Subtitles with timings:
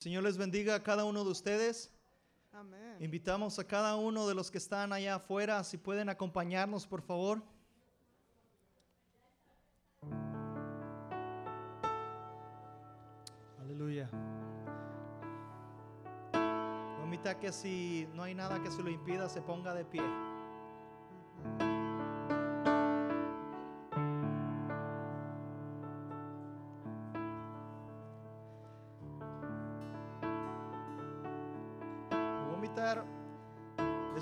[0.00, 1.92] Señor les bendiga a cada uno de ustedes.
[2.52, 2.96] Amén.
[3.00, 7.42] Invitamos a cada uno de los que están allá afuera, si pueden acompañarnos, por favor.
[13.60, 14.10] Aleluya.
[17.38, 20.02] Que si no hay nada que se lo impida, se ponga de pie.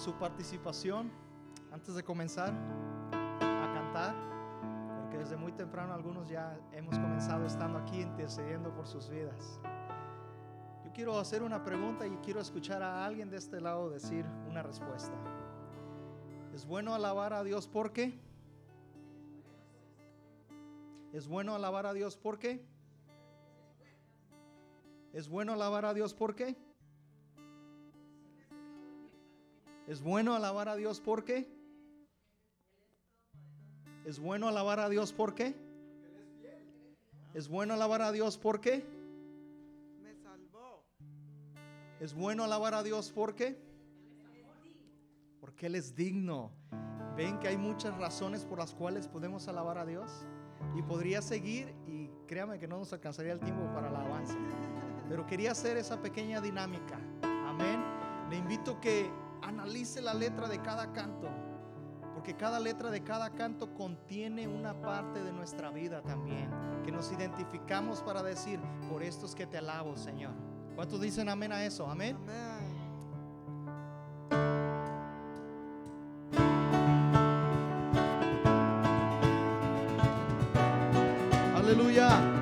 [0.08, 1.10] Su participación
[1.70, 2.54] antes de comenzar
[3.42, 4.14] a cantar,
[5.02, 9.60] porque desde muy temprano algunos ya hemos comenzado estando aquí intercediendo por sus vidas.
[10.82, 14.62] Yo quiero hacer una pregunta y quiero escuchar a alguien de este lado decir una
[14.62, 15.12] respuesta.
[16.54, 18.18] ¿Es bueno alabar a Dios por qué?
[21.12, 22.64] ¿Es bueno alabar a Dios por qué?
[25.12, 26.34] ¿Es bueno alabar a Dios por
[29.88, 31.50] ¿Es bueno alabar a Dios por qué?
[34.04, 35.56] ¿Es bueno alabar a Dios por qué?
[37.32, 38.86] ¿Es bueno alabar a Dios por qué?
[40.02, 40.84] Me salvó.
[42.00, 43.58] ¿Es bueno alabar a Dios por qué?
[45.40, 46.52] Porque Él es digno.
[47.16, 50.26] Ven que hay muchas razones por las cuales podemos alabar a Dios.
[50.76, 54.36] Y podría seguir y créame que no nos alcanzaría el tiempo para la alabanza.
[55.08, 57.00] Pero quería hacer esa pequeña dinámica.
[57.22, 57.82] Amén.
[58.28, 59.10] Le invito que
[59.42, 61.28] analice la letra de cada canto.
[62.14, 66.50] Porque cada letra de cada canto contiene una parte de nuestra vida también.
[66.84, 70.32] Que nos identificamos para decir, por esto es que te alabo, Señor.
[70.74, 71.88] ¿Cuántos dicen amén a eso?
[71.88, 72.16] Amén.
[72.16, 72.78] Amén.
[81.54, 82.37] Aleluya.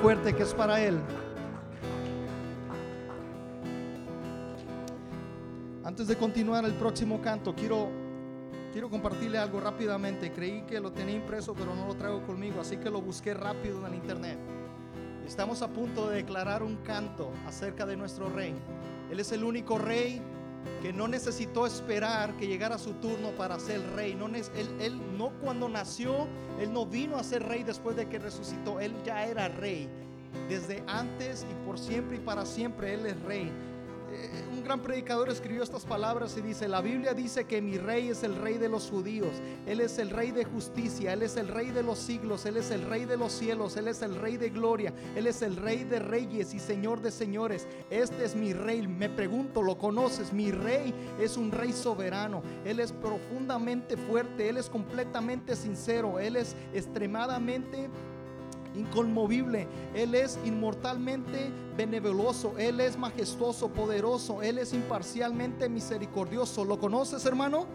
[0.00, 1.00] Fuerte que es para Él.
[5.84, 7.88] Antes de continuar el próximo canto, quiero,
[8.72, 10.32] quiero compartirle algo rápidamente.
[10.32, 13.78] Creí que lo tenía impreso, pero no lo traigo conmigo, así que lo busqué rápido
[13.80, 14.38] en el internet.
[15.26, 18.54] Estamos a punto de declarar un canto acerca de nuestro rey.
[19.10, 20.22] Él es el único rey
[20.82, 24.14] que no necesitó esperar que llegara su turno para ser rey.
[24.14, 26.28] No, él, él no cuando nació,
[26.60, 28.80] él no vino a ser rey después de que resucitó.
[28.80, 29.88] Él ya era rey.
[30.48, 33.50] Desde antes y por siempre y para siempre Él es rey.
[34.20, 38.08] Eh, un gran predicador escribió estas palabras y dice, la Biblia dice que mi rey
[38.08, 39.30] es el rey de los judíos,
[39.64, 42.72] Él es el rey de justicia, Él es el rey de los siglos, Él es
[42.72, 45.84] el rey de los cielos, Él es el rey de gloria, Él es el rey
[45.84, 47.68] de reyes y señor de señores.
[47.90, 50.32] Este es mi rey, me pregunto, ¿lo conoces?
[50.32, 56.34] Mi rey es un rey soberano, Él es profundamente fuerte, Él es completamente sincero, Él
[56.34, 57.88] es extremadamente
[58.78, 59.66] inconmovible.
[59.94, 62.54] Él es inmortalmente benevolioso.
[62.58, 64.42] Él es majestuoso, poderoso.
[64.42, 66.64] Él es imparcialmente misericordioso.
[66.64, 67.66] ¿Lo conoces, hermano?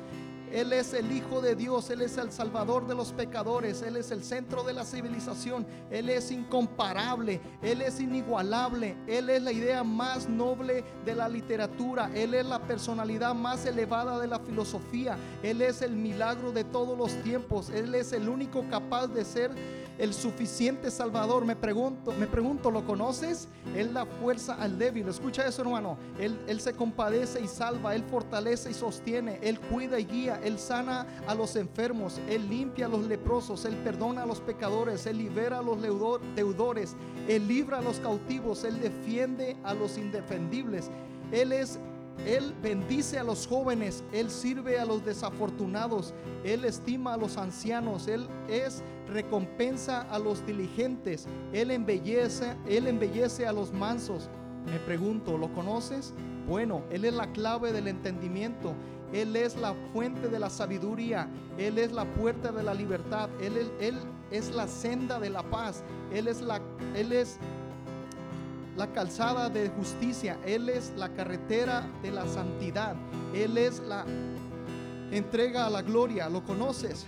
[0.53, 4.11] Él es el Hijo de Dios, Él es el Salvador de los pecadores, Él es
[4.11, 9.83] el centro de la civilización, Él es incomparable, Él es inigualable, Él es la idea
[9.83, 15.59] más noble de la literatura, Él es la personalidad más elevada de la filosofía, Él
[15.63, 19.49] es el milagro de todos los tiempos, Él es el único capaz de ser
[19.97, 21.45] el suficiente Salvador.
[21.45, 23.47] Me pregunto, me pregunto, ¿lo conoces?
[23.75, 25.07] Él da fuerza al débil.
[25.07, 25.97] Escucha eso, hermano.
[26.19, 27.95] Él, él se compadece y salva.
[27.95, 29.39] Él fortalece y sostiene.
[29.41, 30.39] Él cuida y guía.
[30.43, 32.19] Él sana a los enfermos.
[32.29, 33.65] Él limpia a los leprosos.
[33.65, 35.05] Él perdona a los pecadores.
[35.05, 36.95] Él libera a los deudores.
[37.27, 38.63] Él libra a los cautivos.
[38.63, 40.89] Él defiende a los indefendibles.
[41.31, 41.79] Él es
[42.25, 46.13] él bendice a los jóvenes, Él sirve a los desafortunados,
[46.45, 53.45] Él estima a los ancianos, Él es recompensa a los diligentes, Él embellece, Él embellece
[53.45, 54.29] a los mansos.
[54.65, 56.13] Me pregunto, ¿lo conoces?
[56.47, 58.73] Bueno, Él es la clave del entendimiento,
[59.11, 61.27] Él es la fuente de la sabiduría,
[61.57, 63.69] Él es la puerta de la libertad, Él,
[64.31, 65.83] es la senda de la paz,
[66.13, 66.61] Él es la,
[66.95, 67.37] Él es
[68.75, 72.95] la calzada de justicia, Él es la carretera de la santidad,
[73.33, 74.05] Él es la
[75.11, 77.05] entrega a la gloria, ¿lo conoces?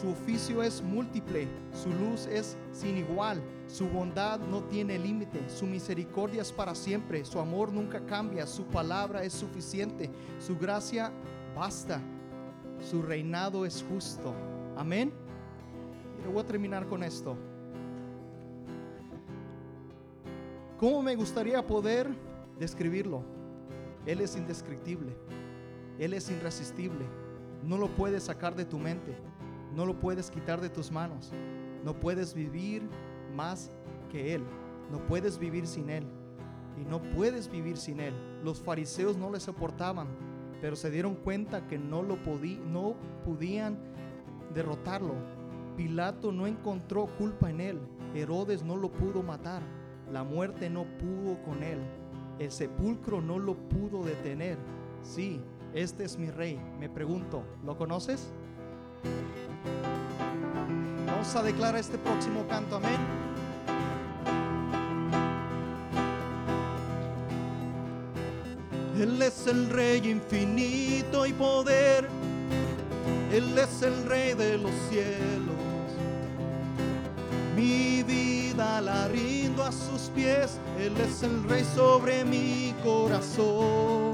[0.00, 5.66] Su oficio es múltiple, su luz es sin igual, su bondad no tiene límite, su
[5.66, 10.10] misericordia es para siempre, su amor nunca cambia, su palabra es suficiente,
[10.44, 11.12] su gracia
[11.54, 12.00] basta,
[12.90, 14.34] su reinado es justo.
[14.76, 15.12] Amén.
[16.24, 17.36] Y voy a terminar con esto.
[20.84, 22.14] ¿Cómo me gustaría poder
[22.58, 23.22] describirlo?
[24.04, 25.16] Él es indescriptible.
[25.98, 27.06] Él es irresistible.
[27.62, 29.16] No lo puedes sacar de tu mente.
[29.74, 31.32] No lo puedes quitar de tus manos.
[31.82, 32.82] No puedes vivir
[33.34, 33.70] más
[34.10, 34.44] que Él.
[34.92, 36.04] No puedes vivir sin Él.
[36.76, 38.12] Y no puedes vivir sin Él.
[38.44, 40.08] Los fariseos no le soportaban,
[40.60, 43.78] pero se dieron cuenta que no lo podí, no podían
[44.52, 45.14] derrotarlo.
[45.78, 47.80] Pilato no encontró culpa en Él.
[48.14, 49.62] Herodes no lo pudo matar.
[50.12, 51.78] La muerte no pudo con él.
[52.38, 54.58] El sepulcro no lo pudo detener.
[55.02, 55.40] Sí,
[55.74, 56.60] este es mi rey.
[56.78, 58.32] Me pregunto, ¿lo conoces?
[61.06, 62.98] Vamos a declarar este próximo canto, amén.
[69.00, 72.08] Él es el rey infinito y poder.
[73.32, 75.53] Él es el rey de los cielos.
[77.54, 84.12] Mi vida la rindo a sus pies, Él es el rey sobre mi corazón.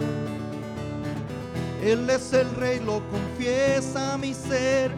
[1.82, 4.90] Él es el rey, lo confiesa mi ser,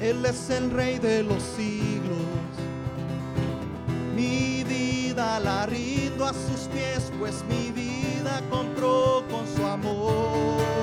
[0.00, 2.16] Él es el rey de los siglos.
[4.14, 10.75] Mi vida la rindo a sus pies, pues mi vida compró con su amor.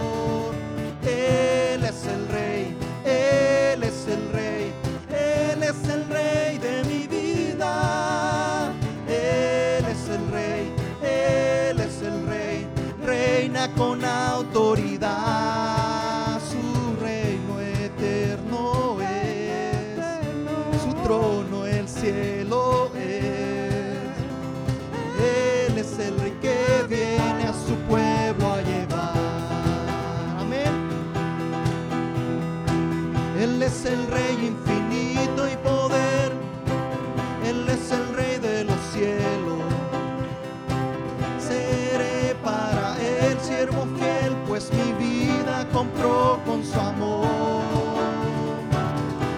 [46.76, 47.64] amor.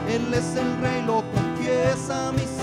[0.09, 2.54] Él es el rey, lo confiesa mis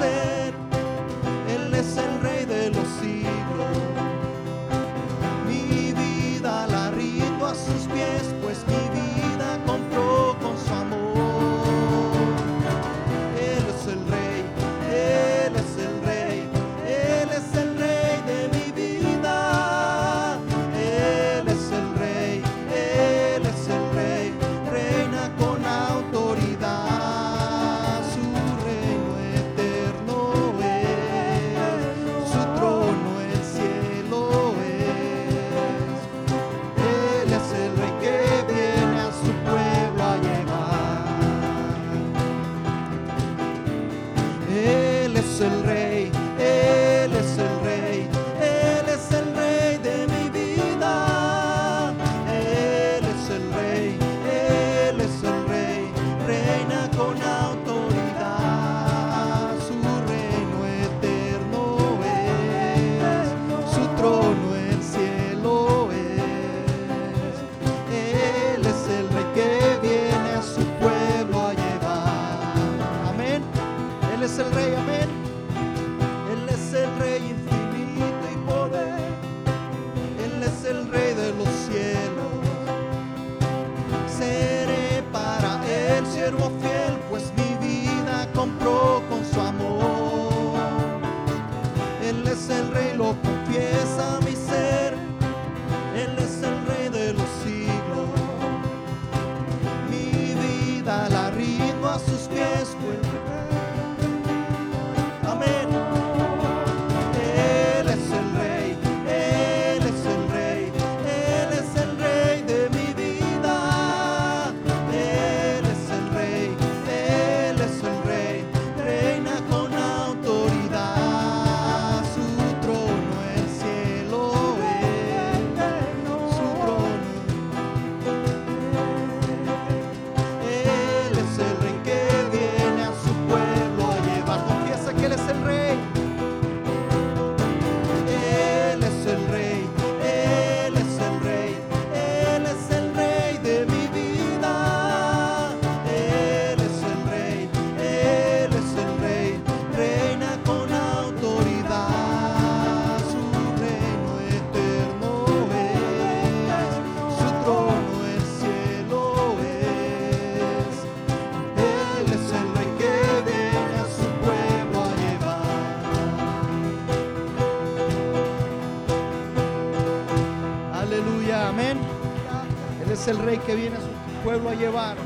[173.03, 174.97] es el rey que viene a su pueblo a llevar.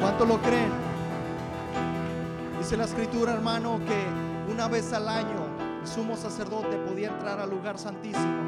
[0.00, 0.70] ¿Cuánto lo creen?
[2.56, 5.48] Dice la escritura, hermano, que una vez al año
[5.80, 8.44] el sumo sacerdote podía entrar al lugar santísimo.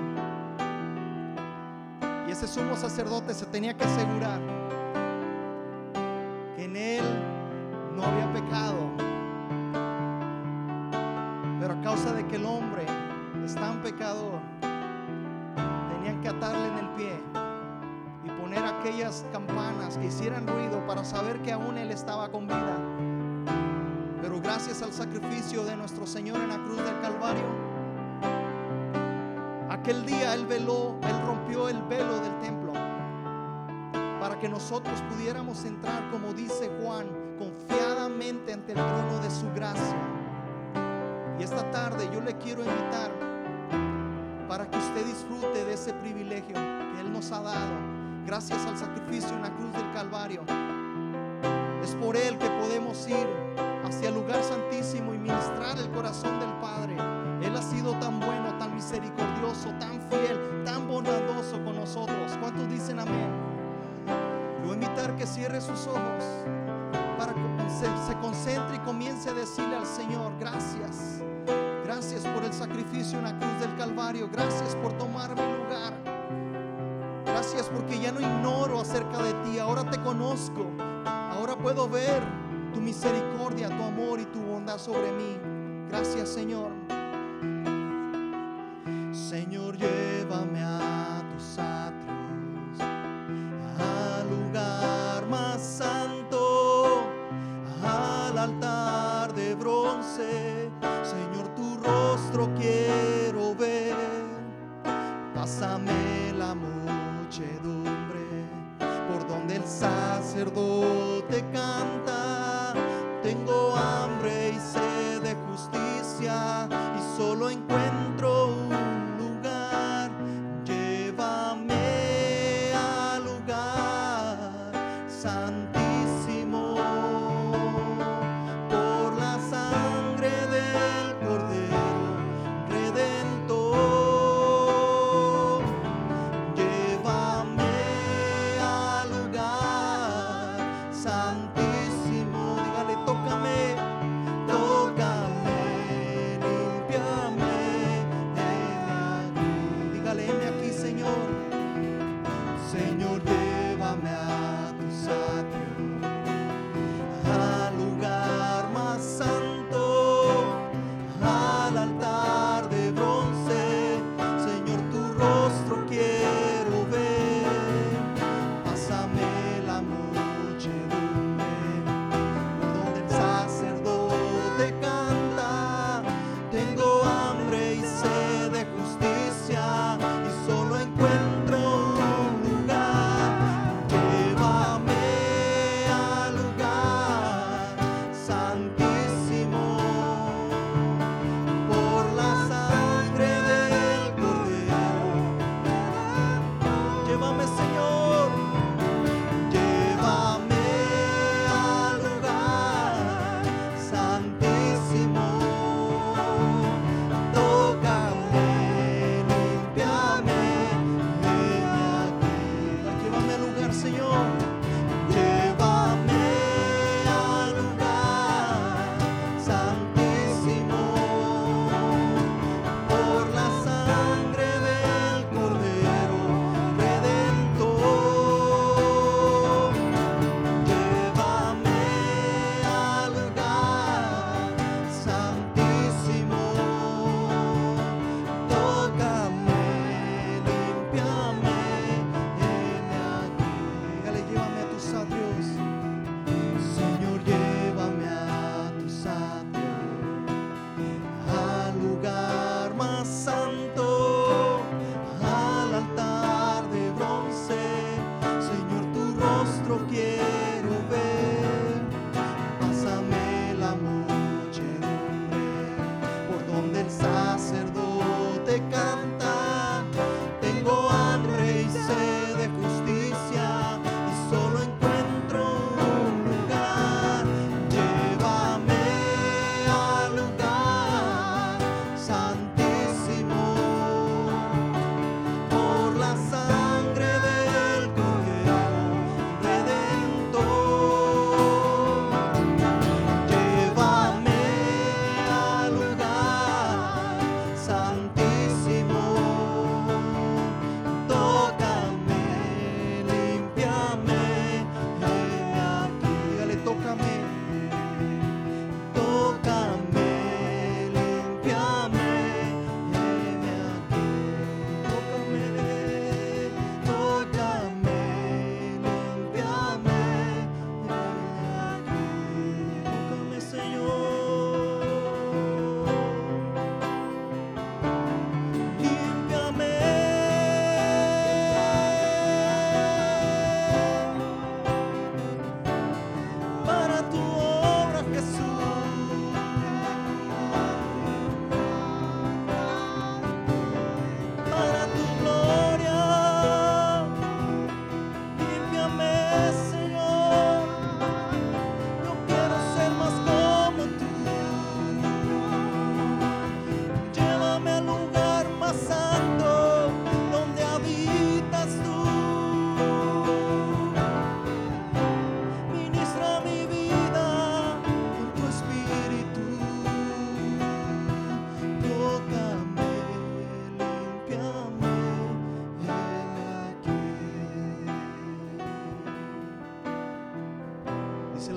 [2.29, 4.41] Y ese sumo sacerdote se tenía que asegurar
[24.83, 27.47] al sacrificio de nuestro Señor en la cruz del Calvario,
[29.71, 32.73] aquel día él veló, él rompió el velo del templo
[34.21, 37.07] para que nosotros pudiéramos entrar, como dice Juan,
[37.39, 39.97] confiadamente ante el trono de su gracia.
[41.39, 43.11] Y esta tarde yo le quiero invitar
[44.47, 47.73] para que usted disfrute de ese privilegio que Él nos ha dado,
[48.27, 50.43] gracias al sacrificio en la cruz del Calvario.
[51.87, 53.29] Es por Él que podemos ir
[53.85, 56.97] hacia el lugar santísimo y ministrar el corazón del Padre.
[57.41, 62.37] Él ha sido tan bueno, tan misericordioso, tan fiel, tan bondadoso con nosotros.
[62.41, 63.31] ¿Cuántos dicen amén?
[64.09, 66.25] A invitar que cierre sus ojos
[67.17, 71.23] para que se concentre y comience a decirle al Señor, gracias.
[71.85, 74.29] Gracias por el sacrificio en la cruz del Calvario.
[74.33, 76.16] Gracias por tomar mi lugar.
[77.37, 79.59] Gracias porque ya no ignoro acerca de ti.
[79.59, 80.71] Ahora te conozco.
[81.05, 82.23] Ahora puedo ver
[82.73, 85.37] tu misericordia, tu amor y tu bondad sobre mí.
[85.91, 86.71] Gracias Señor.
[89.13, 89.56] Señor,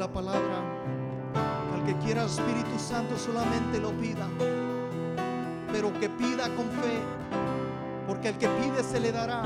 [0.10, 0.62] la palabra
[1.74, 4.28] al que quiera Espíritu Santo solamente lo pida,
[5.72, 7.00] pero que pida con fe,
[8.08, 9.44] porque al que pide se le dará.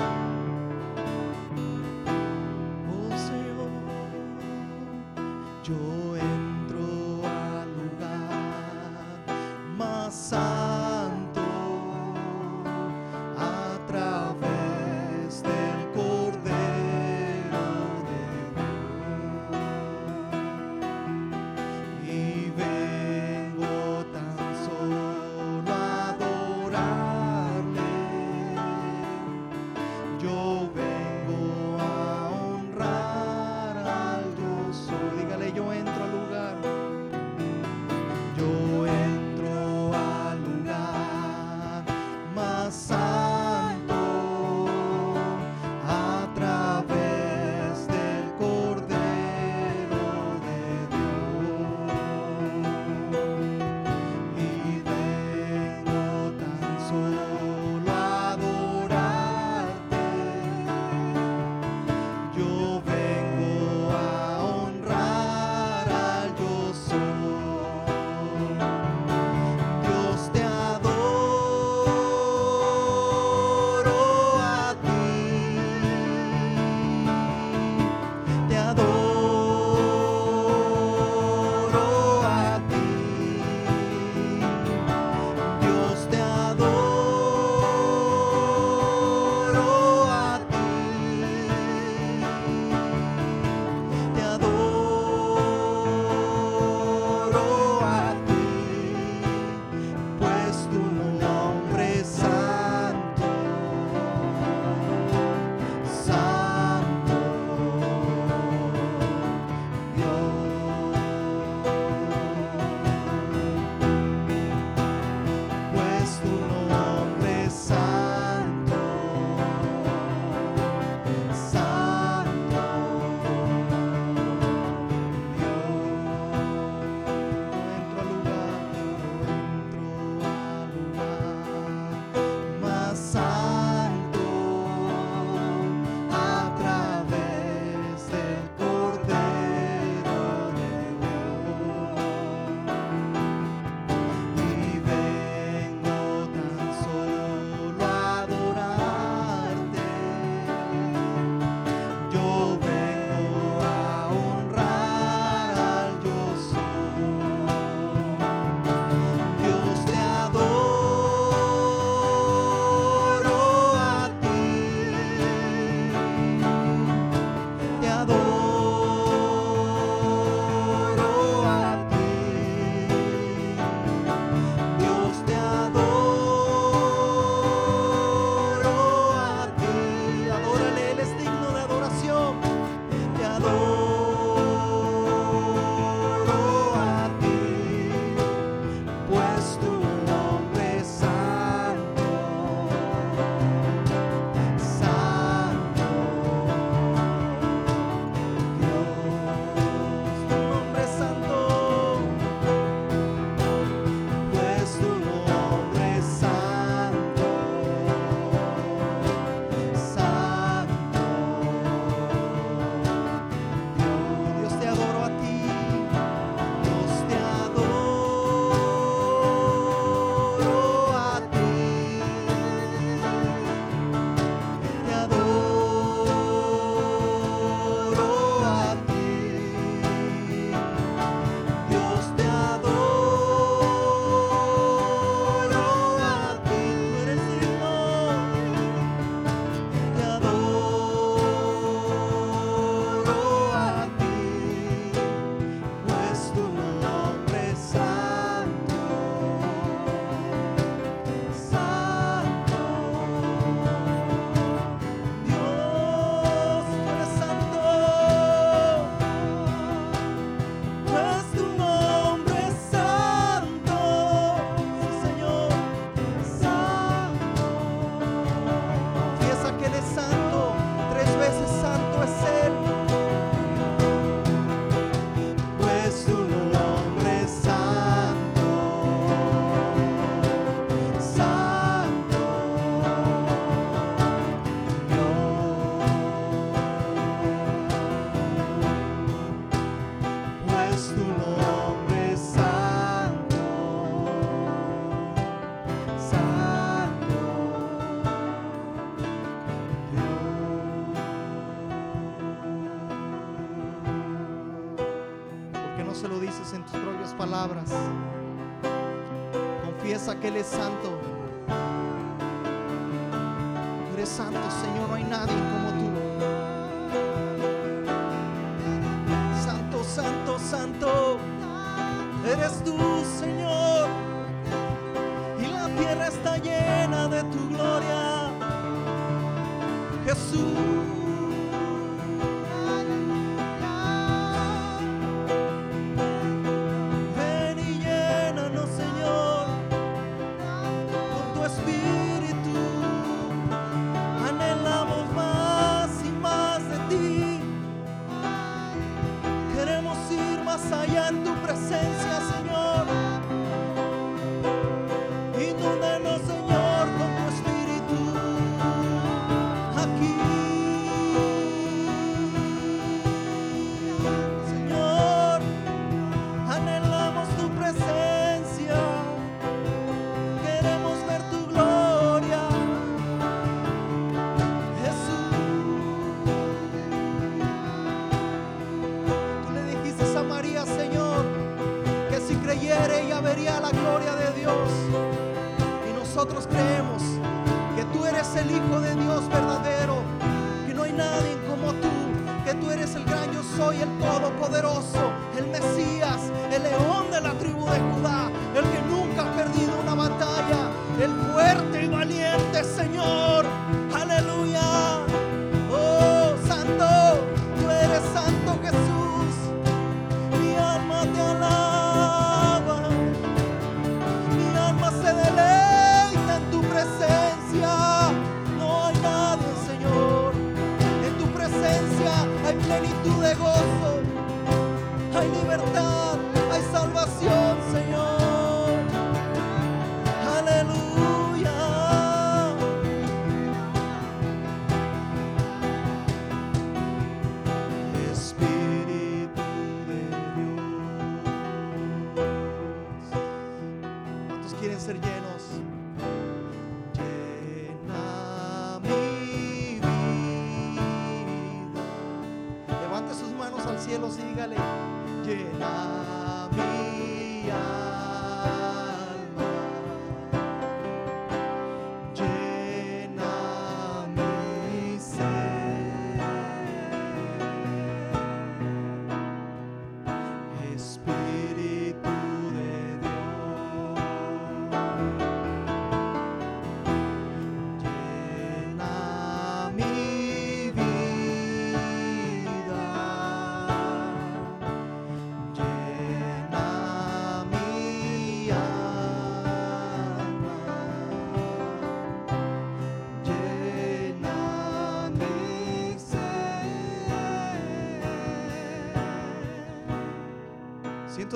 [310.44, 310.73] Santo.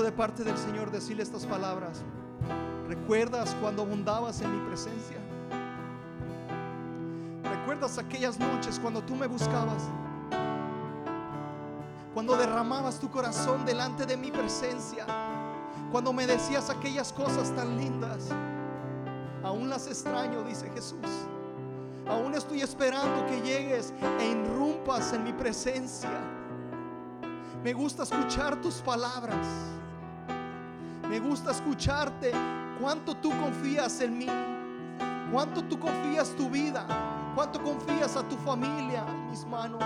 [0.02, 2.02] de parte del Señor decirle estas palabras.
[2.88, 5.18] ¿Recuerdas cuando abundabas en mi presencia?
[7.44, 9.84] ¿Recuerdas aquellas noches cuando tú me buscabas?
[12.14, 15.06] Cuando derramabas tu corazón delante de mi presencia.
[15.92, 18.30] Cuando me decías aquellas cosas tan lindas.
[19.44, 21.28] Aún las extraño, dice Jesús.
[22.08, 26.10] Aún estoy esperando que llegues e irrumpas en mi presencia.
[27.64, 29.46] Me gusta escuchar tus palabras.
[31.10, 32.32] Me gusta escucharte.
[32.82, 34.28] ¿Cuánto tú confías en mí?
[35.32, 36.86] ¿Cuánto tú confías tu vida?
[37.34, 39.84] ¿Cuánto confías a tu familia en mis manos?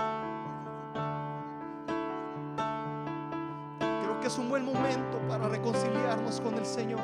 [3.78, 7.00] Creo que es un buen momento para reconciliarnos con el Señor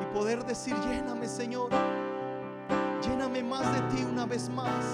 [0.00, 1.70] y poder decir, lléname Señor,
[3.02, 4.84] lléname más de ti una vez más.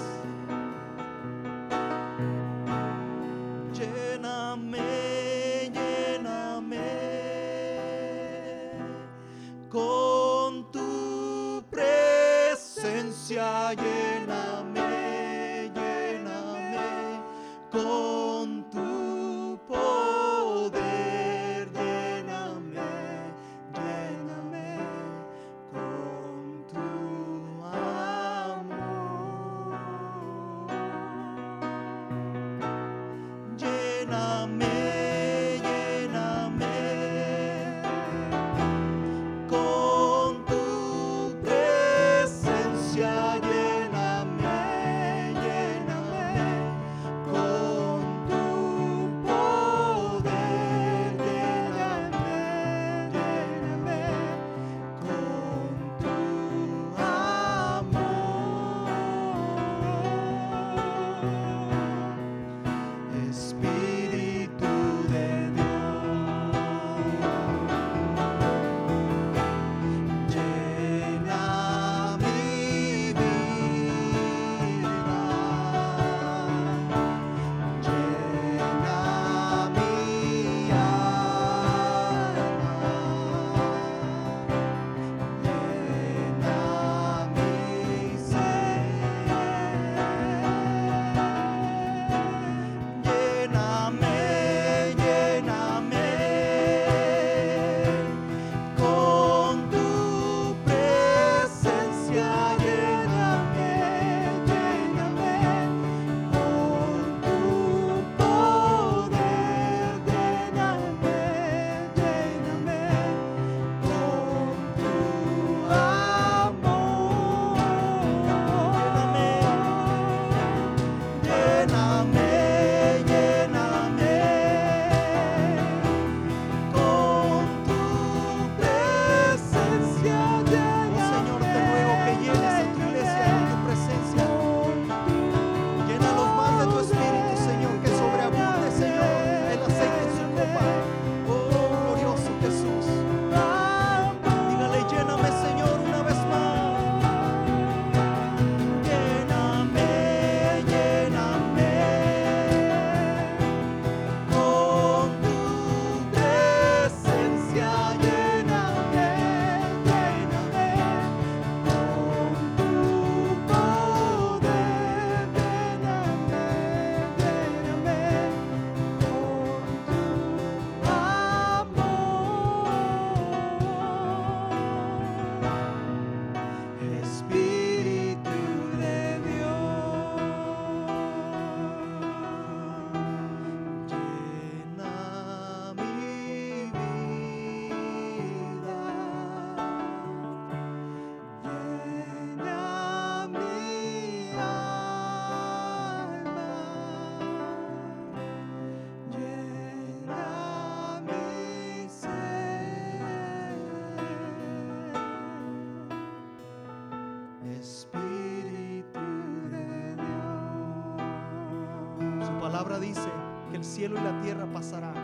[213.77, 214.95] Cielo y la tierra pasarán.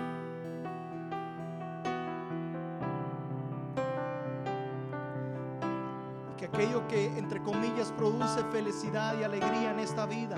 [6.31, 10.37] Y que aquello que entre comillas produce felicidad y alegría en esta vida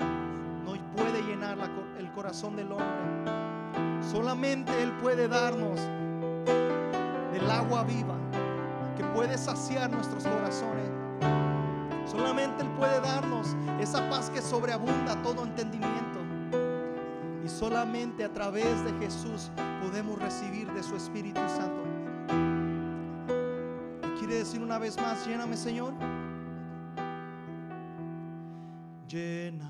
[0.66, 1.56] no puede llenar
[1.98, 4.02] el corazón del hombre.
[4.02, 5.80] Solamente Él puede darnos
[7.32, 8.16] del agua viva
[8.98, 10.90] que puede saciar nuestros corazones.
[12.04, 16.05] Solamente Él puede darnos esa paz que sobreabunda todo entendimiento.
[17.58, 19.50] Solamente a través de Jesús
[19.82, 21.84] podemos recibir de su Espíritu Santo.
[24.04, 25.94] ¿Y quiere decir una vez más, lléname Señor?
[29.08, 29.65] Lléname,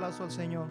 [0.00, 0.66] aplauso al Señor?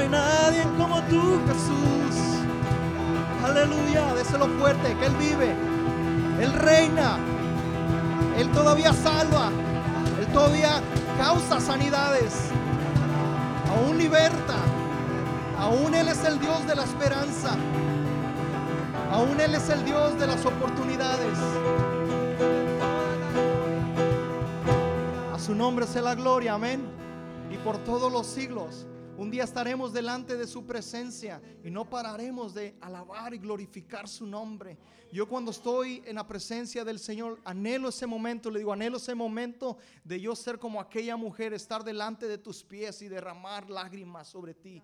[0.00, 2.44] Hay nadie como tú, Jesús.
[3.44, 4.14] Aleluya.
[4.14, 5.54] Déselo fuerte, que Él vive.
[6.40, 7.18] Él reina.
[8.38, 9.50] Él todavía salva.
[10.18, 10.80] Él todavía
[11.18, 12.50] causa sanidades.
[13.70, 14.56] Aún liberta.
[15.58, 17.56] Aún Él es el Dios de la esperanza.
[19.12, 21.38] Aún Él es el Dios de las oportunidades.
[25.34, 26.86] A su nombre sea la gloria, amén.
[27.50, 28.86] Y por todos los siglos.
[29.20, 34.24] Un día estaremos delante de su presencia y no pararemos de alabar y glorificar su
[34.24, 34.78] nombre.
[35.12, 39.14] Yo cuando estoy en la presencia del Señor, anhelo ese momento, le digo, anhelo ese
[39.14, 44.26] momento de yo ser como aquella mujer, estar delante de tus pies y derramar lágrimas
[44.26, 44.82] sobre ti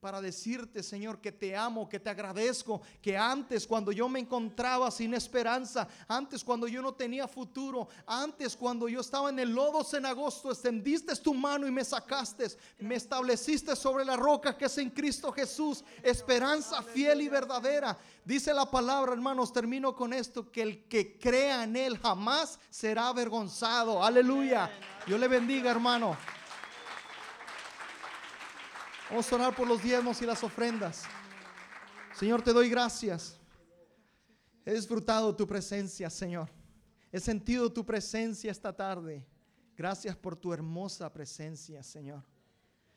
[0.00, 4.90] para decirte, Señor, que te amo, que te agradezco, que antes cuando yo me encontraba
[4.90, 9.82] sin esperanza, antes cuando yo no tenía futuro, antes cuando yo estaba en el lodo
[9.82, 12.46] cenagosto, extendiste tu mano y me sacaste,
[12.78, 17.98] me estableciste sobre la roca que es en Cristo Jesús, esperanza fiel y verdadera.
[18.24, 23.08] Dice la palabra, hermanos, termino con esto, que el que crea en Él jamás será
[23.08, 24.04] avergonzado.
[24.04, 24.70] Aleluya.
[25.06, 26.16] Yo le bendiga, hermano.
[29.10, 31.04] Vamos a orar por los diezmos y las ofrendas.
[32.14, 33.38] Señor, te doy gracias.
[34.66, 36.50] He disfrutado tu presencia, Señor.
[37.10, 39.26] He sentido tu presencia esta tarde.
[39.74, 42.22] Gracias por tu hermosa presencia, Señor.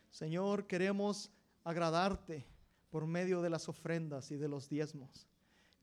[0.09, 1.31] Señor, queremos
[1.63, 2.45] agradarte
[2.89, 5.29] por medio de las ofrendas y de los diezmos.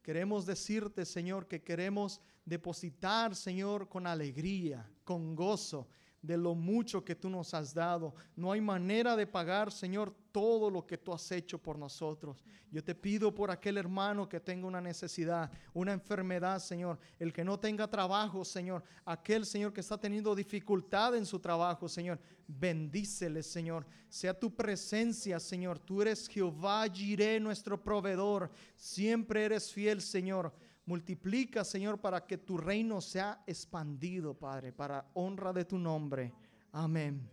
[0.02, 5.88] Queremos decirte, Señor, que queremos depositar, Señor, con alegría, con gozo,
[6.22, 8.14] de lo mucho que tú nos has dado.
[8.34, 12.44] No hay manera de pagar, Señor, todo lo que tú has hecho por nosotros.
[12.70, 17.44] Yo te pido por aquel hermano que tenga una necesidad, una enfermedad, Señor, el que
[17.44, 23.42] no tenga trabajo, Señor, aquel, Señor, que está teniendo dificultad en su trabajo, Señor, bendícele,
[23.42, 23.86] Señor.
[24.08, 25.78] Sea tu presencia, Señor.
[25.78, 28.50] Tú eres Jehová Jireh, nuestro proveedor.
[28.76, 30.52] Siempre eres fiel, Señor.
[30.88, 36.32] Multiplica, Señor, para que tu reino sea expandido, Padre, para honra de tu nombre.
[36.72, 37.28] Amén.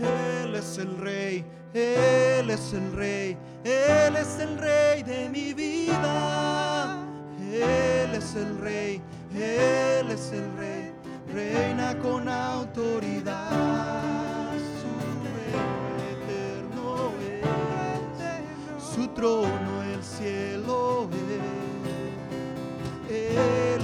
[0.00, 7.04] Él es el rey, Él es el rey, Él es el rey de mi vida.
[7.40, 9.02] Él es el rey,
[9.34, 10.92] Él es el rey,
[11.34, 13.42] reina con autoridad.
[14.80, 14.86] Su
[15.34, 19.75] reino eterno es, su trono
[20.16, 21.76] cielo es.
[23.08, 23.75] Es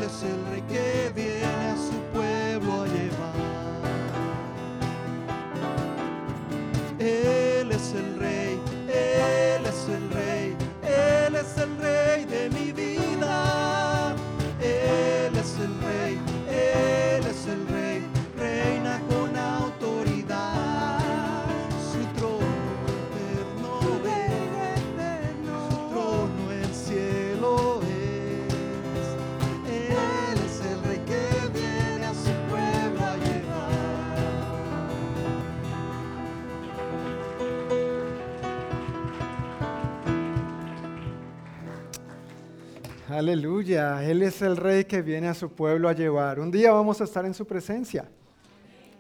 [43.23, 46.41] Aleluya, Él es el rey que viene a su pueblo a llevar.
[46.41, 48.09] Un día vamos a estar en su presencia.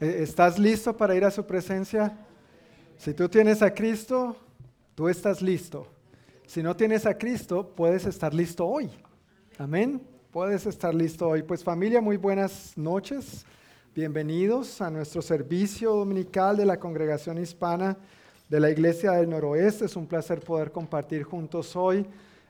[0.00, 2.16] Eh, ¿Estás listo para ir a su presencia?
[2.96, 4.36] Si tú tienes a Cristo,
[4.94, 5.88] tú estás listo.
[6.46, 8.92] Si no tienes a Cristo, puedes estar listo hoy.
[9.58, 10.00] Amén.
[10.30, 11.42] Puedes estar listo hoy.
[11.42, 13.44] Pues familia, muy buenas noches.
[13.92, 17.96] Bienvenidos a nuestro servicio dominical de la congregación hispana
[18.48, 19.86] de la Iglesia del Noroeste.
[19.86, 22.06] Es un placer poder compartir juntos hoy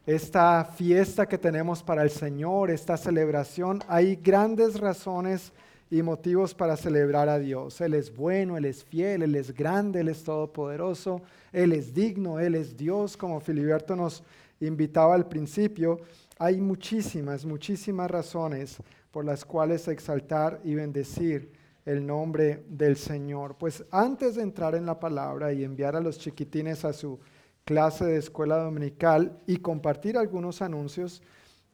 [0.07, 3.81] esta fiesta que tenemos para el Señor, esta celebración.
[3.87, 5.53] Hay grandes razones
[5.91, 7.81] y motivos para celebrar a Dios.
[7.81, 11.23] Él es bueno, Él es fiel, Él es grande, Él es todopoderoso,
[11.53, 14.25] Él es digno, Él es Dios, como Filiberto nos
[14.61, 16.01] invitaba al principio.
[16.39, 18.79] Hay muchísimas, muchísimas razones
[19.13, 21.53] por las cuales exaltar y bendecir
[21.85, 23.57] el nombre del Señor.
[23.57, 27.21] Pues antes de entrar en la palabra y enviar a los chiquitines a su
[27.65, 31.23] clase de escuela dominical y compartir algunos anuncios,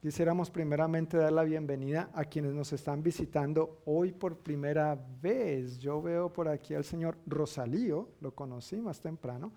[0.01, 5.79] quisiéramos primeramente dar la bienvenida a quienes nos están visitando hoy por primera vez.
[5.79, 9.53] Yo veo por aquí al señor Rosalío, lo conocí más temprano,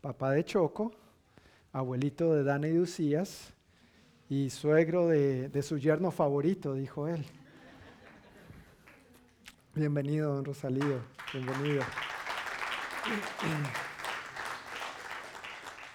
[0.00, 0.92] papá de Choco,
[1.72, 2.82] abuelito de Dana y
[4.28, 7.24] y suegro de, de su yerno favorito, dijo él.
[9.74, 11.00] Bienvenido, don Rosalío,
[11.32, 11.82] bienvenido.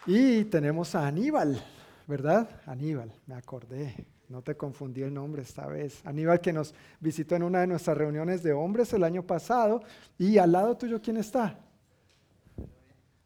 [0.08, 1.60] Y tenemos a Aníbal,
[2.06, 2.48] ¿verdad?
[2.68, 6.06] Aníbal, me acordé, no te confundí el nombre esta vez.
[6.06, 9.82] Aníbal que nos visitó en una de nuestras reuniones de hombres el año pasado.
[10.18, 11.60] Y al lado tuyo, ¿quién está?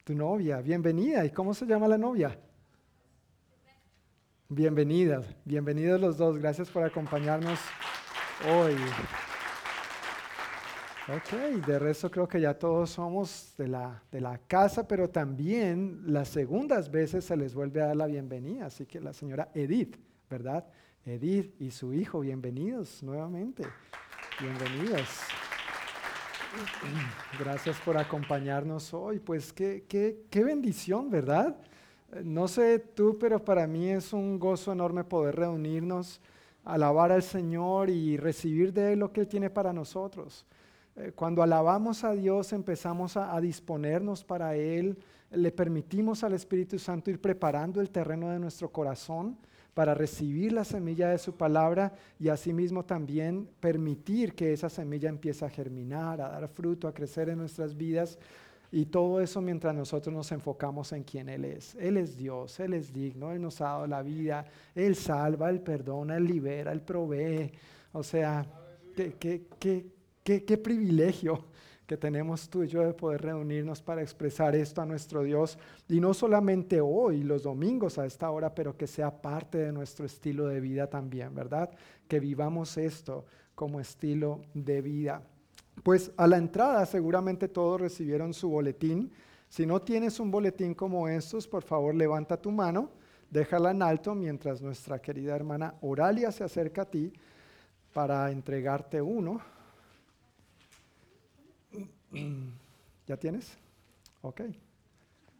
[0.06, 1.26] Tu novia, bienvenida.
[1.26, 2.40] ¿Y cómo se llama la novia?
[4.48, 6.38] Bienvenida, bienvenidos los dos.
[6.38, 7.60] Gracias por acompañarnos
[8.50, 8.76] hoy.
[11.12, 16.04] Ok, de resto creo que ya todos somos de la, de la casa, pero también
[16.06, 18.68] las segundas veces se les vuelve a dar la bienvenida.
[18.68, 19.98] Así que la señora Edith,
[20.30, 20.68] ¿verdad?
[21.04, 23.64] Edith y su hijo, bienvenidos nuevamente.
[24.40, 25.08] Bienvenidos.
[27.40, 29.18] Gracias por acompañarnos hoy.
[29.18, 31.58] Pues qué, qué, qué bendición, ¿verdad?
[32.24, 36.22] No sé tú, pero para mí es un gozo enorme poder reunirnos,
[36.64, 40.46] alabar al Señor y recibir de Él lo que Él tiene para nosotros.
[41.00, 44.98] Eh, Cuando alabamos a Dios empezamos a, a disponernos para Él,
[45.32, 49.38] le permitimos al Espíritu Santo ir preparando el terreno de nuestro corazón
[49.74, 55.46] para recibir la semilla de su palabra y asimismo también permitir que esa semilla empiece
[55.46, 58.18] a germinar, a dar fruto, a crecer en nuestras vidas.
[58.72, 61.76] Y todo eso mientras nosotros nos enfocamos en quién Él es.
[61.76, 64.46] Él es Dios, Él es digno, Él nos ha dado la vida,
[64.76, 67.52] Él salva, Él perdona, Él libera, Él provee.
[67.94, 68.46] O sea,
[68.96, 69.86] qué, qué,
[70.30, 71.44] qué, qué, privilegio
[71.88, 75.58] que tenemos tú y yo de poder reunirnos para expresar esto a nuestro Dios.
[75.88, 80.06] Y no solamente hoy, los domingos a esta hora, pero que sea parte de nuestro
[80.06, 81.72] estilo de vida también, ¿verdad?
[82.08, 83.26] Que vivamos esto
[83.56, 85.24] como estilo de vida.
[85.82, 89.12] Pues a la entrada seguramente todos recibieron su boletín.
[89.48, 92.92] Si no tienes un boletín como estos, por favor levanta tu mano,
[93.32, 97.12] déjala en alto mientras nuestra querida hermana Oralia se acerca a ti
[97.94, 99.42] para entregarte uno.
[103.08, 103.52] ¿Ya tienes?
[104.22, 104.42] Ok.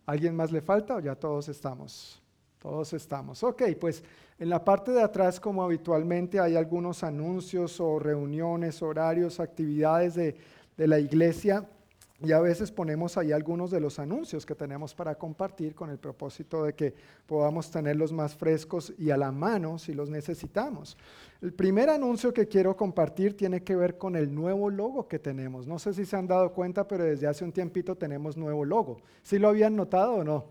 [0.06, 2.22] ¿Alguien más le falta o ya todos estamos?
[2.60, 3.44] Todos estamos.
[3.44, 4.04] Ok, pues
[4.38, 10.36] en la parte de atrás, como habitualmente, hay algunos anuncios o reuniones, horarios, actividades de,
[10.78, 11.68] de la iglesia
[12.22, 15.98] y a veces ponemos ahí algunos de los anuncios que tenemos para compartir con el
[15.98, 16.94] propósito de que
[17.26, 20.98] podamos tenerlos más frescos y a la mano si los necesitamos.
[21.42, 25.66] El primer anuncio que quiero compartir tiene que ver con el nuevo logo que tenemos.
[25.66, 29.02] No sé si se han dado cuenta, pero desde hace un tiempito tenemos nuevo logo.
[29.24, 30.46] ¿Sí lo habían notado o no?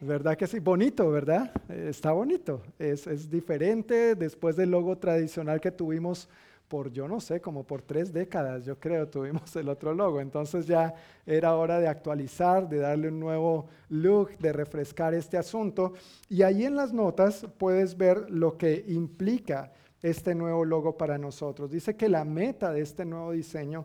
[0.00, 0.60] ¿Verdad que sí?
[0.60, 1.52] Bonito, ¿verdad?
[1.68, 2.62] Está bonito.
[2.78, 6.28] Es, es diferente después del logo tradicional que tuvimos
[6.72, 10.22] por, yo no sé, como por tres décadas, yo creo, tuvimos el otro logo.
[10.22, 10.94] Entonces ya
[11.26, 15.92] era hora de actualizar, de darle un nuevo look, de refrescar este asunto.
[16.30, 19.70] Y ahí en las notas puedes ver lo que implica
[20.00, 21.70] este nuevo logo para nosotros.
[21.70, 23.84] Dice que la meta de este nuevo diseño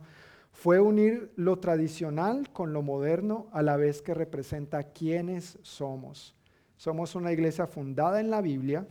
[0.54, 6.38] fue unir lo tradicional con lo moderno a la vez que representa quiénes somos.
[6.78, 8.88] Somos una iglesia fundada en la Biblia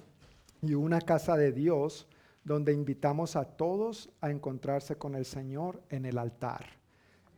[0.61, 2.07] y una casa de Dios
[2.47, 6.65] donde invitamos a todos a encontrarse con el Señor en el altar.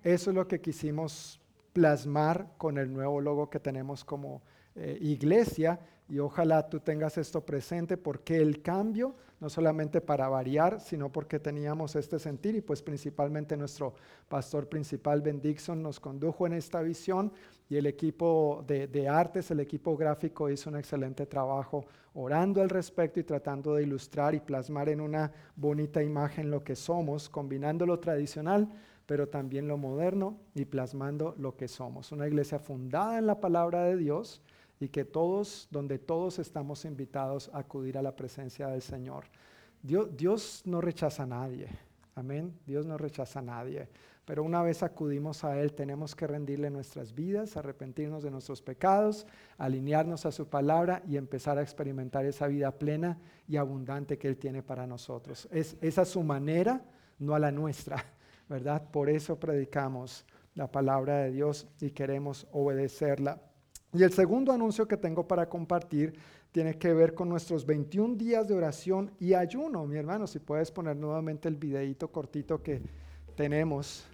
[0.02, 1.40] Eso es lo que quisimos
[1.72, 4.42] plasmar con el nuevo logo que tenemos como
[4.74, 10.80] eh, iglesia y ojalá tú tengas esto presente porque el cambio no solamente para variar,
[10.80, 13.94] sino porque teníamos este sentir y pues principalmente nuestro
[14.28, 17.32] pastor principal Ben Dixon nos condujo en esta visión
[17.68, 21.84] y el equipo de, artes, el equipo gráfico hizo un excelente trabajo
[22.14, 26.74] orando al respecto y tratando de ilustrar y plasmar en una bonita imagen lo que
[26.74, 28.68] somos, combinando lo tradicional,
[29.06, 32.10] pero también lo moderno y plasmando lo que somos.
[32.10, 34.42] Una iglesia fundada en la palabra de Dios
[34.80, 39.24] y que todos, donde todos estamos invitados a acudir a la presencia del Señor.
[39.82, 41.68] Dios, Dios no rechaza a nadie,
[42.14, 42.58] amén.
[42.66, 43.88] Dios no rechaza a nadie.
[44.28, 49.26] Pero una vez acudimos a Él, tenemos que rendirle nuestras vidas, arrepentirnos de nuestros pecados,
[49.56, 53.18] alinearnos a su palabra y empezar a experimentar esa vida plena
[53.48, 55.48] y abundante que Él tiene para nosotros.
[55.50, 56.84] Es, es su manera,
[57.18, 58.04] no a la nuestra,
[58.50, 58.90] ¿verdad?
[58.90, 63.40] Por eso predicamos la palabra de Dios y queremos obedecerla.
[63.92, 66.14] Y el segundo anuncio que tengo para compartir
[66.52, 69.86] tiene que ver con nuestros 21 días de oración y ayuno.
[69.86, 72.82] Mi hermano, si puedes poner nuevamente el videito cortito que
[73.34, 74.04] tenemos.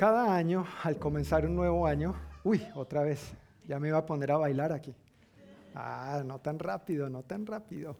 [0.00, 3.34] Cada año, al comenzar un nuevo año, uy, otra vez,
[3.68, 4.94] ya me iba a poner a bailar aquí.
[5.74, 7.94] Ah, no tan rápido, no tan rápido.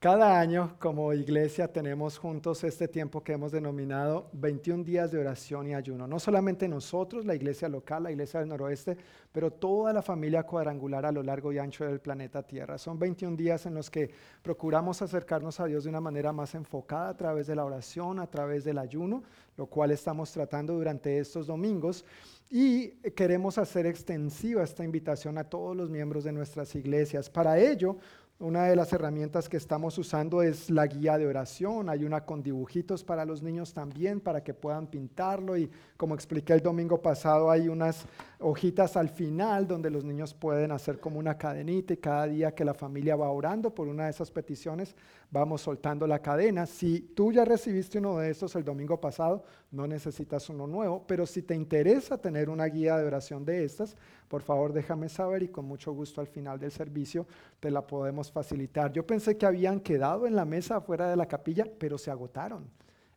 [0.00, 5.66] Cada año como iglesia tenemos juntos este tiempo que hemos denominado 21 días de oración
[5.66, 6.06] y ayuno.
[6.06, 8.96] No solamente nosotros, la iglesia local, la iglesia del noroeste,
[9.30, 12.78] pero toda la familia cuadrangular a lo largo y ancho del planeta Tierra.
[12.78, 17.10] Son 21 días en los que procuramos acercarnos a Dios de una manera más enfocada
[17.10, 19.22] a través de la oración, a través del ayuno,
[19.58, 22.06] lo cual estamos tratando durante estos domingos.
[22.48, 27.28] Y queremos hacer extensiva esta invitación a todos los miembros de nuestras iglesias.
[27.30, 27.98] Para ello,
[28.40, 31.90] una de las herramientas que estamos usando es la guía de oración.
[31.90, 35.58] Hay una con dibujitos para los niños también, para que puedan pintarlo.
[35.58, 38.06] Y como expliqué el domingo pasado, hay unas
[38.40, 42.64] hojitas al final donde los niños pueden hacer como una cadenita y cada día que
[42.64, 44.96] la familia va orando por una de esas peticiones,
[45.30, 46.66] vamos soltando la cadena.
[46.66, 51.26] Si tú ya recibiste uno de estos el domingo pasado, no necesitas uno nuevo, pero
[51.26, 53.96] si te interesa tener una guía de oración de estas,
[54.28, 57.26] por favor déjame saber y con mucho gusto al final del servicio
[57.60, 58.92] te la podemos facilitar.
[58.92, 62.64] Yo pensé que habían quedado en la mesa afuera de la capilla, pero se agotaron.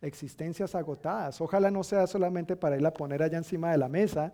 [0.01, 1.39] Existencias agotadas.
[1.39, 4.33] Ojalá no sea solamente para ir a poner allá encima de la mesa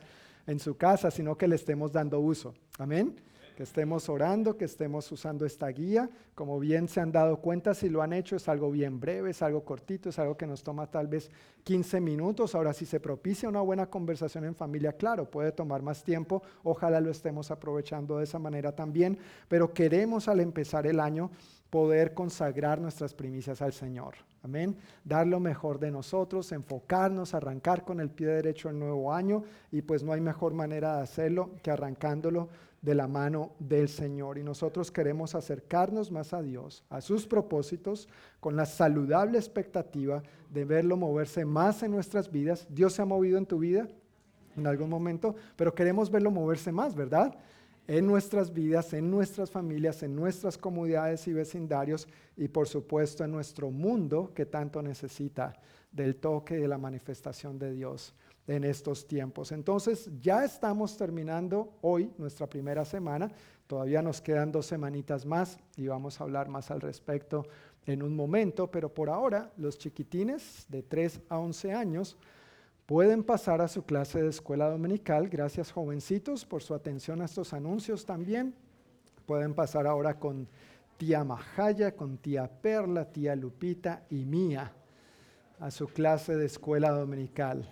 [0.49, 2.53] en su casa, sino que le estemos dando uso.
[2.77, 3.15] Amén
[3.59, 6.09] que estemos orando, que estemos usando esta guía.
[6.33, 9.41] Como bien se han dado cuenta, si lo han hecho, es algo bien breve, es
[9.41, 11.29] algo cortito, es algo que nos toma tal vez
[11.65, 12.55] 15 minutos.
[12.55, 16.41] Ahora, si se propicia una buena conversación en familia, claro, puede tomar más tiempo.
[16.63, 19.17] Ojalá lo estemos aprovechando de esa manera también.
[19.49, 21.29] Pero queremos al empezar el año
[21.69, 24.15] poder consagrar nuestras primicias al Señor.
[24.41, 24.77] Amén.
[25.03, 29.81] Dar lo mejor de nosotros, enfocarnos, arrancar con el pie derecho el nuevo año y
[29.81, 32.49] pues no hay mejor manera de hacerlo que arrancándolo
[32.81, 34.37] de la mano del Señor.
[34.37, 38.07] Y nosotros queremos acercarnos más a Dios, a sus propósitos,
[38.39, 42.65] con la saludable expectativa de verlo moverse más en nuestras vidas.
[42.69, 43.87] Dios se ha movido en tu vida
[44.55, 47.35] en algún momento, pero queremos verlo moverse más, ¿verdad?
[47.89, 53.31] En nuestras vidas, en nuestras familias, en nuestras comunidades y vecindarios y por supuesto en
[53.31, 55.59] nuestro mundo que tanto necesita
[55.91, 58.13] del toque y de la manifestación de Dios
[58.45, 59.51] en estos tiempos.
[59.51, 63.31] Entonces ya estamos terminando hoy nuestra primera semana,
[63.65, 67.47] todavía nos quedan dos semanitas más y vamos a hablar más al respecto
[67.87, 72.17] en un momento, pero por ahora los chiquitines de 3 a 11 años,
[72.89, 75.29] Pueden pasar a su clase de escuela dominical.
[75.29, 78.55] Gracias jovencitos por su atención a estos anuncios también.
[79.27, 80.47] Pueden pasar ahora con
[80.97, 84.73] tía Majaya, con tía Perla, tía Lupita y Mía
[85.59, 87.69] a su clase de escuela dominical.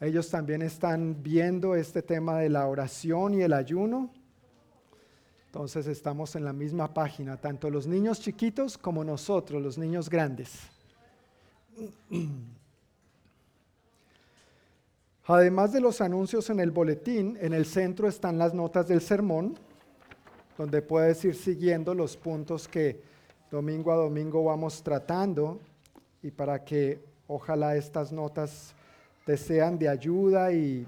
[0.00, 4.12] Ellos también están viendo este tema de la oración y el ayuno.
[5.46, 10.60] Entonces estamos en la misma página, tanto los niños chiquitos como nosotros, los niños grandes.
[15.30, 19.58] Además de los anuncios en el boletín, en el centro están las notas del sermón,
[20.56, 23.02] donde puedes ir siguiendo los puntos que
[23.50, 25.60] domingo a domingo vamos tratando
[26.22, 28.72] y para que ojalá estas notas
[29.26, 30.86] te sean de ayuda y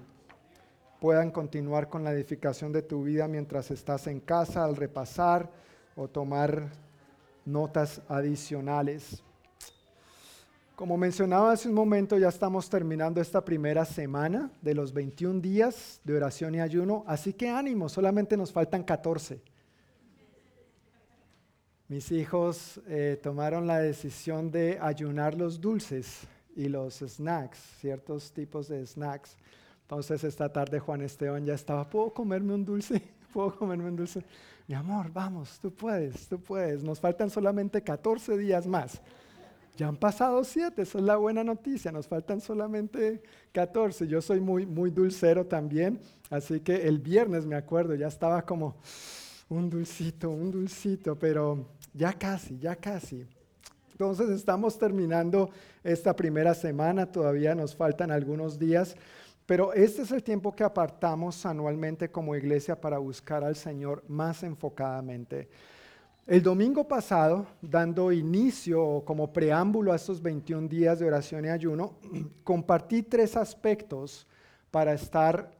[1.03, 5.51] puedan continuar con la edificación de tu vida mientras estás en casa al repasar
[5.95, 6.71] o tomar
[7.45, 9.23] notas adicionales.
[10.81, 16.01] Como mencionaba hace un momento, ya estamos terminando esta primera semana de los 21 días
[16.05, 19.43] de oración y ayuno, así que ánimo, solamente nos faltan 14.
[21.89, 26.23] Mis hijos eh, tomaron la decisión de ayunar los dulces
[26.57, 29.37] y los snacks, ciertos tipos de snacks.
[29.83, 33.03] Entonces esta tarde Juan Esteban ya estaba, ¿puedo comerme un dulce?
[33.35, 34.25] ¿Puedo comerme un dulce?
[34.67, 36.83] Mi amor, vamos, tú puedes, tú puedes.
[36.83, 39.03] Nos faltan solamente 14 días más.
[39.81, 43.23] Ya han pasado siete, esa es la buena noticia, nos faltan solamente
[43.53, 44.07] 14.
[44.07, 48.77] Yo soy muy, muy dulcero también, así que el viernes me acuerdo, ya estaba como
[49.49, 53.27] un dulcito, un dulcito, pero ya casi, ya casi.
[53.93, 55.49] Entonces estamos terminando
[55.83, 58.95] esta primera semana, todavía nos faltan algunos días,
[59.47, 64.43] pero este es el tiempo que apartamos anualmente como iglesia para buscar al Señor más
[64.43, 65.49] enfocadamente.
[66.27, 71.95] El domingo pasado, dando inicio como preámbulo a estos 21 días de oración y ayuno,
[72.45, 74.27] compartí tres aspectos
[74.71, 75.51] para estar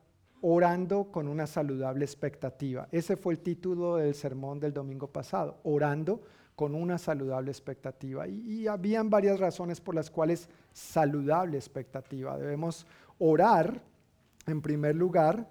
[0.43, 2.89] orando con una saludable expectativa.
[2.93, 6.23] Ese fue el título del sermón del domingo pasado, orando
[6.55, 8.29] con una saludable expectativa.
[8.29, 12.39] Y, y habían varias razones por las cuales saludable expectativa.
[12.39, 12.87] Debemos
[13.19, 13.83] orar,
[14.47, 15.49] en primer lugar,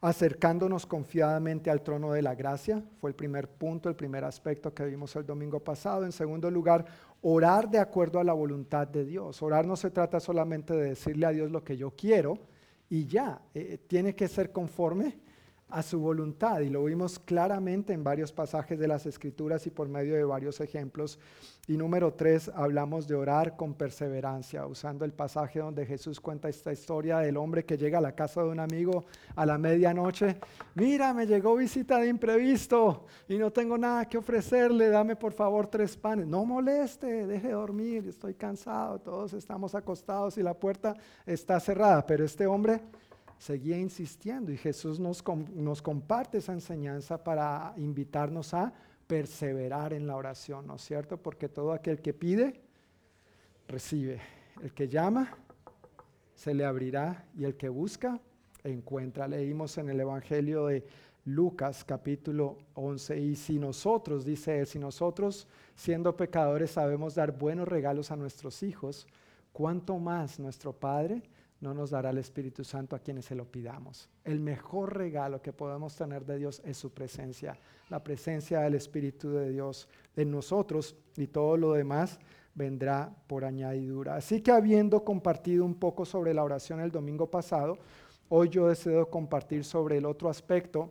[0.00, 4.84] acercándonos confiadamente al trono de la gracia, fue el primer punto, el primer aspecto que
[4.84, 6.04] vimos el domingo pasado.
[6.04, 6.84] En segundo lugar,
[7.22, 9.42] orar de acuerdo a la voluntad de Dios.
[9.42, 12.38] Orar no se trata solamente de decirle a Dios lo que yo quiero
[12.88, 15.18] y ya, eh, tiene que ser conforme
[15.70, 19.88] a su voluntad y lo vimos claramente en varios pasajes de las escrituras y por
[19.88, 21.18] medio de varios ejemplos.
[21.66, 26.72] Y número tres, hablamos de orar con perseverancia, usando el pasaje donde Jesús cuenta esta
[26.72, 29.04] historia del hombre que llega a la casa de un amigo
[29.36, 30.38] a la medianoche.
[30.74, 35.66] Mira, me llegó visita de imprevisto y no tengo nada que ofrecerle, dame por favor
[35.66, 36.26] tres panes.
[36.26, 40.96] No moleste, deje dormir, estoy cansado, todos estamos acostados y la puerta
[41.26, 42.80] está cerrada, pero este hombre
[43.38, 45.24] seguía insistiendo y Jesús nos,
[45.54, 48.72] nos comparte esa enseñanza para invitarnos a
[49.06, 51.16] perseverar en la oración, ¿no es cierto?
[51.16, 52.60] Porque todo aquel que pide,
[53.66, 54.20] recibe.
[54.62, 55.36] El que llama,
[56.34, 58.20] se le abrirá y el que busca,
[58.64, 59.28] encuentra.
[59.28, 60.84] Leímos en el Evangelio de
[61.24, 67.68] Lucas capítulo 11, y si nosotros, dice él, si nosotros siendo pecadores sabemos dar buenos
[67.68, 69.06] regalos a nuestros hijos,
[69.52, 71.22] ¿cuánto más nuestro Padre?
[71.60, 74.08] No nos dará el Espíritu Santo a quienes se lo pidamos.
[74.24, 79.30] El mejor regalo que podemos tener de Dios es su presencia, la presencia del Espíritu
[79.30, 82.18] de Dios en nosotros y todo lo demás
[82.54, 84.16] vendrá por añadidura.
[84.16, 87.78] Así que habiendo compartido un poco sobre la oración el domingo pasado,
[88.28, 90.90] hoy yo deseo compartir sobre el otro aspecto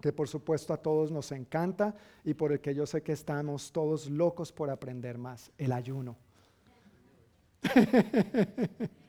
[0.00, 1.94] que por supuesto a todos nos encanta
[2.24, 6.16] y por el que yo sé que estamos todos locos por aprender más, el ayuno.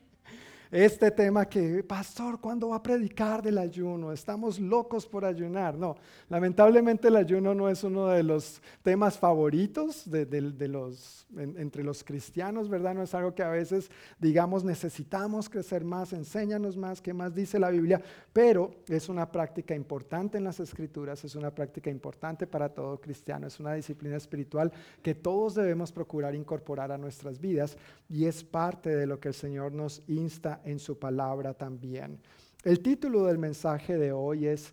[0.70, 4.12] este tema que, pastor, ¿cuándo va a predicar del ayuno?
[4.12, 5.76] Estamos locos por ayunar.
[5.76, 5.96] No,
[6.28, 12.68] lamentablemente el ayuno no es uno de los temas favoritos de, los, entre los cristianos,
[12.68, 12.94] ¿verdad?
[12.94, 17.58] No es algo que a veces digamos necesitamos crecer más, enséñanos más, ¿qué más dice
[17.58, 18.02] la Biblia?
[18.32, 23.46] Pero es una práctica importante en las escrituras, es una práctica importante para todo cristiano,
[23.46, 27.76] es una disciplina espiritual que todos debemos procurar incorporar a nuestras vidas
[28.08, 32.20] y es parte de lo que el Señor nos insta en su palabra también.
[32.64, 34.72] El título del mensaje de hoy es,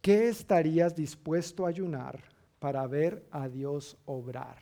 [0.00, 2.20] ¿qué estarías dispuesto a ayunar
[2.58, 4.58] para ver a Dios obrar?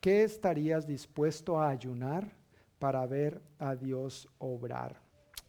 [0.00, 2.32] ¿Qué estarías dispuesto a ayunar
[2.78, 5.00] para ver a Dios obrar?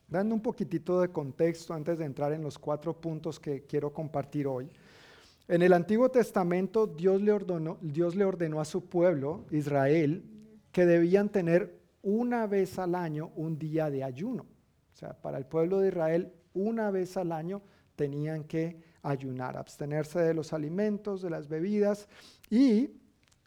[0.08, 4.48] Dando un poquitito de contexto antes de entrar en los cuatro puntos que quiero compartir
[4.48, 4.70] hoy.
[5.48, 10.24] En el Antiguo Testamento Dios le ordenó, Dios le ordenó a su pueblo, Israel,
[10.72, 14.44] que debían tener una vez al año un día de ayuno.
[14.44, 17.62] O sea, para el pueblo de Israel, una vez al año
[17.96, 22.08] tenían que ayunar, abstenerse de los alimentos, de las bebidas,
[22.50, 22.92] y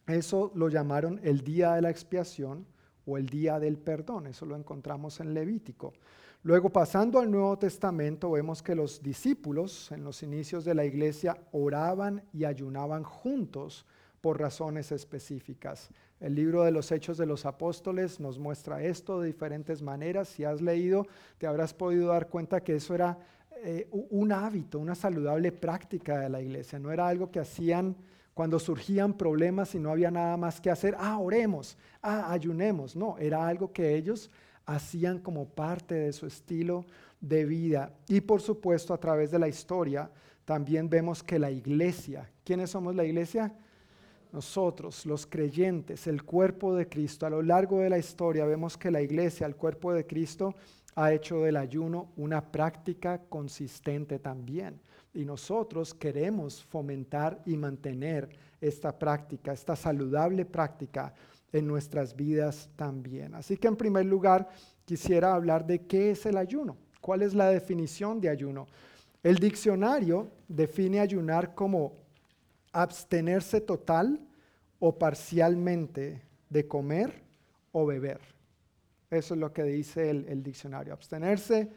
[0.06, 2.66] eso lo llamaron el día de la expiación
[3.06, 4.26] o el día del perdón.
[4.26, 5.92] Eso lo encontramos en Levítico.
[6.44, 11.38] Luego, pasando al Nuevo Testamento, vemos que los discípulos en los inicios de la iglesia
[11.52, 13.86] oraban y ayunaban juntos
[14.20, 15.90] por razones específicas.
[16.22, 20.28] El libro de los Hechos de los Apóstoles nos muestra esto de diferentes maneras.
[20.28, 21.04] Si has leído,
[21.36, 23.18] te habrás podido dar cuenta que eso era
[23.56, 26.78] eh, un hábito, una saludable práctica de la iglesia.
[26.78, 27.96] No era algo que hacían
[28.34, 30.94] cuando surgían problemas y no había nada más que hacer.
[30.96, 32.94] Ah, oremos, ah, ayunemos.
[32.94, 34.30] No, era algo que ellos
[34.64, 36.86] hacían como parte de su estilo
[37.20, 37.94] de vida.
[38.06, 40.08] Y por supuesto, a través de la historia,
[40.44, 43.52] también vemos que la iglesia, ¿quiénes somos la iglesia?
[44.32, 48.90] Nosotros, los creyentes, el cuerpo de Cristo, a lo largo de la historia vemos que
[48.90, 50.54] la iglesia, el cuerpo de Cristo,
[50.94, 54.80] ha hecho del ayuno una práctica consistente también.
[55.14, 58.28] Y nosotros queremos fomentar y mantener
[58.60, 61.12] esta práctica, esta saludable práctica
[61.52, 63.34] en nuestras vidas también.
[63.34, 64.48] Así que en primer lugar
[64.86, 68.66] quisiera hablar de qué es el ayuno, cuál es la definición de ayuno.
[69.22, 72.01] El diccionario define ayunar como
[72.72, 74.20] abstenerse total
[74.78, 77.22] o parcialmente de comer
[77.70, 78.20] o beber.
[79.10, 81.70] Eso es lo que dice el, diccionario, abstenerse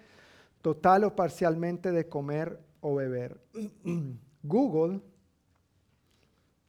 [0.62, 3.40] total o parcialmente de comer o beber.
[4.44, 5.02] Google,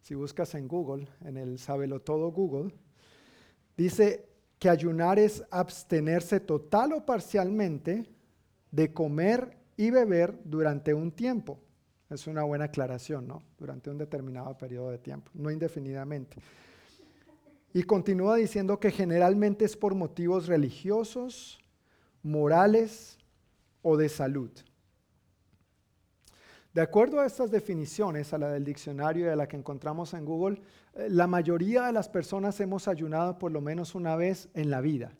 [0.00, 2.74] si buscas en Google, en el Sábelo Todo Google,
[3.76, 8.04] dice que ayunar es abstenerse total o parcialmente
[8.70, 11.60] de comer y beber durante un tiempo.
[12.08, 13.42] Es una buena aclaración, ¿no?
[13.58, 16.36] Durante un determinado periodo de tiempo, no indefinidamente.
[17.72, 21.58] Y continúa diciendo que generalmente es por motivos religiosos,
[22.22, 23.18] morales
[23.82, 24.50] o de salud.
[26.72, 30.24] De acuerdo a estas definiciones, a la del diccionario y a la que encontramos en
[30.24, 30.60] Google,
[30.94, 34.80] eh, la mayoría de las personas hemos ayunado por lo menos una vez en la
[34.80, 35.12] vida.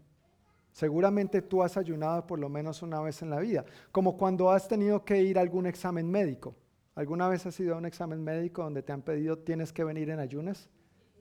[0.70, 4.68] Seguramente tú has ayunado por lo menos una vez en la vida, como cuando has
[4.68, 6.55] tenido que ir a algún examen médico.
[6.97, 10.09] ¿Alguna vez has ido a un examen médico donde te han pedido tienes que venir
[10.09, 10.70] en ayunas?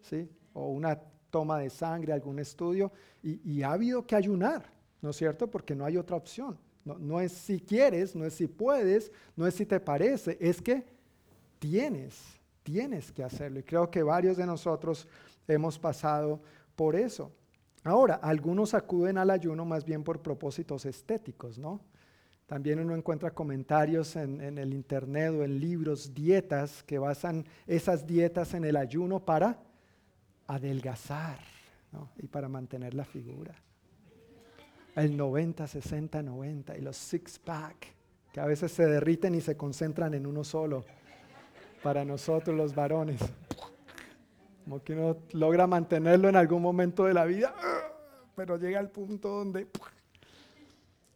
[0.01, 0.29] ¿Sí?
[0.53, 0.97] O una
[1.29, 4.63] toma de sangre, algún estudio, y, ha habido que ayunar,
[5.01, 5.51] ¿no es cierto?
[5.51, 6.57] Porque no hay otra opción.
[6.85, 10.85] No, es si quieres, no es si puedes, no es si te parece, es que
[11.59, 12.21] tienes,
[12.63, 13.59] tienes que hacerlo.
[13.59, 15.07] Y creo que varios de nosotros
[15.45, 16.39] hemos pasado
[16.75, 17.31] por eso.
[17.83, 21.81] Ahora, algunos acuden al ayuno más bien por propósitos estéticos, ¿no?
[22.45, 28.53] También uno encuentra comentarios en, el internet o en libros, dietas que basan esas dietas
[28.53, 29.57] en el ayuno para
[30.45, 31.39] adelgazar
[32.17, 33.55] y para mantener la figura.
[34.95, 37.95] El 90, 60, 90 y los six pack
[38.31, 40.85] que a veces se derriten y se concentran en uno solo.
[41.81, 43.19] Para nosotros los varones.
[44.63, 47.55] Como que uno logra mantenerlo en algún momento de la vida,
[48.35, 49.67] pero llega al punto donde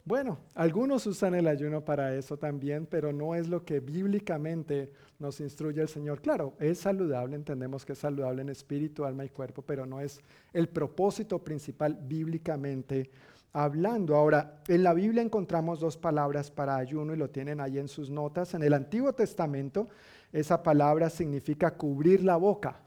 [0.09, 5.39] bueno, algunos usan el ayuno para eso también, pero no es lo que bíblicamente nos
[5.39, 6.19] instruye el Señor.
[6.19, 10.19] Claro, es saludable, entendemos que es saludable en espíritu, alma y cuerpo, pero no es
[10.51, 13.11] el propósito principal bíblicamente
[13.53, 14.15] hablando.
[14.15, 18.09] Ahora, en la Biblia encontramos dos palabras para ayuno y lo tienen ahí en sus
[18.09, 18.55] notas.
[18.55, 19.89] En el Antiguo Testamento,
[20.33, 22.79] esa palabra significa cubrir la boca,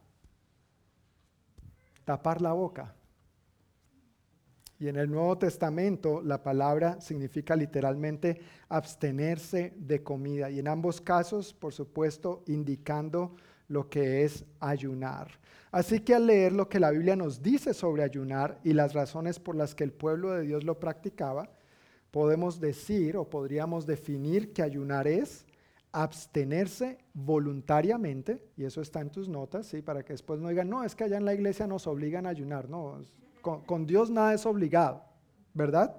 [2.05, 2.97] tapar la boca.
[4.83, 10.51] Y en el Nuevo Testamento la palabra significa literalmente abstenerse de comida.
[10.51, 13.37] Y en ambos casos, por supuesto, indicando
[13.69, 15.31] lo que es ayunar.
[15.71, 19.39] Así que al leer lo que la Biblia nos dice sobre ayunar y las razones
[19.39, 21.49] por las que el pueblo de Dios lo practicaba,
[22.11, 25.47] podemos decir o podríamos definir que ayunar es
[25.93, 29.81] abstenerse voluntariamente, y eso está en tus notas, ¿sí?
[29.81, 32.31] para que después no digan, no, es que allá en la iglesia nos obligan a
[32.31, 32.69] ayunar.
[32.69, 32.99] No,
[33.43, 35.03] con, Dios nada es obligado,
[35.53, 35.95] ¿verdad?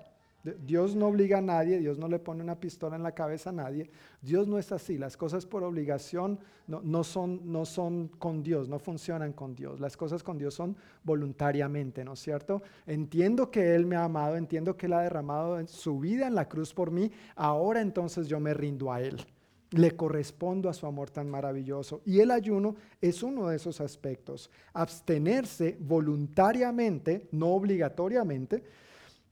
[0.66, 3.54] Dios no obliga a nadie, Dios no le pone una pistola en la cabeza a
[3.54, 3.89] nadie.
[4.22, 4.98] Dios no es así.
[4.98, 6.38] Las cosas por obligación
[6.68, 9.80] no, son, no son con Dios, no funcionan con Dios.
[9.80, 12.62] Las cosas con Dios son voluntariamente, ¿no es cierto?
[12.86, 16.50] Entiendo que Él me ha amado, entiendo que Él ha derramado su vida en la
[16.50, 17.10] cruz por mí.
[17.38, 19.26] Ahora entonces yo me rindo a Él.
[19.74, 22.01] Le correspondo a su amor tan maravilloso.
[22.05, 24.49] Y el ayuno es uno de esos aspectos.
[24.74, 28.63] Abstenerse voluntariamente, no obligatoriamente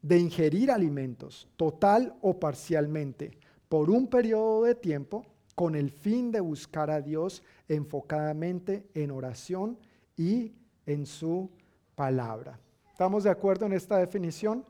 [0.01, 3.31] de ingerir alimentos, total o parcialmente,
[3.69, 5.25] por un periodo de tiempo,
[5.55, 9.77] con el fin de buscar a Dios enfocadamente en oración
[10.17, 10.53] y
[10.85, 11.49] en su
[11.95, 12.59] palabra.
[12.91, 14.65] ¿Estamos de acuerdo en esta definición?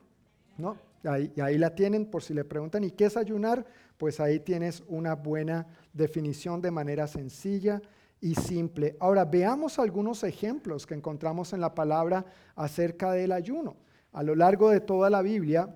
[0.58, 0.91] ¿No?
[1.04, 3.66] Ahí, ahí la tienen por si le preguntan, ¿y qué es ayunar?
[3.98, 7.82] Pues ahí tienes una buena definición de manera sencilla
[8.22, 8.96] y simple.
[9.00, 12.26] Ahora veamos algunos ejemplos que encontramos en la palabra
[12.56, 13.76] acerca del ayuno.
[14.14, 15.76] A lo largo de toda la Biblia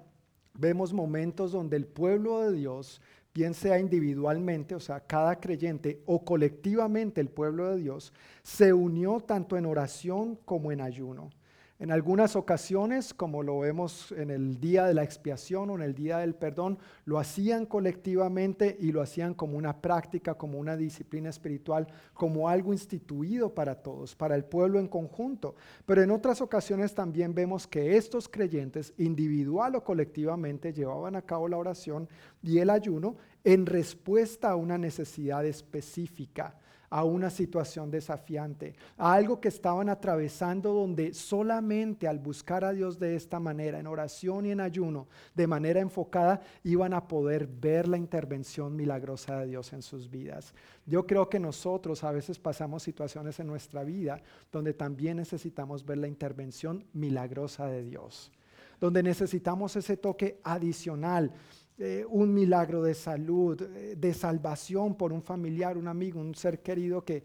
[0.53, 3.01] vemos momentos donde el pueblo de Dios,
[3.33, 8.13] bien sea individualmente, o sea, cada creyente, o colectivamente el pueblo de Dios,
[8.43, 11.31] se unió tanto en oración como en ayuno.
[11.77, 15.93] En algunas ocasiones, como lo vemos en el día de la expiación o en el
[15.93, 21.29] día del perdón, lo hacían colectivamente y lo hacían como una práctica, como una disciplina
[21.29, 25.55] espiritual, como algo instituido para todos, para el pueblo en conjunto.
[25.85, 31.49] Pero en otras ocasiones también vemos que estos creyentes, individual o colectivamente, llevaban a cabo
[31.49, 32.07] la oración
[32.41, 36.55] y el ayuno en respuesta a una necesidad específica
[36.95, 42.97] a una situación desafiante, a algo que estaban atravesando donde solamente al buscar a Dios
[42.97, 47.89] de esta manera, en oración y en ayuno, de manera enfocada, iban a poder ver
[47.89, 50.53] la intervención milagrosa de Dios en sus vidas.
[50.85, 55.97] Yo creo que nosotros a veces pasamos situaciones en nuestra vida donde también necesitamos ver
[55.97, 58.31] la intervención milagrosa de Dios,
[58.79, 61.33] donde necesitamos ese toque adicional
[61.77, 66.61] eh, un milagro de salud, eh, de salvación por un familiar, un amigo, un ser
[66.61, 67.23] querido que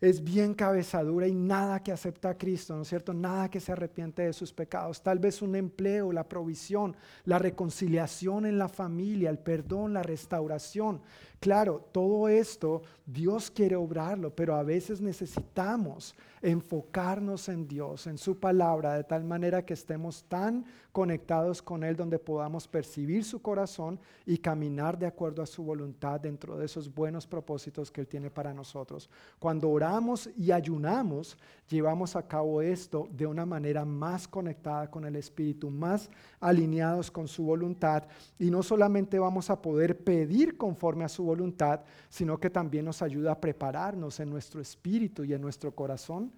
[0.00, 3.14] es bien cabezadura y nada que acepta a Cristo, ¿no es cierto?
[3.14, 5.02] Nada que se arrepiente de sus pecados.
[5.02, 11.00] Tal vez un empleo, la provisión, la reconciliación en la familia, el perdón, la restauración.
[11.40, 18.38] Claro, todo esto Dios quiere obrarlo, pero a veces necesitamos enfocarnos en Dios, en su
[18.38, 23.98] palabra, de tal manera que estemos tan conectados con Él donde podamos percibir su corazón
[24.24, 28.30] y caminar de acuerdo a su voluntad dentro de esos buenos propósitos que Él tiene
[28.30, 29.10] para nosotros.
[29.38, 31.36] Cuando oramos y ayunamos,
[31.68, 36.10] llevamos a cabo esto de una manera más conectada con el Espíritu, más
[36.40, 38.04] alineados con su voluntad
[38.38, 43.02] y no solamente vamos a poder pedir conforme a su voluntad, sino que también nos
[43.02, 46.32] ayuda a prepararnos en nuestro espíritu y en nuestro corazón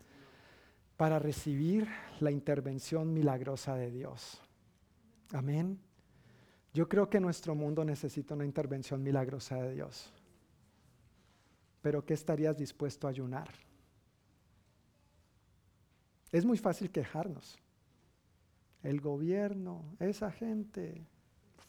[0.97, 1.87] para recibir
[2.21, 4.41] la intervención milagrosa de Dios.
[5.33, 5.79] Amén.
[6.73, 10.13] Yo creo que nuestro mundo necesita una intervención milagrosa de Dios.
[11.83, 13.49] Pero ¿qué estarías dispuesto a ayunar?
[16.33, 17.57] Es muy fácil quejarnos.
[18.83, 21.07] El gobierno, esa gente,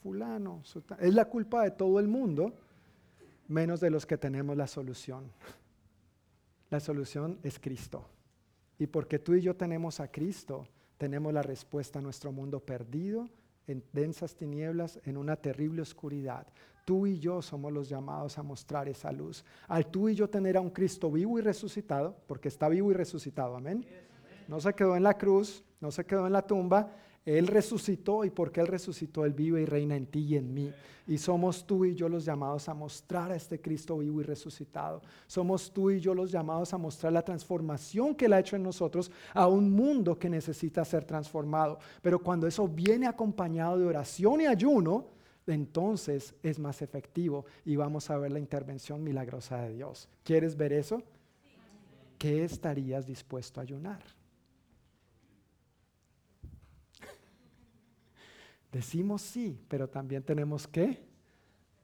[0.02, 0.62] fulano,
[0.98, 2.54] es la culpa de todo el mundo,
[3.48, 5.32] menos de los que tenemos la solución.
[6.70, 8.06] La solución es Cristo.
[8.78, 10.68] Y porque tú y yo tenemos a Cristo,
[10.98, 13.28] tenemos la respuesta a nuestro mundo perdido,
[13.66, 16.46] en densas tinieblas, en una terrible oscuridad.
[16.84, 19.44] Tú y yo somos los llamados a mostrar esa luz.
[19.66, 22.94] Al tú y yo tener a un Cristo vivo y resucitado, porque está vivo y
[22.94, 23.84] resucitado, amén.
[24.46, 26.90] No se quedó en la cruz, no se quedó en la tumba,
[27.36, 30.72] él resucitó y porque Él resucitó, Él vive y reina en ti y en mí.
[31.06, 35.02] Y somos tú y yo los llamados a mostrar a este Cristo vivo y resucitado.
[35.26, 38.62] Somos tú y yo los llamados a mostrar la transformación que Él ha hecho en
[38.62, 41.78] nosotros a un mundo que necesita ser transformado.
[42.00, 45.08] Pero cuando eso viene acompañado de oración y ayuno,
[45.46, 50.08] entonces es más efectivo y vamos a ver la intervención milagrosa de Dios.
[50.24, 51.02] ¿Quieres ver eso?
[52.16, 54.17] ¿Qué estarías dispuesto a ayunar?
[58.72, 61.02] Decimos sí, pero también tenemos que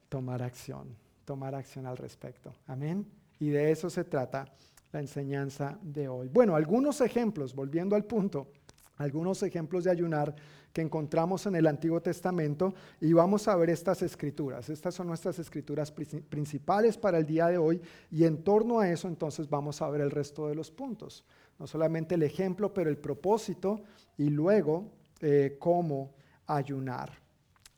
[0.09, 0.89] tomar acción,
[1.25, 2.53] tomar acción al respecto.
[2.67, 3.07] Amén.
[3.39, 4.47] Y de eso se trata
[4.93, 6.29] la enseñanza de hoy.
[6.29, 8.49] Bueno, algunos ejemplos, volviendo al punto,
[8.97, 10.35] algunos ejemplos de ayunar
[10.73, 14.69] que encontramos en el Antiguo Testamento y vamos a ver estas escrituras.
[14.69, 17.81] Estas son nuestras escrituras principales para el día de hoy
[18.11, 21.25] y en torno a eso entonces vamos a ver el resto de los puntos.
[21.59, 23.83] No solamente el ejemplo, pero el propósito
[24.19, 26.13] y luego eh, cómo
[26.47, 27.13] ayunar.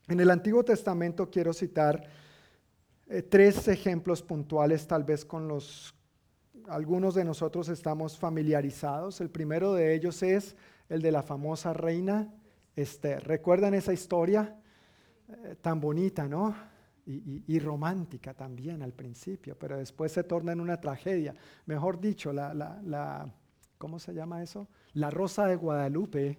[0.08, 2.02] En el Antiguo Testamento quiero citar
[3.08, 5.92] eh, tres ejemplos puntuales, tal vez con los
[6.68, 9.20] algunos de nosotros estamos familiarizados.
[9.20, 10.56] El primero de ellos es
[10.88, 12.32] el de la famosa reina
[12.74, 13.24] Esther.
[13.24, 14.56] ¿Recuerdan esa historia
[15.28, 16.54] eh, tan bonita, no?
[17.08, 21.36] Y, romántica también al principio, pero después se torna en una tragedia.
[21.66, 23.32] Mejor dicho, la,
[23.78, 24.66] ¿cómo se llama eso?
[24.94, 26.36] La rosa de Guadalupe.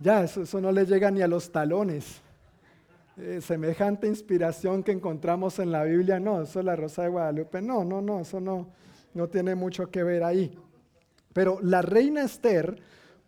[0.00, 2.20] Ya, eso no le llega ni a los talones.
[3.16, 7.60] Eh, semejante inspiración que encontramos en la Biblia, no, eso es la Rosa de Guadalupe,
[7.60, 8.68] no, no, no, eso no,
[9.12, 10.56] no tiene mucho que ver ahí.
[11.32, 12.80] Pero la reina Esther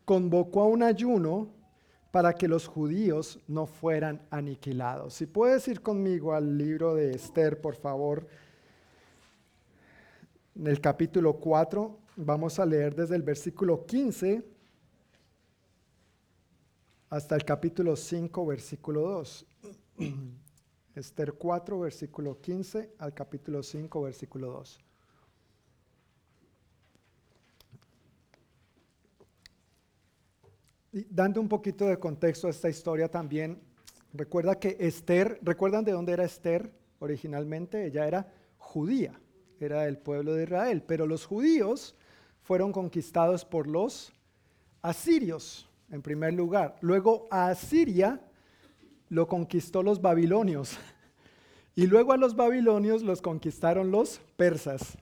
[0.05, 1.49] convocó a un ayuno
[2.13, 5.15] para que los judíos no fueran aniquilados.
[5.15, 8.29] Si puedes ir conmigo al libro de Esther, por favor,
[10.55, 14.45] en el capítulo 4, vamos a leer desde el versículo 15
[17.11, 19.47] hasta el capítulo 5, versículo 2.
[20.95, 24.81] Esther 4, versículo 15 al capítulo 5, versículo 2.
[30.93, 33.61] Y dando un poquito de contexto a esta historia también,
[34.13, 37.87] recuerda que Esther, ¿recuerdan de dónde era Esther originalmente?
[37.87, 39.21] Ella era judía,
[39.59, 41.97] era del pueblo de Israel, pero los judíos
[42.43, 44.13] fueron conquistados por los
[44.83, 46.77] asirios en primer lugar.
[46.81, 48.21] Luego a Asiria
[49.09, 50.79] lo conquistó los babilonios.
[51.75, 54.99] Y luego a los babilonios los conquistaron los persas.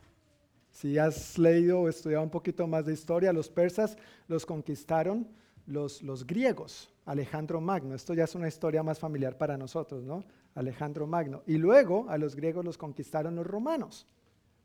[0.70, 3.96] Si has leído o estudiado un poquito más de historia, los persas
[4.28, 5.28] los conquistaron
[5.66, 7.94] los, los griegos, Alejandro Magno.
[7.94, 10.24] Esto ya es una historia más familiar para nosotros, ¿no?
[10.54, 11.42] Alejandro Magno.
[11.46, 14.06] Y luego a los griegos los conquistaron los romanos.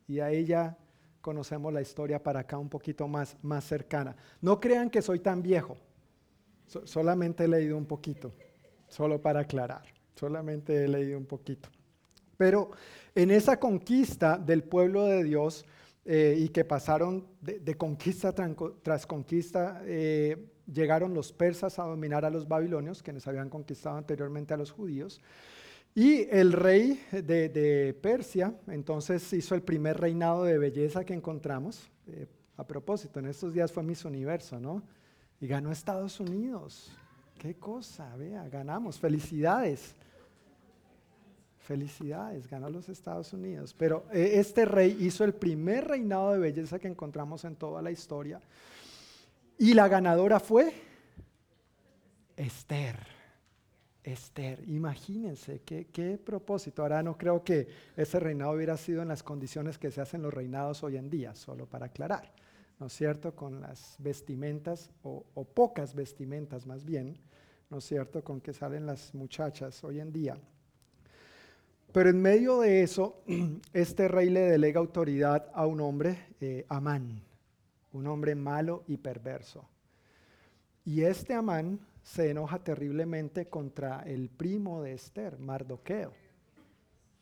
[0.06, 0.78] Y ahí ya
[1.20, 4.14] conocemos la historia para acá un poquito más, más cercana.
[4.40, 5.76] No crean que soy tan viejo
[6.66, 8.32] solamente he leído un poquito,
[8.88, 9.82] solo para aclarar,
[10.14, 11.68] solamente he leído un poquito.
[12.36, 12.70] Pero
[13.14, 15.64] en esa conquista del pueblo de Dios
[16.04, 20.36] eh, y que pasaron de, conquista tras conquista, eh,
[20.72, 25.20] llegaron los persas a dominar a los babilonios, quienes habían conquistado anteriormente a los judíos.
[25.94, 31.88] Y el rey de, Persia entonces hizo el primer reinado de belleza que encontramos.
[32.08, 34.82] Eh, a propósito, en estos días fue Miss Universo, ¿no?
[35.40, 36.90] Y ganó Estados Unidos.
[37.38, 38.98] Qué cosa, vea, ganamos.
[38.98, 39.94] Felicidades.
[41.58, 43.74] Felicidades, ganó los Estados Unidos.
[43.78, 47.90] Pero eh, este rey hizo el primer reinado de belleza que encontramos en toda la
[47.90, 48.40] historia.
[49.58, 50.72] Y la ganadora fue
[52.36, 52.96] Esther.
[54.02, 56.82] Esther, imagínense qué, qué, propósito.
[56.82, 57.66] Ahora no creo que
[57.96, 61.34] ese reinado hubiera sido en las condiciones que se hacen los reinados hoy en día,
[61.34, 62.43] solo para aclarar.
[62.78, 67.16] ¿No es cierto?, con las vestimentas, o, pocas vestimentas más bien,
[67.70, 70.36] ¿no es cierto?, con que salen las muchachas hoy en día.
[71.92, 73.22] Pero en medio de eso,
[73.72, 77.22] este rey le delega autoridad a un hombre, eh, Amán,
[77.92, 79.68] un hombre malo y perverso.
[80.84, 86.12] Y este Amán se enoja terriblemente contra el primo de Esther, Mardoqueo,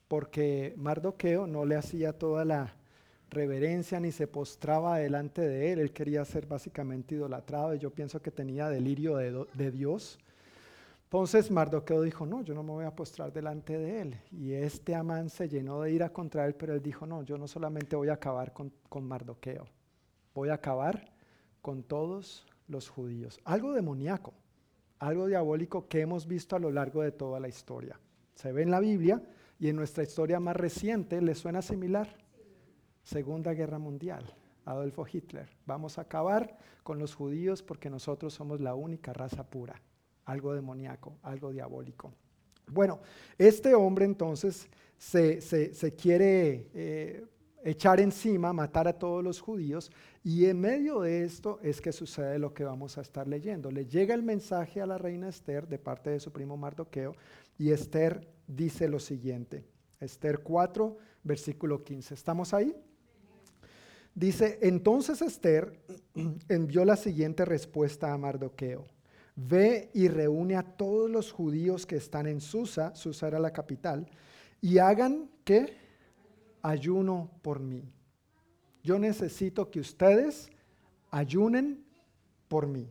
[0.08, 2.74] porque Mardoqueo no le hacía toda la
[3.32, 5.78] reverencia ni se postraba delante de él.
[5.80, 10.18] Él quería ser básicamente idolatrado y yo pienso que tenía delirio de, Dios.
[11.04, 14.20] Entonces Mardoqueo dijo, no, yo no me voy a postrar delante de él.
[14.30, 17.48] Y este Amán se llenó de ira contra él, pero él dijo, no, yo no
[17.48, 19.66] solamente voy a acabar con, con Mardoqueo,
[20.34, 21.12] voy a acabar
[21.60, 23.40] con todos los judíos.
[23.44, 24.32] Algo demoníaco,
[24.98, 27.98] algo diabólico que hemos visto a lo largo de toda la historia.
[28.34, 29.22] Se ve en la Biblia
[29.58, 32.21] y en nuestra historia más reciente le suena similar.
[33.02, 34.24] Segunda Guerra Mundial,
[34.64, 35.48] Adolfo Hitler.
[35.66, 39.80] Vamos a acabar con los judíos porque nosotros somos la única raza pura.
[40.24, 42.12] Algo demoníaco, algo diabólico.
[42.66, 43.00] Bueno,
[43.38, 47.24] este hombre entonces se, quiere eh,
[47.64, 49.90] echar encima, matar a todos los judíos,
[50.22, 53.70] y en medio de esto es que sucede lo que vamos a estar leyendo.
[53.70, 57.14] Le llega el mensaje a la reina Esther de parte de su primo Mardoqueo,
[57.58, 59.64] y Esther dice lo siguiente.
[60.00, 62.14] Esther 4, versículo 15.
[62.14, 62.74] ¿Estamos ahí?
[64.14, 65.72] Dice, entonces Esther
[66.48, 68.84] envió la siguiente respuesta a Mardoqueo.
[69.34, 74.06] Ve y reúne a todos los judíos que están en Susa, Susa era la capital,
[74.60, 75.74] y hagan que
[76.60, 77.90] ayuno por mí.
[78.82, 80.50] Yo necesito que ustedes
[81.10, 81.82] ayunen
[82.48, 82.90] por mí.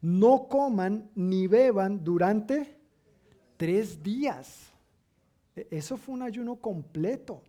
[0.00, 2.78] No coman ni beban durante
[3.58, 4.72] tres días.
[5.54, 7.42] E-, eso fue un ayuno completo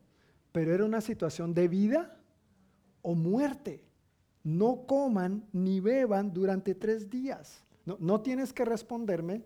[0.54, 2.16] pero era una situación de vida
[3.02, 3.84] o muerte.
[4.44, 7.66] No coman ni beban durante tres días.
[7.86, 9.44] No, tienes que responderme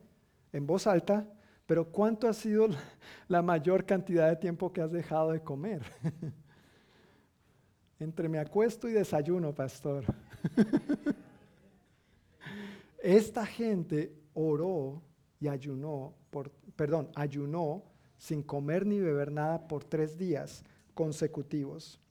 [0.52, 1.26] en voz alta,
[1.66, 2.68] pero ¿cuánto ha sido
[3.28, 5.82] la mayor cantidad de tiempo que has dejado de comer?
[8.00, 10.04] Entre me acuesto y desayuno, pastor.
[13.02, 15.02] Esta gente oró
[15.40, 16.14] y ayunó,
[16.76, 17.84] perdón, ayunó
[18.18, 20.64] sin comer ni beber nada por tres días
[20.98, 22.02] consecutivos.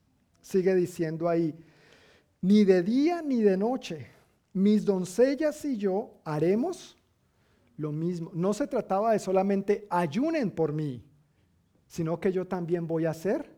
[0.40, 1.52] Sigue diciendo ahí,
[2.40, 4.06] ni de día ni de noche,
[4.52, 6.96] mis doncellas y yo haremos
[7.76, 8.30] lo mismo.
[8.32, 11.04] No se trataba de solamente ayunen por mí,
[11.88, 13.50] sino que yo también voy a hacer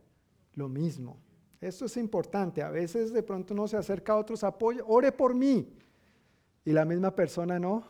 [0.54, 1.18] lo mismo.
[1.60, 2.62] Esto es importante.
[2.62, 5.70] A veces de pronto uno se acerca a otros apoyos, ore por mí.
[6.64, 7.84] Y la misma persona no,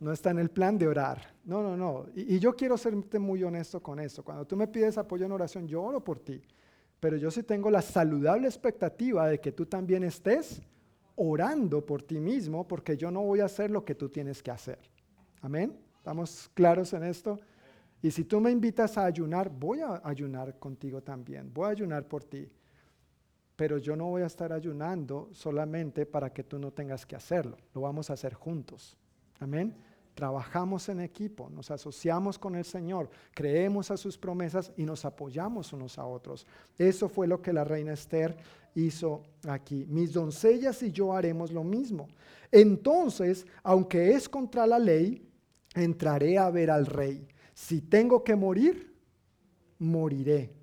[0.00, 1.34] no está en el plan de orar.
[1.44, 2.06] No, no, no.
[2.14, 4.22] Y, yo quiero serte muy honesto con esto.
[4.22, 6.40] Cuando tú me pides apoyo en oración, yo oro por ti.
[7.00, 10.62] Pero yo sí tengo la saludable expectativa de que tú también estés
[11.16, 14.50] orando por ti mismo, porque yo no voy a hacer lo que tú tienes que
[14.50, 14.78] hacer.
[15.40, 15.76] Amén.
[15.96, 17.38] ¿Estamos claros en esto?
[18.00, 22.06] Y si tú me invitas a ayunar, voy a ayunar contigo también, voy a ayunar
[22.06, 22.48] por ti.
[23.56, 27.56] Pero yo no voy a estar ayunando solamente para que tú no tengas que hacerlo,
[27.74, 28.96] lo vamos a hacer juntos.
[29.40, 29.74] Amén.
[30.18, 35.72] Trabajamos en equipo, nos asociamos con el Señor, creemos a sus promesas y nos apoyamos
[35.72, 36.44] unos a otros.
[36.76, 38.36] Eso fue lo que la reina Esther
[38.74, 39.86] hizo aquí.
[39.88, 42.08] Mis doncellas y yo haremos lo mismo.
[42.50, 45.24] Entonces, aunque es contra la ley,
[45.76, 47.28] entraré a ver al rey.
[47.54, 48.92] Si tengo que morir,
[49.78, 50.57] moriré.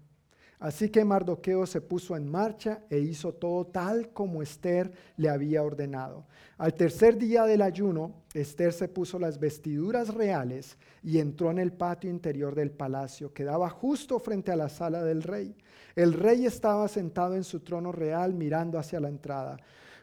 [0.65, 5.61] Así que Mardoqueo se puso en marcha e hizo todo tal como Esther le había
[5.61, 6.25] ordenado.
[6.57, 11.71] Al tercer día del ayuno, Esther se puso las vestiduras reales y entró en el
[11.71, 15.55] patio interior del palacio, que daba justo frente a la sala del rey.
[15.95, 19.57] El rey estaba sentado en su trono real mirando hacia la entrada.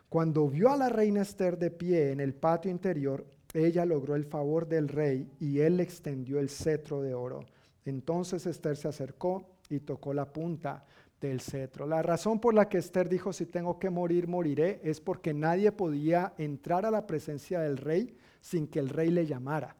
[0.08, 4.26] Cuando vio a la reina Esther de pie en el patio interior, ella logró el
[4.26, 7.40] favor del rey y él le extendió el cetro de oro.
[7.84, 10.84] Entonces Esther se acercó y tocó la punta
[11.20, 11.86] del cetro.
[11.86, 15.72] La razón por la que Esther dijo, si tengo que morir, moriré, es porque nadie
[15.72, 19.76] podía entrar a la presencia del rey sin que el rey le llamara.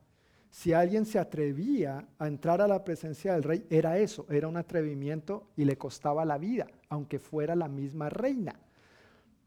[0.51, 4.56] Si alguien se atrevía a entrar a la presencia del rey, era eso, era un
[4.56, 8.55] atrevimiento y le costaba la vida, aunque fuera la misma reina.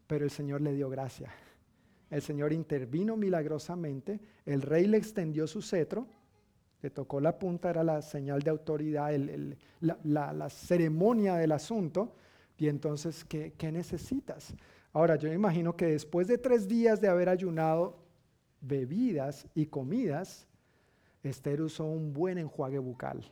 [0.07, 1.31] Pero el Señor le dio gracia.
[2.09, 6.07] El Señor intervino milagrosamente, el rey le extendió su cetro
[6.86, 9.12] le tocó la punta, era la señal de autoridad,
[9.82, 12.14] la, ceremonia del asunto.
[12.60, 14.53] Y entonces, ¿qué, ¿qué necesitas?
[14.94, 17.98] Ahora, yo me imagino que después de tres días de haber ayunado
[18.62, 20.48] bebidas y comidas,
[21.24, 23.32] Esther usó un buen enjuague bucal.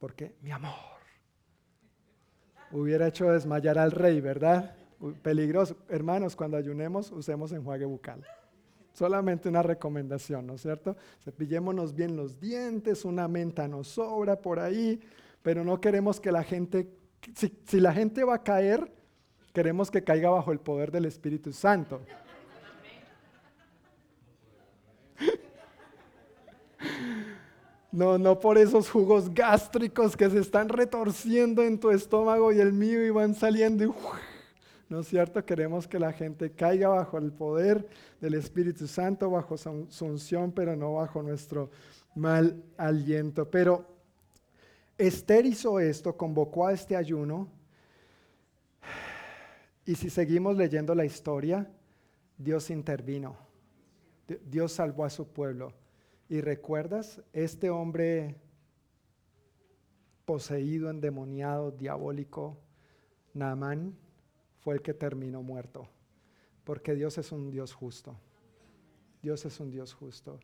[0.00, 0.72] Porque, mi amor,
[2.72, 4.74] hubiera hecho desmayar al rey, ¿verdad?
[5.22, 5.76] Peligroso.
[5.88, 8.26] Hermanos, cuando ayunemos, usemos enjuague bucal.
[8.92, 10.96] Solamente una recomendación, ¿no es cierto?
[11.24, 15.00] Cepillémonos bien los dientes, una menta nos sobra por ahí,
[15.42, 16.88] pero no queremos que la gente,
[17.34, 18.92] si, la gente va a caer,
[19.54, 22.00] queremos que caiga bajo el poder del Espíritu Santo.
[27.90, 32.72] No, no por esos jugos gástricos que se están retorciendo en tu estómago y el
[32.72, 33.92] mío y van saliendo y
[34.92, 35.42] ¿no es cierto?
[35.42, 37.88] Queremos que la gente caiga bajo el poder
[38.20, 41.70] del Espíritu Santo, bajo su unción, pero no bajo nuestro
[42.14, 43.50] mal aliento.
[43.50, 43.86] Pero
[44.98, 47.48] Esther hizo esto, convocó a este ayuno,
[49.86, 51.70] y si seguimos leyendo la historia,
[52.36, 53.38] Dios intervino,
[54.44, 55.72] Dios salvó a su pueblo.
[56.28, 58.36] Y recuerdas, este hombre
[60.26, 62.58] poseído, endemoniado, diabólico,
[63.32, 63.96] Naamán,
[64.62, 65.88] fue el que terminó muerto.
[66.64, 68.16] Porque Dios es un Dios justo.
[69.20, 70.38] Dios es un Dios justo.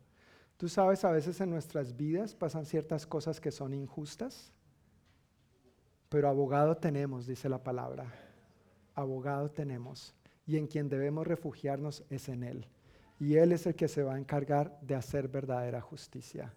[0.56, 4.52] Tú sabes, a veces en nuestras vidas pasan ciertas cosas que son injustas,
[6.08, 8.12] pero abogado tenemos, dice la palabra.
[8.94, 10.14] Abogado tenemos.
[10.46, 12.66] Y en quien debemos refugiarnos es en Él.
[13.20, 16.54] Y Él es el que se va a encargar de hacer verdadera justicia.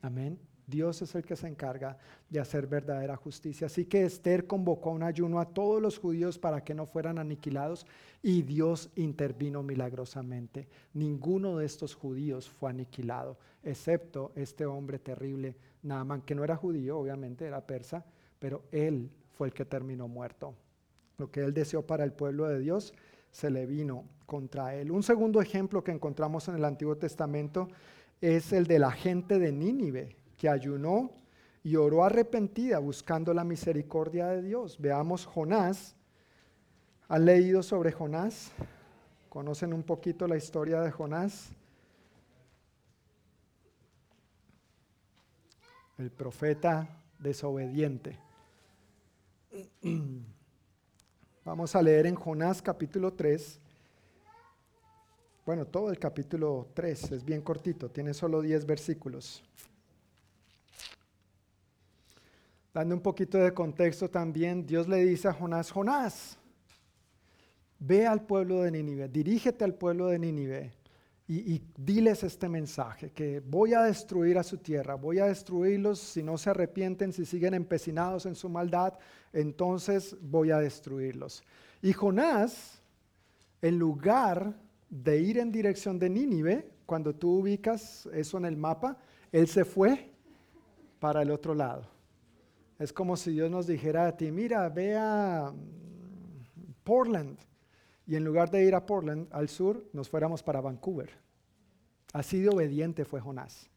[0.00, 0.38] Amén.
[0.66, 1.98] Dios es el que se encarga
[2.30, 3.66] de hacer verdadera justicia.
[3.66, 7.86] Así que Esther convocó un ayuno a todos los judíos para que no fueran aniquilados
[8.22, 10.68] y Dios intervino milagrosamente.
[10.94, 16.98] Ninguno de estos judíos fue aniquilado, excepto este hombre terrible, Naaman, que no era judío,
[16.98, 18.04] obviamente, era persa,
[18.38, 20.54] pero él fue el que terminó muerto.
[21.18, 22.94] Lo que él deseó para el pueblo de Dios
[23.30, 24.90] se le vino contra él.
[24.90, 27.68] Un segundo ejemplo que encontramos en el Antiguo Testamento
[28.20, 31.12] es el de la gente de Nínive que ayunó
[31.62, 34.76] y oró arrepentida buscando la misericordia de Dios.
[34.80, 35.94] Veamos Jonás.
[37.06, 38.50] ¿Han leído sobre Jonás?
[39.28, 41.50] ¿Conocen un poquito la historia de Jonás?
[45.98, 46.88] el profeta
[47.20, 48.18] desobediente.
[51.44, 53.60] Vamos a leer en Jonás capítulo 3.
[55.46, 59.44] Bueno, todo el capítulo 3 es bien cortito, tiene solo 10 versículos.
[62.72, 66.38] Dando un poquito de contexto también, Dios le dice a Jonás, Jonás,
[67.78, 70.72] ve al pueblo de Nínive, dirígete al pueblo de Nínive
[71.28, 76.22] y, diles este mensaje, que voy a destruir a su tierra, voy a destruirlos si
[76.22, 78.94] no se arrepienten, si siguen empecinados en su maldad,
[79.32, 81.42] entonces voy a destruirlos.
[81.80, 82.82] Y Jonás,
[83.60, 84.54] en lugar
[84.88, 88.98] de ir en dirección de Nínive, cuando tú ubicas eso en el mapa,
[89.30, 90.10] él se fue
[90.98, 91.86] para el otro lado.
[92.82, 95.54] Es como si Dios nos dijera a ti, mira, ve a
[96.82, 97.38] Portland.
[98.08, 101.10] Y en lugar de ir a Portland, al sur, nos fuéramos para Vancouver.
[102.12, 103.70] Así de obediente fue Jonás.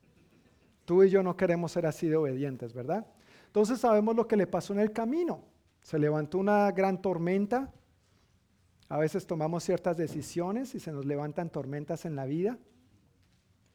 [0.86, 3.06] Tú y yo no queremos ser así de obedientes, ¿verdad?
[3.45, 5.44] Entonces sabemos lo que le pasó en el camino.
[5.84, 7.72] Se levantó una gran tormenta.
[8.90, 12.57] A veces tomamos ciertas decisiones y se nos levantan tormentas en la vida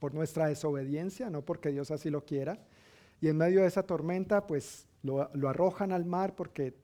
[0.01, 2.59] por nuestra desobediencia, no porque Dios así lo quiera.
[3.21, 6.75] Y en medio de esa tormenta, pues lo, arrojan al mar porque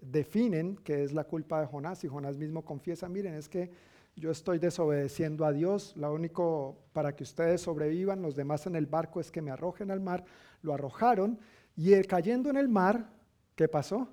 [0.00, 3.70] definen que es la culpa de Jonás y Jonás mismo confiesa, miren, es que
[4.16, 8.86] yo estoy desobedeciendo a Dios, lo único para que ustedes sobrevivan, los demás en el
[8.86, 10.24] barco es que me arrojen al mar,
[10.62, 11.38] lo arrojaron
[11.76, 13.08] y el, cayendo en el mar,
[13.54, 14.08] ¿qué pasó?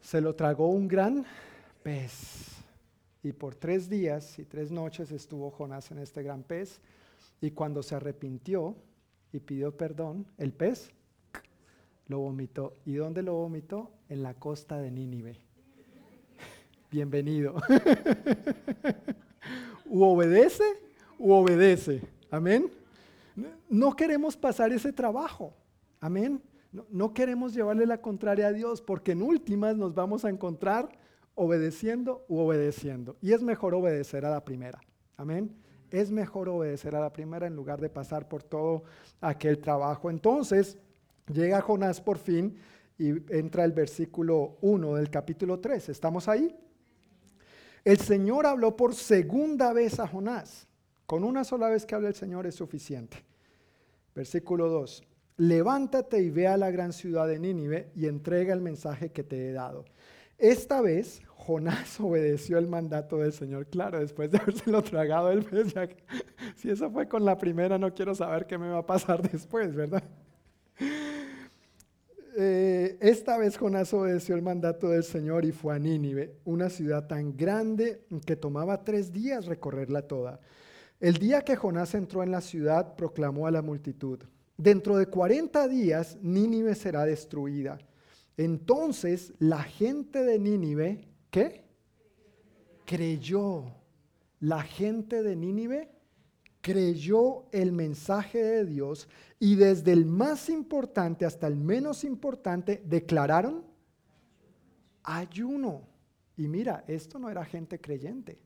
[0.00, 1.24] Se lo tragó un gran
[1.82, 2.56] pez.
[3.22, 6.80] Y por tres días y tres noches estuvo Jonás en este gran pez.
[7.40, 8.76] Y cuando se arrepintió
[9.32, 10.90] y pidió perdón, el pez
[12.06, 12.74] lo vomitó.
[12.84, 13.90] ¿Y dónde lo vomitó?
[14.08, 15.40] En la costa de Nínive.
[16.90, 17.54] Bienvenido.
[19.86, 20.64] u obedece
[21.18, 22.02] u obedece.
[22.30, 22.70] Amén.
[23.68, 25.54] No queremos pasar ese trabajo.
[26.00, 26.42] Amén.
[26.72, 30.90] No, no, queremos llevarle la contraria a Dios porque en últimas nos vamos a encontrar
[31.34, 33.16] obedeciendo u obedeciendo.
[33.20, 34.80] Y es mejor obedecer a la primera.
[35.16, 35.54] Amén.
[35.90, 38.84] Es mejor obedecer a la primera en lugar de pasar por todo
[39.20, 40.10] aquel trabajo.
[40.10, 40.78] Entonces,
[41.32, 42.56] Llega Jonás por fin
[42.96, 45.90] y entra el versículo 1 del capítulo 3.
[45.90, 46.56] ¿Estamos ahí?
[47.84, 50.66] El Señor habló por segunda vez a Jonás.
[51.06, 53.24] Con una sola vez que habla el Señor es suficiente.
[54.14, 55.04] Versículo 2.
[55.38, 59.48] Levántate y ve a la gran ciudad de Nínive y entrega el mensaje que te
[59.48, 59.84] he dado.
[60.36, 63.68] Esta vez Jonás obedeció el mandato del Señor.
[63.68, 65.46] Claro, después de habérselo tragado el
[66.56, 69.74] si eso fue con la primera, no quiero saber qué me va a pasar después,
[69.74, 70.02] ¿verdad?
[72.36, 77.06] Eh, esta vez Jonás obedeció el mandato del Señor y fue a Nínive, una ciudad
[77.06, 80.40] tan grande que tomaba tres días recorrerla toda.
[81.00, 84.20] El día que Jonás entró en la ciudad, proclamó a la multitud,
[84.58, 87.78] dentro de 40 días Nínive será destruida.
[88.36, 91.64] Entonces la gente de Nínive, ¿qué?
[92.84, 93.64] Creyó.
[94.40, 95.90] La gente de Nínive
[96.60, 103.64] creyó el mensaje de Dios y desde el más importante hasta el menos importante declararon
[105.02, 105.88] ayuno.
[106.36, 108.38] Y mira, esto no era gente creyente,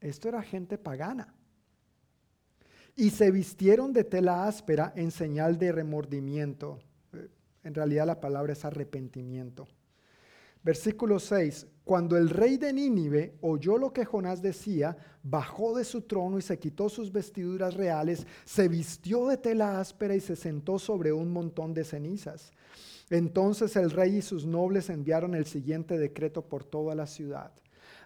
[0.00, 1.34] esto era gente pagana.
[2.96, 6.80] Y se vistieron de tela áspera en señal de remordimiento.
[7.12, 7.28] Eh,
[7.62, 9.68] en realidad la palabra es arrepentimiento.
[10.62, 11.66] Versículo 6.
[11.84, 16.42] Cuando el rey de Nínive oyó lo que Jonás decía, bajó de su trono y
[16.42, 21.32] se quitó sus vestiduras reales, se vistió de tela áspera y se sentó sobre un
[21.32, 22.52] montón de cenizas.
[23.08, 27.50] Entonces el rey y sus nobles enviaron el siguiente decreto por toda la ciudad.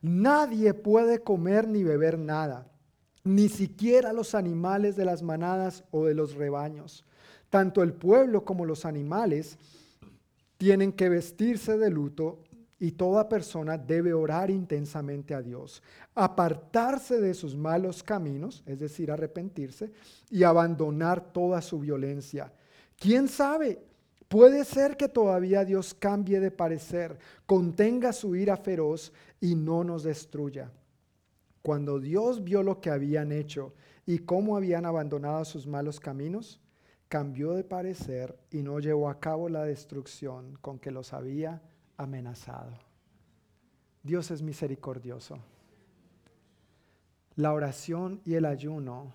[0.01, 2.67] Nadie puede comer ni beber nada,
[3.23, 7.05] ni siquiera los animales de las manadas o de los rebaños.
[7.51, 9.59] Tanto el pueblo como los animales
[10.65, 12.39] tienen que vestirse de luto
[12.79, 15.83] y toda persona debe orar intensamente a Dios,
[16.15, 19.93] apartarse de sus malos caminos, es decir, arrepentirse,
[20.31, 22.51] y abandonar toda su violencia.
[22.99, 23.79] ¿Quién sabe?
[24.27, 29.13] Puede ser que todavía Dios cambie de parecer, contenga su ira feroz
[29.43, 30.73] y no nos destruya.
[31.61, 33.75] Cuando Dios vio lo que habían hecho
[34.07, 36.59] y cómo habían abandonado sus malos caminos,
[37.09, 41.63] cambió de parecer y no llevó a cabo la destrucción con que los había
[41.97, 42.73] amenazado.
[44.03, 45.39] Dios es misericordioso.
[47.37, 49.13] La oración y el ayuno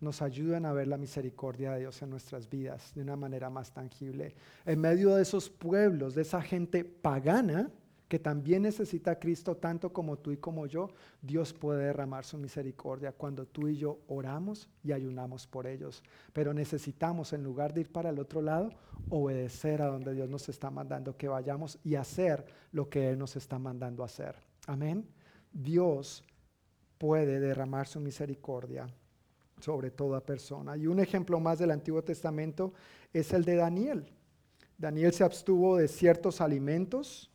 [0.00, 3.72] nos ayudan a ver la misericordia de Dios en nuestras vidas de una manera más
[3.72, 4.34] tangible.
[4.64, 7.70] En medio de esos pueblos, de esa gente pagana
[8.12, 10.90] que también necesita Cristo tanto como tú y como yo,
[11.22, 16.02] Dios puede derramar su misericordia cuando tú y yo oramos y ayunamos por ellos.
[16.34, 18.68] Pero necesitamos, en lugar de ir para el otro lado,
[19.08, 23.34] obedecer a donde Dios nos está mandando que vayamos y hacer lo que Él nos
[23.36, 24.36] está mandando hacer.
[24.66, 25.08] Amén.
[25.50, 26.22] Dios
[26.98, 28.88] puede derramar su misericordia
[29.58, 30.76] sobre toda persona.
[30.76, 32.74] Y un ejemplo más del Antiguo Testamento
[33.10, 34.04] es el de Daniel.
[34.76, 37.31] Daniel se abstuvo de ciertos alimentos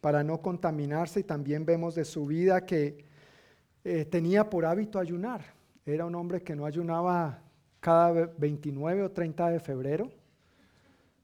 [0.00, 3.04] para no contaminarse y también vemos de su vida que
[3.84, 5.42] eh, tenía por hábito ayunar.
[5.84, 7.42] Era un hombre que no ayunaba
[7.80, 10.10] cada 29 o 30 de febrero,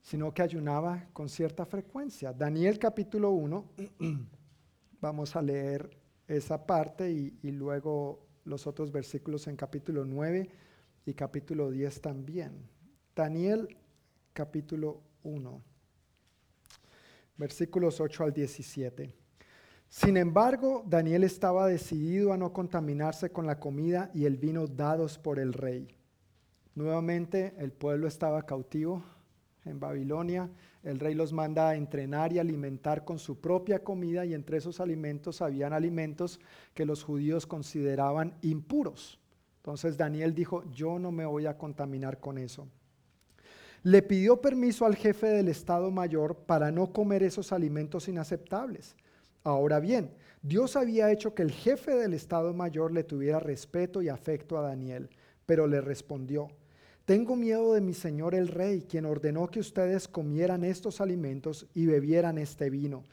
[0.02, 2.32] sino que ayunaba con cierta frecuencia.
[2.32, 3.64] Daniel capítulo 1,
[5.00, 5.90] vamos a leer
[6.26, 10.48] esa parte y, y luego los otros versículos en capítulo 9
[11.06, 12.52] y capítulo 10 también.
[13.14, 13.76] Daniel
[14.32, 15.62] capítulo 1,
[17.36, 19.12] versículos 8 al 17.
[19.88, 25.18] Sin embargo, Daniel estaba decidido a no contaminarse con la comida y el vino dados
[25.18, 25.88] por el rey.
[26.74, 29.04] Nuevamente el pueblo estaba cautivo
[29.64, 30.50] en Babilonia.
[30.82, 34.80] El rey los manda a entrenar y alimentar con su propia comida y entre esos
[34.80, 36.40] alimentos habían alimentos
[36.74, 39.20] que los judíos consideraban impuros.
[39.58, 42.68] Entonces Daniel dijo, yo no me voy a contaminar con eso
[43.84, 48.96] le pidió permiso al jefe del Estado Mayor para no comer esos alimentos inaceptables.
[49.42, 54.08] Ahora bien, Dios había hecho que el jefe del Estado Mayor le tuviera respeto y
[54.08, 55.10] afecto a Daniel,
[55.44, 56.48] pero le respondió,
[57.04, 61.84] tengo miedo de mi señor el rey, quien ordenó que ustedes comieran estos alimentos y
[61.84, 63.04] bebieran este vino.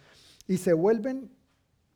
[0.48, 1.30] Y se vuelven,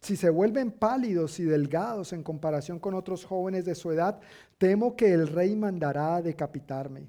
[0.01, 4.19] si se vuelven pálidos y delgados en comparación con otros jóvenes de su edad,
[4.57, 7.07] temo que el rey mandará decapitarme.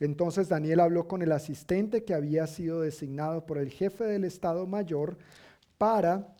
[0.00, 4.66] Entonces Daniel habló con el asistente que había sido designado por el jefe del Estado
[4.66, 5.18] Mayor
[5.76, 6.36] para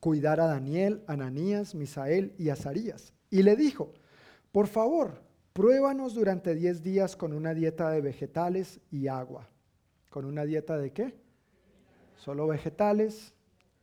[0.00, 3.12] cuidar a Daniel, Ananías, Misael y Azarías.
[3.30, 3.92] Y le dijo,
[4.52, 5.20] por favor,
[5.52, 9.48] pruébanos durante 10 días con una dieta de vegetales y agua.
[10.10, 11.14] ¿Con una dieta de qué?
[12.16, 13.32] Solo vegetales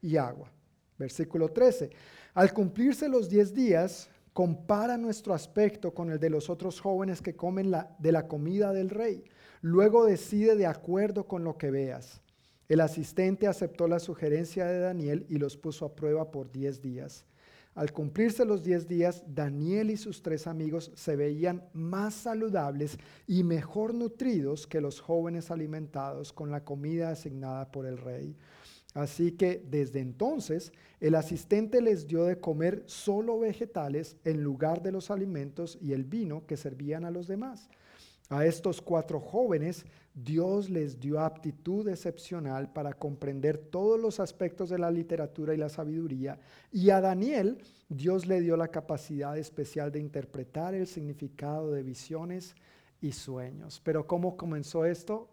[0.02, 0.52] y agua.
[0.98, 1.91] Versículo 13.
[2.34, 7.35] Al cumplirse los 10 días, compara nuestro aspecto con el de los otros jóvenes que
[7.35, 9.23] comen de la comida del rey.
[9.61, 12.22] Luego decide de acuerdo con lo que veas.
[12.68, 17.26] El asistente aceptó la sugerencia de Daniel y los puso a prueba por diez días.
[17.76, 23.43] Al cumplirse los diez días, Daniel y sus tres amigos se veían más saludables y
[23.43, 28.35] mejor nutridos que los jóvenes alimentados con la comida asignada por el rey.
[28.94, 34.91] Así que desde entonces el asistente les dio de comer solo vegetales en lugar de
[34.91, 37.70] los alimentos y el vino que servían a los demás.
[38.30, 44.78] A estos cuatro jóvenes Dios les dio aptitud excepcional para comprender todos los aspectos de
[44.78, 46.40] la literatura y la sabiduría.
[46.72, 47.57] Y a Daniel
[47.90, 52.56] Dios le dio la capacidad especial de interpretar el significado de visiones
[53.02, 53.82] y sueños.
[53.84, 55.32] Pero ¿cómo comenzó esto?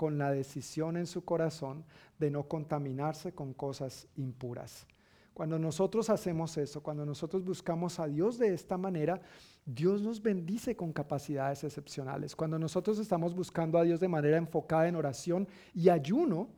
[0.00, 1.84] Con la decisión en su corazón
[2.18, 4.86] de no contaminarse con cosas impuras.
[5.34, 9.20] Cuando nosotros hacemos eso, cuando nosotros buscamos a Dios de esta manera,
[9.66, 12.34] Dios nos bendice con capacidades excepcionales.
[12.34, 16.48] Cuando nosotros estamos buscando a Dios de manera enfocada en oración y ayuno,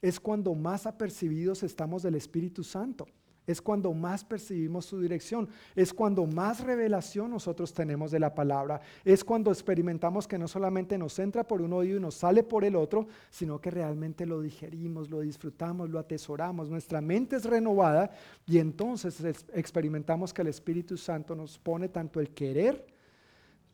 [0.00, 3.08] es cuando más apercibidos estamos del Espíritu Santo
[3.46, 8.80] es cuando más percibimos su dirección, es cuando más revelación nosotros tenemos de la palabra,
[9.04, 12.64] es cuando experimentamos que no solamente nos entra por un oído y nos sale por
[12.64, 18.10] el otro, sino que realmente lo digerimos, lo disfrutamos, lo atesoramos, nuestra mente es renovada
[18.46, 19.20] y entonces
[19.54, 22.86] experimentamos que el Espíritu Santo nos pone tanto el querer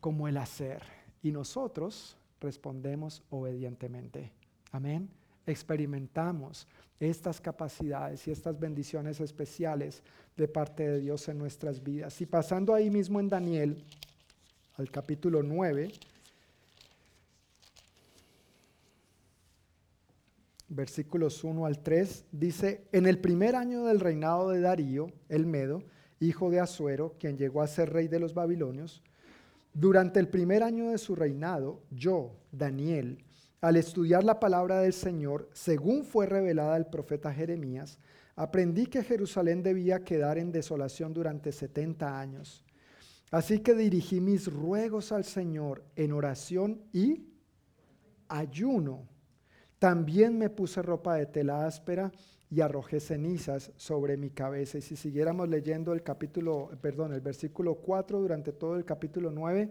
[0.00, 0.82] como el hacer
[1.22, 4.32] y nosotros respondemos obedientemente.
[4.70, 5.17] Amén
[5.48, 6.66] experimentamos
[7.00, 10.02] estas capacidades y estas bendiciones especiales
[10.36, 12.20] de parte de Dios en nuestras vidas.
[12.20, 13.84] Y pasando ahí mismo en Daniel,
[14.76, 15.90] al capítulo 9,
[20.68, 25.82] versículos 1 al 3, dice, en el primer año del reinado de Darío, el Medo,
[26.20, 29.02] hijo de Asuero, quien llegó a ser rey de los babilonios,
[29.72, 33.24] durante el primer año de su reinado, yo, Daniel,
[33.60, 37.98] al estudiar la palabra del Señor, según fue revelada al profeta Jeremías,
[38.36, 42.64] aprendí que Jerusalén debía quedar en desolación durante 70 años.
[43.30, 47.26] Así que dirigí mis ruegos al Señor en oración y
[48.28, 49.06] ayuno.
[49.78, 52.10] También me puse ropa de tela áspera
[52.50, 54.78] y arrojé cenizas sobre mi cabeza.
[54.78, 59.68] Y si siguiéramos leyendo el capítulo, perdón, el versículo 4 durante todo el capítulo 9,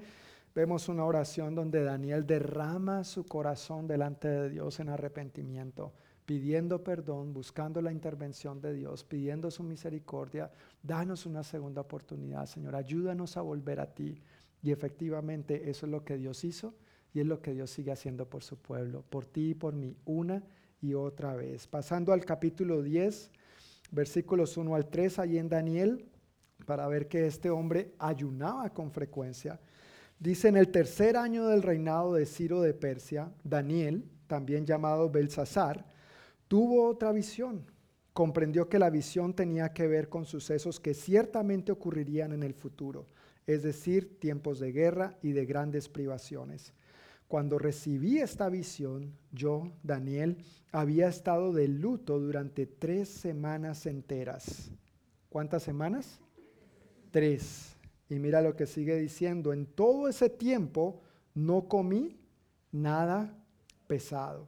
[0.57, 5.93] vemos una oración donde Daniel derrama su corazón delante de Dios en arrepentimiento.
[6.25, 10.51] pidiendo perdón, buscando la intervención de Dios, pidiendo su misericordia.
[10.81, 12.75] Danos una segunda oportunidad, Señor.
[12.75, 14.19] Ayúdanos a volver a ti.
[14.63, 16.73] Y efectivamente eso es lo que Dios hizo
[17.13, 19.95] y es lo que Dios sigue haciendo por su pueblo, por ti y por mí,
[20.05, 20.43] una
[20.81, 21.67] y otra vez.
[21.67, 23.29] Pasando al capítulo 10,
[23.91, 26.09] versículos 1 al 3, ahí en Daniel,
[26.65, 29.59] para ver que este hombre ayunaba con frecuencia.
[30.19, 35.85] Dice, en el tercer año del reinado de Ciro de Persia, Daniel, también llamado Belsasar,
[36.47, 37.65] tuvo otra visión.
[38.13, 43.05] Comprendió que la visión tenía que ver con sucesos que ciertamente ocurrirían en el futuro,
[43.45, 46.73] es decir, tiempos de guerra y de grandes privaciones.
[47.27, 50.37] Cuando recibí esta visión, yo, Daniel,
[50.71, 54.71] había estado de luto durante tres semanas enteras.
[55.29, 56.19] ¿Cuántas semanas?
[57.11, 57.76] Tres.
[58.09, 61.01] Y mira lo que sigue diciendo, en todo ese tiempo
[61.33, 62.19] no comí
[62.71, 63.33] nada
[63.87, 64.47] pesado,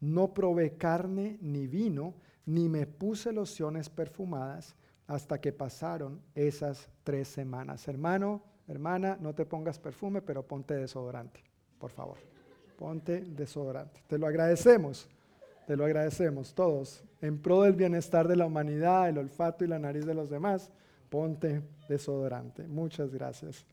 [0.00, 2.14] no probé carne ni vino,
[2.46, 4.76] ni me puse lociones perfumadas
[5.06, 7.86] hasta que pasaron esas tres semanas.
[7.88, 11.50] Hermano, hermana, no te pongas perfume, pero ponte desodorante
[11.80, 12.18] por favor.
[12.76, 14.02] Ponte desodorante.
[14.06, 15.08] Te lo agradecemos,
[15.66, 17.02] te lo agradecemos todos.
[17.20, 20.70] En pro del bienestar de la humanidad, el olfato y la nariz de los demás,
[21.08, 22.66] ponte desodorante.
[22.66, 23.66] Muchas gracias.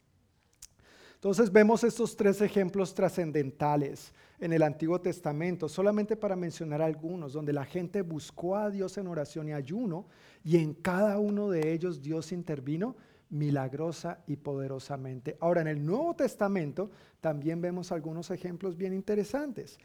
[1.15, 7.53] Entonces vemos estos tres ejemplos trascendentales en el Antiguo Testamento, solamente para mencionar algunos, donde
[7.53, 10.05] la gente buscó a Dios en oración y ayuno,
[10.43, 12.95] y en cada uno de ellos Dios intervino
[13.29, 15.37] milagrosa y poderosamente.
[15.39, 19.79] Ahora, en el Nuevo Testamento también vemos algunos ejemplos bien interesantes.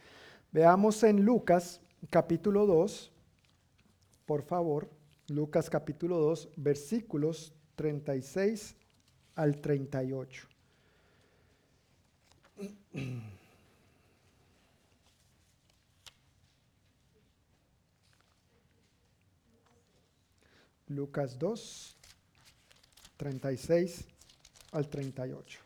[0.52, 1.80] Veamos en Lucas
[2.10, 3.10] capítulo 2,
[4.26, 4.90] por favor,
[5.28, 8.76] Lucas capítulo 2, versículos 36
[9.34, 10.46] al 38.
[20.86, 21.96] Lucas 2,
[23.16, 24.04] 36
[24.70, 25.58] al 38.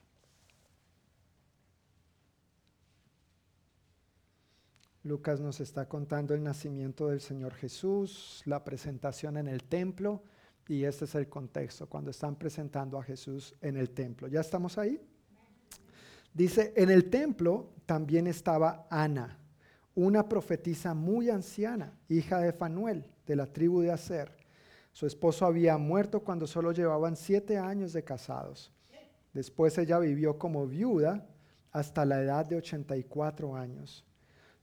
[5.02, 10.22] Lucas nos está contando el nacimiento del Señor Jesús, la presentación en el templo,
[10.68, 14.28] y este es el contexto, cuando están presentando a Jesús en el templo.
[14.28, 15.00] ¿Ya estamos ahí?
[16.34, 19.38] Dice, en el templo también estaba Ana,
[19.94, 24.36] una profetisa muy anciana, hija de Fanuel, de la tribu de Aser.
[24.92, 28.72] Su esposo había muerto cuando solo llevaban siete años de casados.
[29.32, 31.26] Después ella vivió como viuda
[31.70, 34.04] hasta la edad de 84 años.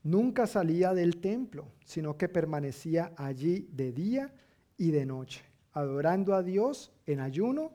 [0.02, 4.34] Nunca salía del templo, sino que permanecía allí de día
[4.76, 5.42] y de noche,
[5.74, 7.72] adorando a Dios en ayuno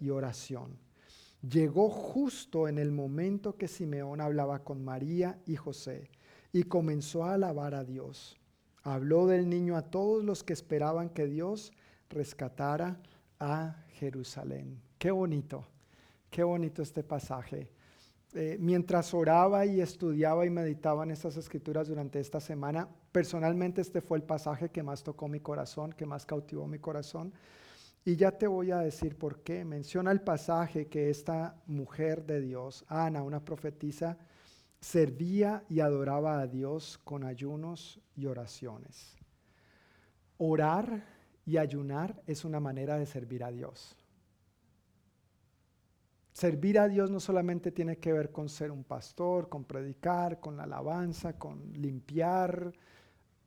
[0.00, 0.78] y oración.
[1.42, 6.08] Llegó justo en el momento que Simeón hablaba con María y José
[6.52, 8.38] y comenzó a alabar a Dios.
[8.84, 11.72] Habló del niño a todos los que esperaban que Dios
[12.10, 13.00] rescatara
[13.40, 14.80] a Jerusalén.
[14.98, 15.66] Qué bonito,
[16.30, 17.72] qué bonito este pasaje.
[18.34, 24.00] Eh, mientras oraba y estudiaba y meditaba en estas escrituras durante esta semana, personalmente este
[24.00, 27.32] fue el pasaje que más tocó mi corazón, que más cautivó mi corazón.
[28.04, 29.64] Y ya te voy a decir por qué.
[29.64, 34.16] Menciona el pasaje que esta mujer de Dios, Ana, una profetisa,
[34.80, 39.16] servía y adoraba a Dios con ayunos y oraciones.
[40.38, 41.04] Orar
[41.44, 43.96] y ayunar es una manera de servir a Dios.
[46.32, 50.56] Servir a Dios no solamente tiene que ver con ser un pastor, con predicar, con
[50.56, 52.72] la alabanza, con limpiar.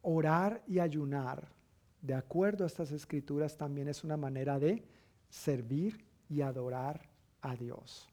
[0.07, 1.51] Orar y ayunar,
[1.99, 4.85] de acuerdo a estas escrituras, también es una manera de
[5.29, 7.09] servir y adorar
[7.41, 8.07] a Dios.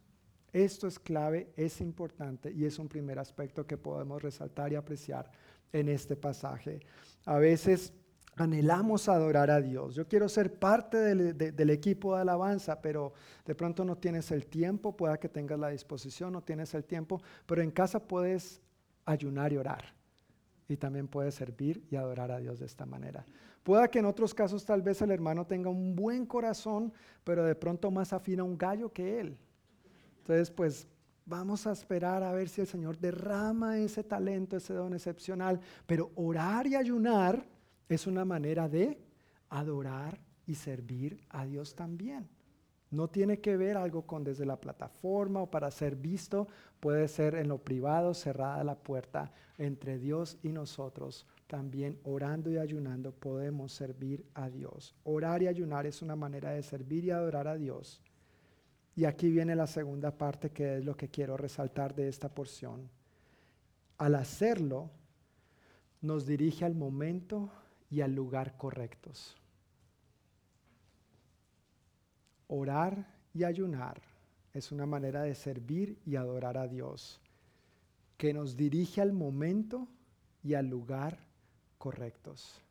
[0.53, 5.31] Esto es clave, es importante y es un primer aspecto que podemos resaltar y apreciar
[5.73, 6.81] en este pasaje.
[7.27, 7.93] A veces
[8.37, 9.95] anhelamos adorar a Dios.
[9.95, 13.13] Yo quiero ser parte del, equipo de alabanza, pero
[13.45, 17.21] de pronto no tienes el tiempo, pueda que tengas la disposición, no tienes el tiempo,
[17.47, 18.61] pero en casa puedes
[19.05, 19.95] ayunar y orar.
[20.69, 23.27] Y también puedes servir y adorar a Dios de esta manera.
[23.63, 26.93] Pueda que en otros casos tal vez el hermano tenga un buen corazón,
[27.25, 29.37] pero de pronto más afina un gallo que él.
[30.19, 30.89] Entonces, pues
[31.27, 36.11] vamos a esperar a ver si el Señor derrama ese talento, ese don excepcional, pero
[36.17, 37.52] orar y ayunar
[37.89, 38.99] es una manera de
[39.49, 42.29] adorar y servir a Dios también.
[42.91, 46.47] No tiene que ver algo con desde la plataforma o para ser visto,
[46.79, 51.27] puede ser en lo privado, cerrada la puerta entre Dios y nosotros.
[51.47, 54.95] También orando y ayunando podemos servir a Dios.
[55.05, 58.03] Orar y ayunar es una manera de servir y adorar a Dios.
[58.95, 62.91] Y aquí viene la segunda parte que es lo que quiero resaltar de esta porción.
[63.97, 64.91] Al hacerlo,
[66.03, 67.51] nos dirige al momento
[67.93, 69.37] y al lugar correctos.
[72.49, 74.01] Orar y ayunar
[74.55, 77.21] es una manera de servir y adorar a Dios
[78.17, 79.89] que nos dirige al momento
[80.43, 81.19] y al lugar
[81.77, 82.63] correctos.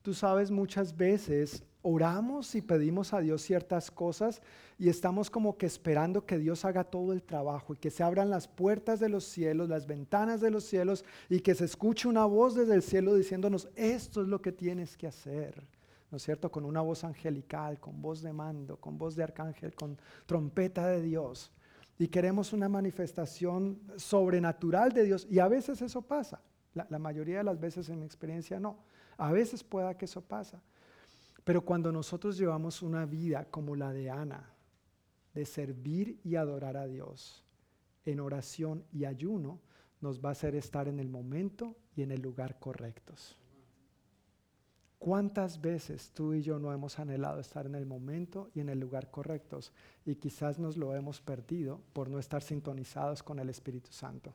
[0.00, 4.42] Tú sabes, muchas veces oramos y pedimos a Dios ciertas cosas
[4.76, 8.28] y estamos como que esperando que Dios haga todo el trabajo y que se abran
[8.28, 12.24] las puertas de los cielos, las ventanas de los cielos y que se escuche una
[12.24, 15.62] voz desde el cielo diciéndonos, esto es lo que tienes que hacer.
[16.10, 16.50] ¿No es cierto?
[16.50, 19.96] Con una voz angelical, con voz de mando, con voz de arcángel, con
[20.26, 21.52] trompeta de Dios.
[21.98, 25.26] Y queremos una manifestación sobrenatural de Dios.
[25.30, 26.40] Y a veces eso pasa.
[26.74, 28.78] La, mayoría de las veces en mi experiencia no.
[29.16, 30.60] A veces pueda que eso pasa.
[31.46, 34.52] Pero cuando nosotros llevamos una vida como la de Ana,
[35.32, 37.44] de servir y adorar a Dios
[38.04, 39.60] en oración y ayuno,
[40.00, 43.36] nos va a hacer estar en el momento y en el lugar correctos.
[44.98, 48.80] ¿Cuántas veces tú y yo no hemos anhelado estar en el momento y en el
[48.80, 49.72] lugar correctos?
[50.04, 54.34] Y quizás nos lo hemos perdido por no estar sintonizados con el Espíritu Santo.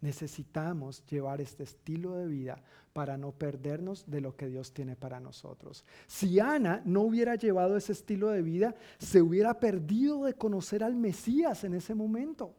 [0.00, 2.62] Necesitamos llevar este estilo de vida
[2.92, 5.84] para no perdernos de lo que Dios tiene para nosotros.
[6.06, 10.96] Si Ana no hubiera llevado ese estilo de vida, se hubiera perdido de conocer al
[10.96, 12.54] Mesías en ese momento.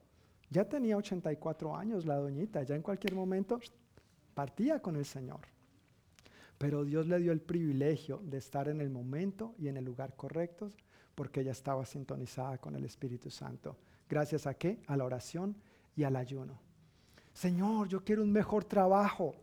[0.50, 3.60] Ya tenía 84 años la doñita, ya en cualquier momento
[4.34, 5.40] partía con el Señor.
[6.58, 10.16] Pero Dios le dio el privilegio de estar en el momento y en el lugar
[10.16, 10.72] correcto
[11.16, 13.78] porque ella estaba sintonizada con el Espíritu Santo.
[14.08, 14.80] Gracias a qué?
[14.88, 15.56] A la oración
[15.96, 16.71] y al ayuno.
[17.34, 19.36] Señor, yo quiero un mejor trabajo.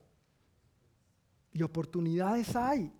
[1.53, 2.93] Y oportunidades hay,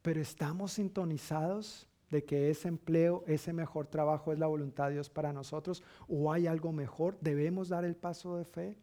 [0.00, 5.08] pero estamos sintonizados de que ese empleo, ese mejor trabajo es la voluntad de Dios
[5.08, 8.76] para nosotros o hay algo mejor, debemos dar el paso de fe.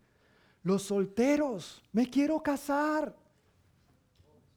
[0.64, 3.16] Los solteros, me quiero casar.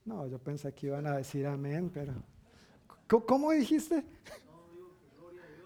[0.05, 2.15] No, yo pensé que iban a decir amén, pero
[3.07, 4.05] ¿cómo, dijiste?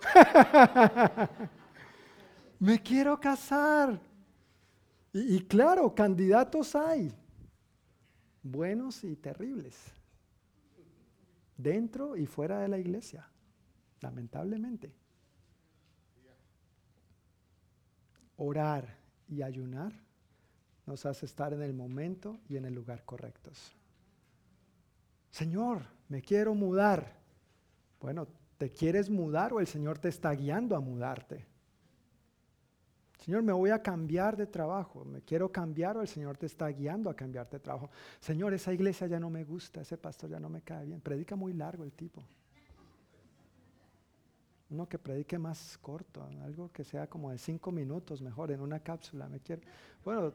[2.58, 4.00] me quiero casar.
[5.18, 7.10] Y, claro, candidatos hay,
[8.43, 9.74] buenos y terribles,
[11.56, 13.26] dentro y fuera de la iglesia,
[14.02, 14.93] lamentablemente.
[18.36, 18.94] Orar
[19.26, 19.94] y ayunar
[20.84, 23.72] nos hace estar en el momento y en el lugar correctos.
[25.30, 27.16] Señor, me quiero mudar.
[28.02, 28.28] Bueno,
[28.59, 31.56] ¿te quieres mudar o el Señor te está guiando a mudarte?
[33.27, 36.69] Señor, me voy a cambiar de trabajo, me quiero cambiar o el Señor te está
[36.69, 37.90] guiando a cambiarte de trabajo.
[38.20, 41.01] Señor, esa iglesia ya no me gusta, ese pastor ya no me cae bien.
[41.01, 42.23] Predica muy largo el tipo.
[44.70, 48.78] Uno que predique más corto, algo que sea como de cinco minutos mejor, en una
[48.78, 49.28] cápsula.
[49.28, 49.62] Me quiero.
[50.05, 50.32] Bueno,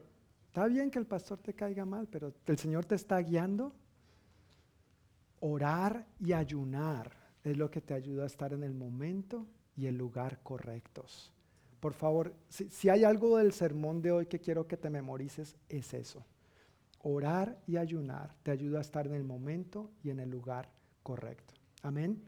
[0.48, 3.72] está bien que el pastor te caiga mal, pero el Señor te está guiando.
[5.40, 7.10] Orar y ayunar
[7.42, 9.46] es lo que te ayuda a estar en el momento
[9.76, 11.32] y el lugar correctos.
[11.82, 15.92] Por favor, si, hay algo del sermón de hoy que quiero que te memorices, es
[15.94, 16.24] eso.
[17.00, 20.70] Orar y ayunar te ayuda a estar en el momento y en el lugar
[21.02, 21.54] correcto.
[21.82, 22.22] Amén.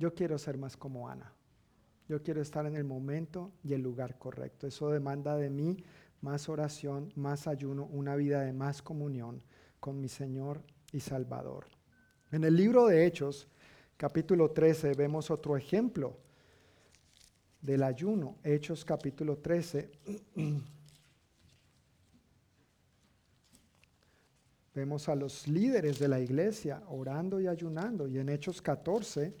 [0.00, 1.32] Yo quiero ser más como Ana.
[2.08, 4.66] Yo quiero estar en el momento y el lugar correcto.
[4.66, 5.76] Eso demanda de mí
[6.20, 9.40] más oración, más ayuno, una vida de más comunión
[9.78, 11.66] con mi Señor y Salvador.
[12.32, 13.46] En el libro de Hechos,
[13.96, 16.16] capítulo 13, vemos otro ejemplo
[17.60, 19.90] del ayuno, Hechos capítulo 13.
[24.74, 28.06] Vemos a los líderes de la iglesia orando y ayunando.
[28.08, 29.34] Y en Hechos 14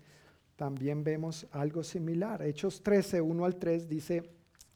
[0.56, 2.42] también vemos algo similar.
[2.42, 4.28] Hechos 13, 1 al 3 dice,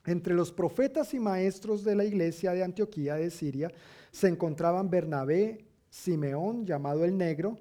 [0.06, 3.70] entre los profetas y maestros de la iglesia de Antioquía de Siria
[4.12, 7.58] se encontraban Bernabé, Simeón, llamado el Negro.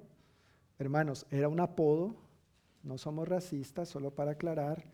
[0.78, 2.14] Hermanos, era un apodo,
[2.82, 4.93] no somos racistas, solo para aclarar.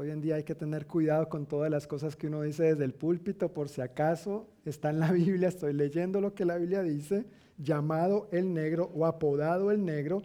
[0.00, 2.86] Hoy en día hay que tener cuidado con todas las cosas que uno dice desde
[2.86, 6.82] el púlpito, por si acaso está en la Biblia, estoy leyendo lo que la Biblia
[6.82, 7.26] dice,
[7.58, 10.22] llamado el negro o apodado el negro,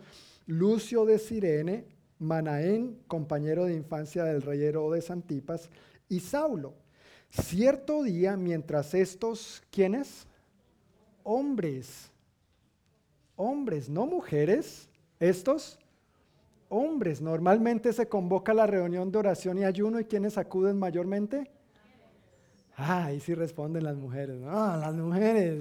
[0.48, 1.84] Lucio de Sirene,
[2.20, 5.70] Manaén, compañero de infancia del rey Herodes Antipas,
[6.08, 6.76] y Saulo.
[7.30, 10.26] Cierto día, mientras estos, ¿quiénes?
[11.22, 12.14] Hombres,
[13.36, 14.88] hombres, no mujeres,
[15.20, 15.78] estos
[16.76, 17.22] hombres.
[17.22, 21.50] Normalmente se convoca la reunión de oración y ayuno y quienes acuden mayormente.
[22.78, 24.42] Ah, ahí sí responden las mujeres.
[24.46, 25.58] Ah, las mujeres.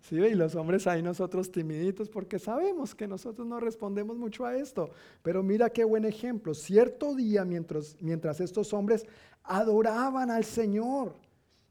[0.00, 4.56] Sí, y los hombres ahí nosotros timiditos porque sabemos que nosotros no respondemos mucho a
[4.56, 4.90] esto.
[5.22, 6.54] Pero mira qué buen ejemplo.
[6.54, 9.04] Cierto día mientras, mientras estos hombres
[9.42, 11.14] adoraban al Señor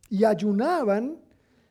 [0.09, 1.17] y ayunaban,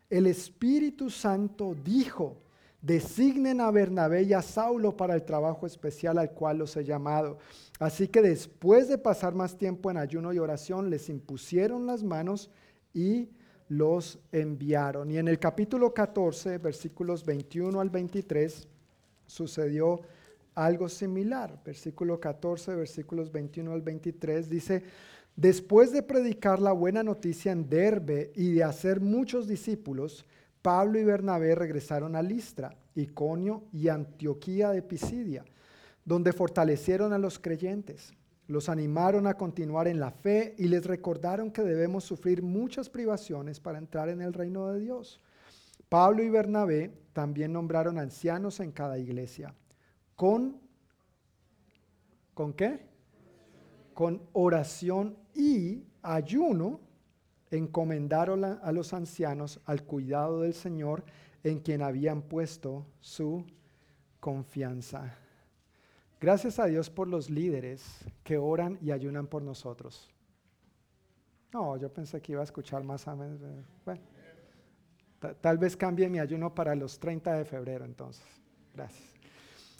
[0.08, 2.36] el Espíritu Santo dijo,
[2.80, 7.38] designen a Bernabé y a Saulo para el trabajo especial al cual los he llamado.
[7.78, 12.50] Así que después de pasar más tiempo en ayuno y oración, les impusieron las manos
[12.94, 13.28] y
[13.68, 15.10] los enviaron.
[15.10, 18.68] Y en el capítulo 14, versículos 21 al 23,
[19.26, 20.00] sucedió
[20.54, 21.60] algo similar.
[21.64, 24.82] Versículo 14, versículos 21 al 23 dice,
[25.34, 30.24] después de predicar la buena noticia en Derbe y de hacer muchos discípulos,
[30.66, 35.44] Pablo y Bernabé regresaron a Listra, Iconio y Antioquía de Pisidia,
[36.04, 38.12] donde fortalecieron a los creyentes,
[38.48, 43.60] los animaron a continuar en la fe y les recordaron que debemos sufrir muchas privaciones
[43.60, 45.20] para entrar en el reino de Dios.
[45.88, 49.54] Pablo y Bernabé también nombraron ancianos en cada iglesia
[50.16, 50.60] con,
[52.34, 52.88] ¿con qué?
[53.94, 56.80] Con oración y ayuno,
[57.50, 61.04] encomendaron a los ancianos al cuidado del Señor
[61.44, 63.44] en quien habían puesto su
[64.20, 65.16] confianza.
[66.20, 70.10] Gracias a Dios por los líderes que oran y ayunan por nosotros.
[71.52, 73.40] No, yo pensé que iba a escuchar más a menos.
[73.84, 74.02] Bueno,
[75.40, 78.24] tal vez cambie mi ayuno para los 30 de febrero entonces.
[78.74, 79.14] Gracias.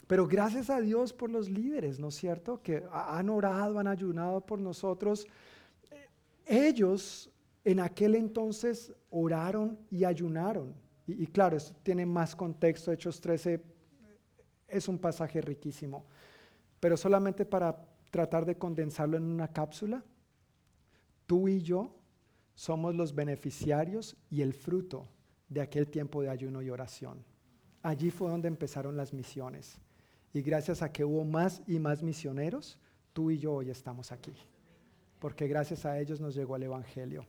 [0.06, 2.62] Pero gracias a Dios por los líderes, ¿no es cierto?
[2.62, 5.26] Que han orado, han ayunado por nosotros.
[6.46, 7.28] Ellos
[7.66, 10.72] en aquel entonces oraron y ayunaron.
[11.04, 12.92] Y, claro, esto tiene más contexto.
[12.92, 13.60] Hechos 13
[14.68, 16.06] es un pasaje riquísimo.
[16.78, 17.76] Pero solamente para
[18.12, 20.04] tratar de condensarlo en una cápsula,
[21.26, 21.92] tú y yo
[22.54, 25.08] somos los beneficiarios y el fruto
[25.48, 27.24] de aquel tiempo de ayuno y oración.
[27.82, 29.80] Allí fue donde empezaron las misiones.
[30.32, 32.78] Y gracias a que hubo más y más misioneros,
[33.12, 34.34] tú y yo hoy estamos aquí.
[35.18, 37.26] Porque gracias a ellos nos llegó el Evangelio.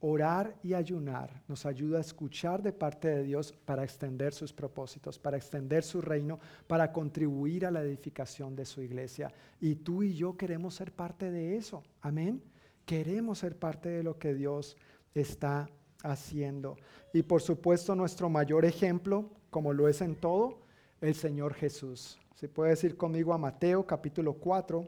[0.00, 5.18] Orar y ayunar nos ayuda a escuchar de parte de Dios para extender sus propósitos,
[5.18, 9.32] para extender su reino, para contribuir a la edificación de su iglesia.
[9.60, 11.82] Y tú y yo queremos ser parte de eso.
[12.02, 12.42] Amén.
[12.84, 14.76] Queremos ser parte de lo que Dios
[15.14, 15.68] está
[16.02, 16.76] haciendo.
[17.12, 20.60] Y por supuesto nuestro mayor ejemplo, como lo es en todo,
[21.00, 22.18] el Señor Jesús.
[22.34, 24.86] Si puede decir conmigo a Mateo capítulo 4.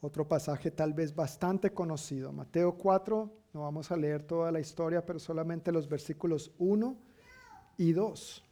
[0.00, 2.32] Otro pasaje tal vez bastante conocido.
[2.32, 6.96] Mateo 4, no vamos a leer toda la historia, pero solamente los versículos 1
[7.76, 8.44] y 2.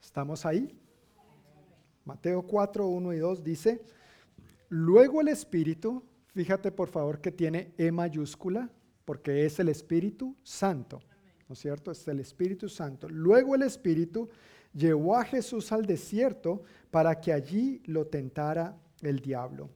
[0.00, 0.80] ¿Estamos ahí?
[2.04, 3.84] Mateo 4, 1 y 2 dice,
[4.68, 8.70] Luego el Espíritu, fíjate por favor que tiene E mayúscula,
[9.04, 11.00] porque es el Espíritu Santo,
[11.48, 11.90] ¿no es cierto?
[11.90, 13.08] Es el Espíritu Santo.
[13.08, 14.28] Luego el Espíritu
[14.76, 19.70] llevó a Jesús al desierto para que allí lo tentara el diablo.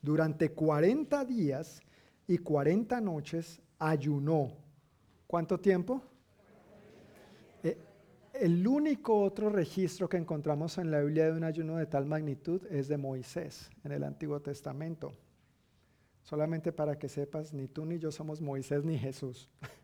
[0.00, 1.82] Durante 40 días
[2.26, 4.52] y 40 noches ayunó.
[5.26, 6.02] ¿Cuánto tiempo?
[8.32, 12.62] El único otro registro que encontramos en la Biblia de un ayuno de tal magnitud
[12.70, 15.12] es de Moisés en el Antiguo Testamento.
[16.22, 19.50] Solamente para que sepas, ni tú ni yo somos Moisés ni Jesús.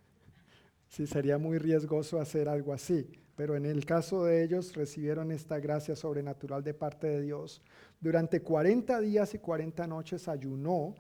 [0.89, 5.59] sí, sería muy riesgoso hacer algo así, pero en el caso de ellos recibieron esta
[5.59, 7.63] gracia sobrenatural de parte de Dios.
[8.01, 10.95] Durante 40 días y 40 noches ayunó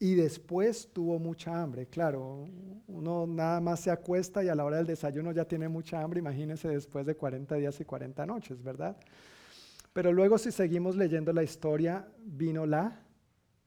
[0.00, 1.86] y después tuvo mucha hambre.
[1.86, 2.46] Claro,
[2.86, 6.20] uno nada más se acuesta y a la hora del desayuno ya tiene mucha hambre,
[6.20, 8.96] imagínense después de 40 días y 40 noches, ¿verdad?
[9.92, 13.02] Pero luego si seguimos leyendo la historia, vino la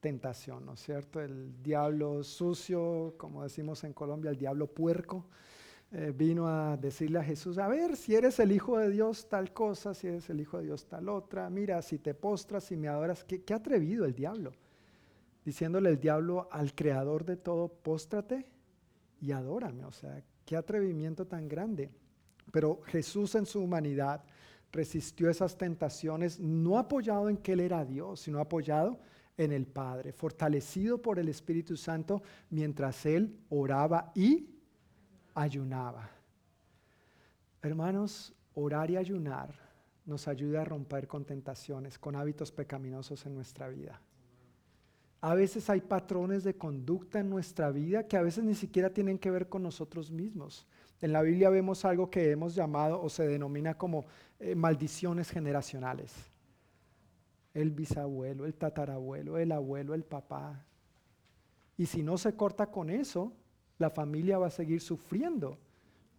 [0.00, 1.20] tentación, ¿no es cierto?
[1.20, 5.26] El diablo sucio, como decimos en Colombia, el diablo puerco,
[5.92, 9.52] eh, vino a decirle a Jesús, a ver, si eres el Hijo de Dios tal
[9.52, 12.88] cosa, si eres el Hijo de Dios tal otra, mira, si te postras, si me
[12.88, 14.52] adoras, qué, qué atrevido el diablo
[15.44, 18.46] diciéndole el diablo al creador de todo, póstrate
[19.20, 19.84] y adórame.
[19.84, 21.90] O sea, qué atrevimiento tan grande.
[22.50, 24.24] Pero Jesús en su humanidad
[24.70, 29.00] resistió esas tentaciones, no apoyado en que Él era Dios, sino apoyado
[29.36, 34.48] en el Padre, fortalecido por el Espíritu Santo mientras Él oraba y
[35.34, 36.10] ayunaba.
[37.62, 39.54] Hermanos, orar y ayunar
[40.04, 44.00] nos ayuda a romper con tentaciones, con hábitos pecaminosos en nuestra vida.
[45.20, 49.18] A veces hay patrones de conducta en nuestra vida que a veces ni siquiera tienen
[49.18, 50.66] que ver con nosotros mismos.
[51.00, 54.04] En la Biblia vemos algo que hemos llamado o se denomina como
[54.40, 56.12] eh, maldiciones generacionales.
[57.54, 60.64] El bisabuelo, el tatarabuelo, el abuelo, el papá.
[61.76, 63.32] Y si no se corta con eso,
[63.82, 65.58] la familia va a seguir sufriendo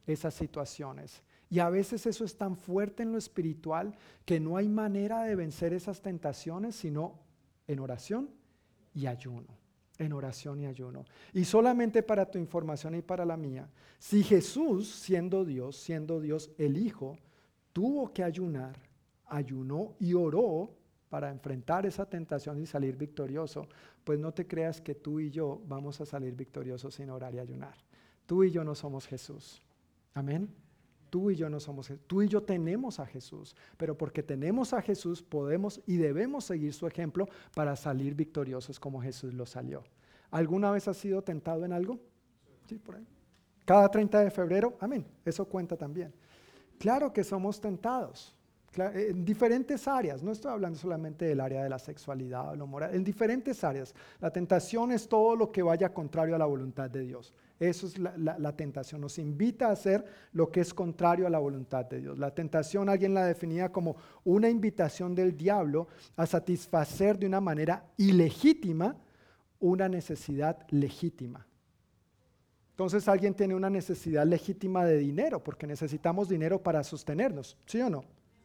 [0.05, 1.23] esas situaciones.
[1.49, 3.95] Y a veces eso es tan fuerte en lo espiritual
[4.25, 7.19] que no hay manera de vencer esas tentaciones sino
[7.67, 8.29] en oración
[8.93, 9.47] y ayuno.
[9.97, 11.05] En oración y ayuno.
[11.33, 16.51] Y solamente para tu información y para la mía, si Jesús, siendo Dios, siendo Dios
[16.57, 17.17] el Hijo,
[17.71, 18.75] tuvo que ayunar,
[19.27, 20.71] ayunó y oró
[21.13, 23.67] para enfrentar esa tentación y salir victorioso,
[24.03, 27.37] pues no te creas que tú y yo vamos a salir victoriosos sin orar y
[27.37, 27.75] ayunar.
[28.25, 29.61] Tú y yo no somos Jesús.
[30.15, 30.49] Amén.
[31.11, 32.03] Tú y yo no somos Jesús.
[32.07, 36.73] Tú y yo tenemos a Jesús, pero porque tenemos a Jesús podemos y debemos seguir
[36.73, 39.83] su ejemplo para salir victoriosos como Jesús lo salió.
[40.31, 41.99] ¿Alguna vez has sido tentado en algo?
[42.67, 43.05] Sí, por ahí.
[43.65, 45.05] Cada 30 de febrero, amén.
[45.23, 46.11] Eso cuenta también.
[46.79, 48.35] Claro que somos tentados
[48.77, 52.95] en diferentes áreas, no estoy hablando solamente del área de la sexualidad o lo moral,
[52.95, 53.93] en diferentes áreas.
[54.19, 57.33] La tentación es todo lo que vaya contrario a la voluntad de Dios.
[57.59, 61.85] Eso es la, tentación, nos invita a hacer lo que es contrario a la voluntad
[61.85, 62.17] de Dios.
[62.17, 63.95] La tentación alguien la definía como
[64.25, 68.97] una invitación del diablo a satisfacer de una manera ilegítima
[69.59, 71.47] una necesidad legítima.
[72.71, 77.89] Entonces alguien tiene una necesidad legítima de dinero, porque necesitamos dinero para sostenernos, ¿sí o
[77.89, 78.03] no?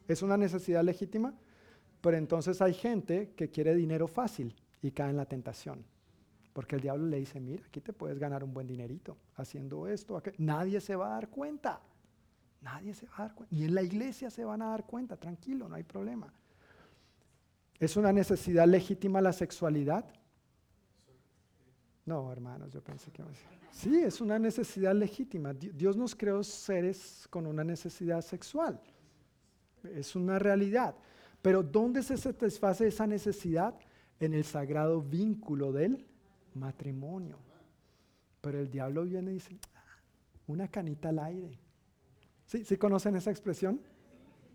[0.09, 1.35] ¿Es una necesidad legítima?
[2.01, 5.85] Pero entonces hay gente que quiere dinero fácil y cae en la tentación.
[6.51, 10.21] Porque el diablo le dice, mira, aquí te puedes ganar un buen dinerito haciendo esto.
[10.39, 11.79] Nadie se va a dar cuenta.
[12.61, 13.55] Nadie se va a dar cuenta.
[13.55, 15.15] Ni en la iglesia se van a dar cuenta.
[15.15, 16.33] Tranquilo, no hay problema.
[17.79, 20.05] ¿Es una necesidad legítima la sexualidad?
[22.05, 23.23] No, hermanos, yo pensé que...
[23.71, 25.53] Sí, es una necesidad legítima.
[25.53, 28.81] Dios nos creó seres con una necesidad sexual.
[29.83, 30.95] Es una realidad.
[31.41, 33.75] Pero ¿dónde se satisface esa necesidad?
[34.19, 36.05] En el sagrado vínculo del
[36.53, 37.37] matrimonio.
[38.41, 40.01] Pero el diablo viene y dice, ah,
[40.47, 41.57] una canita al aire.
[42.45, 43.79] ¿Sí, ¿Sí conocen esa expresión?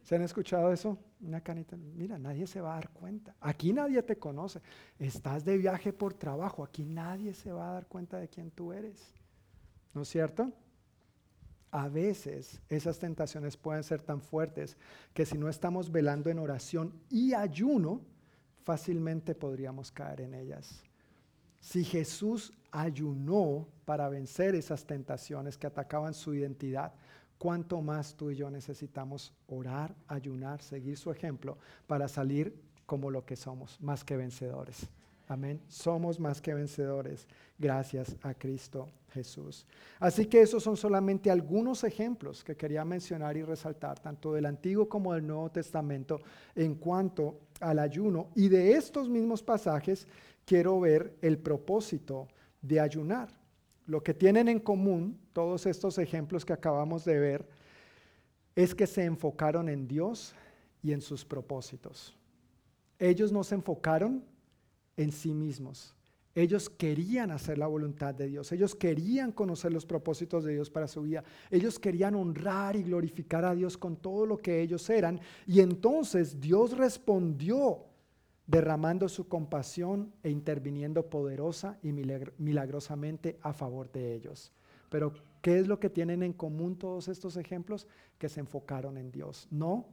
[0.04, 0.98] ¿Se han escuchado eso?
[1.22, 1.76] Una canita.
[1.76, 3.34] Mira, nadie se va a dar cuenta.
[3.40, 4.60] Aquí nadie te conoce.
[4.98, 6.62] Estás de viaje por trabajo.
[6.62, 9.14] Aquí nadie se va a dar cuenta de quién tú eres.
[9.94, 10.52] ¿No es cierto?
[11.74, 14.76] A veces esas tentaciones pueden ser tan fuertes
[15.12, 18.00] que si no estamos velando en oración y ayuno,
[18.62, 20.84] fácilmente podríamos caer en ellas.
[21.58, 26.92] Si Jesús ayunó para vencer esas tentaciones que atacaban su identidad,
[27.38, 32.54] cuánto más tú y yo necesitamos orar, ayunar, seguir su ejemplo para salir
[32.86, 34.88] como lo que somos, más que vencedores.
[35.26, 35.60] Amén.
[35.68, 37.26] Somos más que vencedores
[37.58, 39.66] gracias a Cristo Jesús.
[39.98, 44.88] Así que esos son solamente algunos ejemplos que quería mencionar y resaltar, tanto del Antiguo
[44.88, 46.20] como del Nuevo Testamento,
[46.54, 48.30] en cuanto al ayuno.
[48.34, 50.06] Y de estos mismos pasajes
[50.44, 52.28] quiero ver el propósito
[52.60, 53.28] de ayunar.
[53.86, 57.48] Lo que tienen en común todos estos ejemplos que acabamos de ver
[58.56, 60.34] es que se enfocaron en Dios
[60.82, 62.16] y en sus propósitos.
[62.98, 64.24] Ellos no se enfocaron
[64.96, 65.94] en sí mismos.
[66.34, 70.88] Ellos querían hacer la voluntad de Dios, ellos querían conocer los propósitos de Dios para
[70.88, 75.20] su vida, ellos querían honrar y glorificar a Dios con todo lo que ellos eran.
[75.46, 77.84] Y entonces Dios respondió
[78.46, 84.52] derramando su compasión e interviniendo poderosa y milagrosamente a favor de ellos.
[84.88, 87.86] Pero, ¿qué es lo que tienen en común todos estos ejemplos?
[88.18, 89.86] Que se enfocaron en Dios, no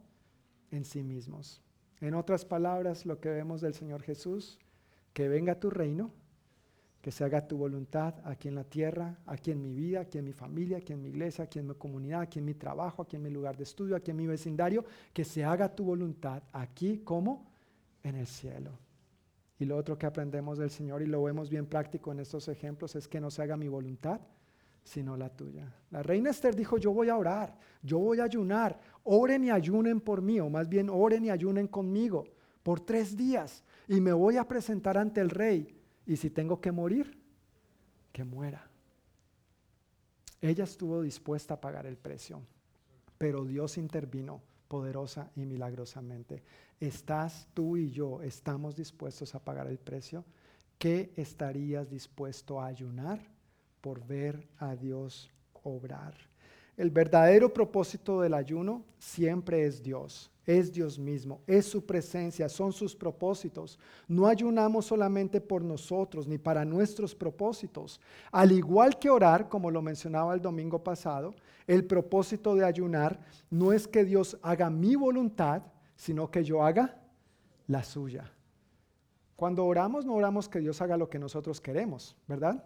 [0.72, 1.62] en sí mismos.
[2.02, 4.60] En otras palabras, lo que vemos del Señor Jesús
[5.14, 6.12] que venga tu reino,
[7.02, 10.26] que se haga tu voluntad aquí en la tierra, aquí en mi vida, aquí en
[10.26, 13.16] mi familia, aquí en mi iglesia, aquí en mi comunidad, aquí en mi trabajo, aquí
[13.16, 17.00] en mi lugar de estudio, aquí en mi vecindario, que se haga tu voluntad aquí
[17.00, 17.52] como
[18.04, 18.72] en el cielo.
[19.58, 22.96] Y lo otro que aprendemos del Señor y lo vemos bien práctico en estos ejemplos
[22.96, 24.22] es que no se haga mi voluntad,
[24.84, 25.74] sino la tuya.
[25.90, 30.02] La reina Esther dijo, yo voy a orar, yo voy a ayunar, oren y ayunen
[30.02, 32.26] por mí, o más bien oren y ayunen conmigo
[32.64, 35.68] por tres días y me voy a presentar ante el rey.
[36.06, 37.20] Y si tengo que morir,
[38.14, 38.66] que muera.
[40.40, 42.42] Ella estuvo dispuesta a pagar el precio,
[43.18, 46.42] pero Dios intervino poderosa y milagrosamente.
[46.80, 50.24] ¿Estás tú y yo, estamos dispuestos a pagar el precio?
[50.78, 53.20] ¿Qué estarías dispuesto a ayunar
[53.82, 55.30] por ver a Dios
[55.64, 56.14] obrar?
[56.78, 62.74] El verdadero propósito del ayuno siempre es Dios es Dios mismo, es su presencia, son
[62.74, 63.80] sus propósitos.
[64.08, 68.00] No ayunamos solamente por nosotros ni para nuestros propósitos.
[68.32, 71.34] Al igual que orar, como lo mencionaba el domingo pasado,
[71.68, 73.20] el propósito de ayunar
[73.50, 75.64] no es que Dios haga mi voluntad,
[75.96, 77.00] sino que yo haga
[77.68, 78.32] la suya.
[79.36, 82.64] Cuando oramos, no oramos que Dios haga lo que nosotros queremos, ¿verdad?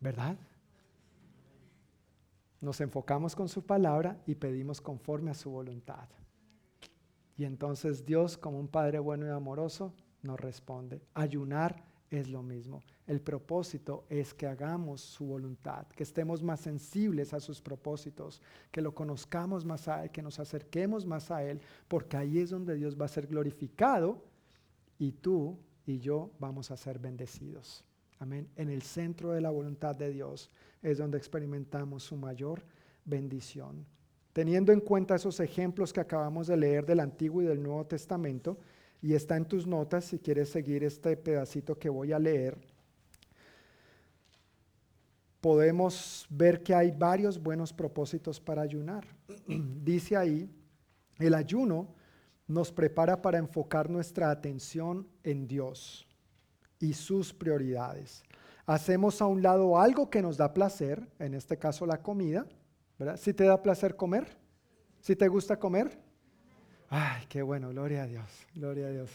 [0.00, 0.36] ¿Verdad?
[2.60, 6.08] nos enfocamos con su palabra y pedimos conforme a su voluntad.
[7.36, 11.02] Y entonces Dios, como un Padre bueno y amoroso, nos responde.
[11.14, 12.82] Ayunar es lo mismo.
[13.06, 18.40] El propósito es que hagamos su voluntad, que estemos más sensibles a sus propósitos,
[18.70, 22.50] que lo conozcamos más a Él, que nos acerquemos más a Él, porque ahí es
[22.50, 24.24] donde Dios va a ser glorificado
[24.98, 27.84] y tú y yo vamos a ser bendecidos.
[28.18, 28.48] Amén.
[28.56, 30.50] En el centro de la voluntad de Dios
[30.82, 32.64] es donde experimentamos su mayor
[33.04, 33.86] bendición.
[34.36, 38.58] Teniendo en cuenta esos ejemplos que acabamos de leer del Antiguo y del Nuevo Testamento,
[39.00, 42.58] y está en tus notas si quieres seguir este pedacito que voy a leer,
[45.40, 49.06] podemos ver que hay varios buenos propósitos para ayunar.
[49.46, 50.50] Dice ahí,
[51.18, 51.94] el ayuno
[52.46, 56.06] nos prepara para enfocar nuestra atención en Dios
[56.78, 58.22] y sus prioridades.
[58.66, 62.46] Hacemos a un lado algo que nos da placer, en este caso la comida,
[62.98, 63.16] ¿verdad?
[63.16, 64.26] Si te da placer comer,
[65.00, 65.98] si te gusta comer,
[66.88, 69.10] ay, qué bueno, gloria a Dios, gloria a Dios.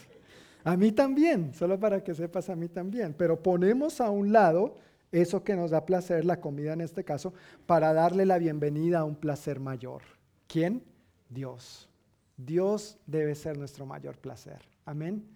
[0.64, 4.78] A mí también, solo para que sepas, a mí también, pero ponemos a un lado
[5.10, 7.34] eso que nos da placer, la comida en este caso,
[7.66, 10.02] para darle la bienvenida a un placer mayor.
[10.46, 10.82] ¿Quién?
[11.28, 11.88] Dios.
[12.36, 14.60] Dios debe ser nuestro mayor placer.
[14.86, 15.26] Amén.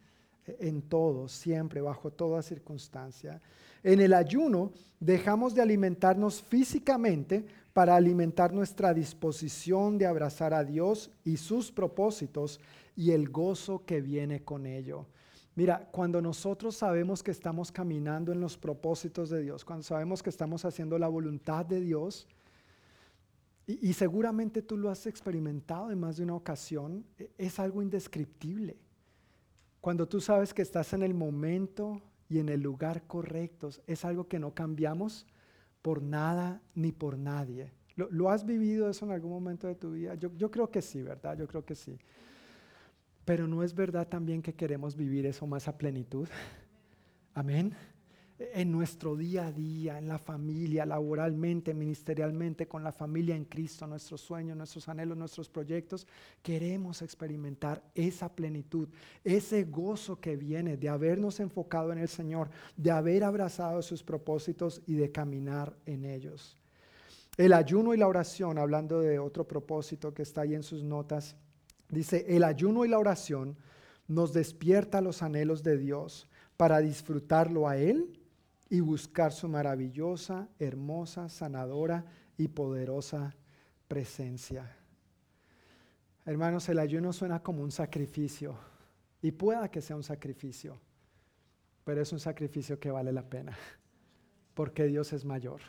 [0.47, 3.41] En todo, siempre, bajo toda circunstancia.
[3.83, 7.45] En el ayuno dejamos de alimentarnos físicamente
[7.77, 12.59] para alimentar nuestra disposición de abrazar a Dios y sus propósitos
[12.97, 15.05] y el gozo que viene con ello.
[15.57, 20.31] Mira, cuando nosotros sabemos que estamos caminando en los propósitos de Dios, cuando sabemos que
[20.31, 22.27] estamos haciendo la voluntad de Dios,
[23.67, 28.79] y, seguramente tú lo has experimentado en más de una ocasión, e, es algo indescriptible.
[29.83, 32.01] Cuando tú sabes que estás en el momento
[32.31, 35.27] y en el lugar correcto, es algo que no cambiamos
[35.87, 37.71] por nada ni por nadie.
[37.95, 40.17] ¿Lo, has vivido eso en algún momento de tu vida?
[40.17, 41.39] Yo, creo que sí, ¿verdad?
[41.39, 41.97] Yo creo que sí.
[43.25, 46.27] Pero no es verdad también que queremos vivir eso más a plenitud.
[47.35, 47.73] Amén
[48.39, 53.87] en nuestro día a día, en la familia, laboralmente, ministerialmente, con la familia en Cristo,
[53.87, 56.07] nuestros sueños, nuestros anhelos, nuestros proyectos,
[56.43, 58.89] queremos experimentar esa plenitud,
[59.25, 64.83] ese gozo que viene de habernos enfocado en el Señor, de haber abrazado sus propósitos
[64.87, 66.59] y de caminar en ellos.
[67.39, 71.37] El ayuno y la oración, hablando de otro propósito que está ahí en sus notas,
[71.89, 73.57] dice, el ayuno y la oración
[74.09, 78.21] nos despierta los anhelos de Dios para disfrutarlo a Él
[78.69, 82.05] y buscar su maravillosa, hermosa, sanadora
[82.37, 83.35] y poderosa
[83.89, 84.77] presencia.
[86.25, 88.59] Hermanos, el ayuno suena como un sacrificio
[89.23, 90.81] y pueda que sea un sacrificio,
[91.85, 93.57] pero es un sacrificio que vale la pena,
[94.55, 95.61] porque Dios es mayor.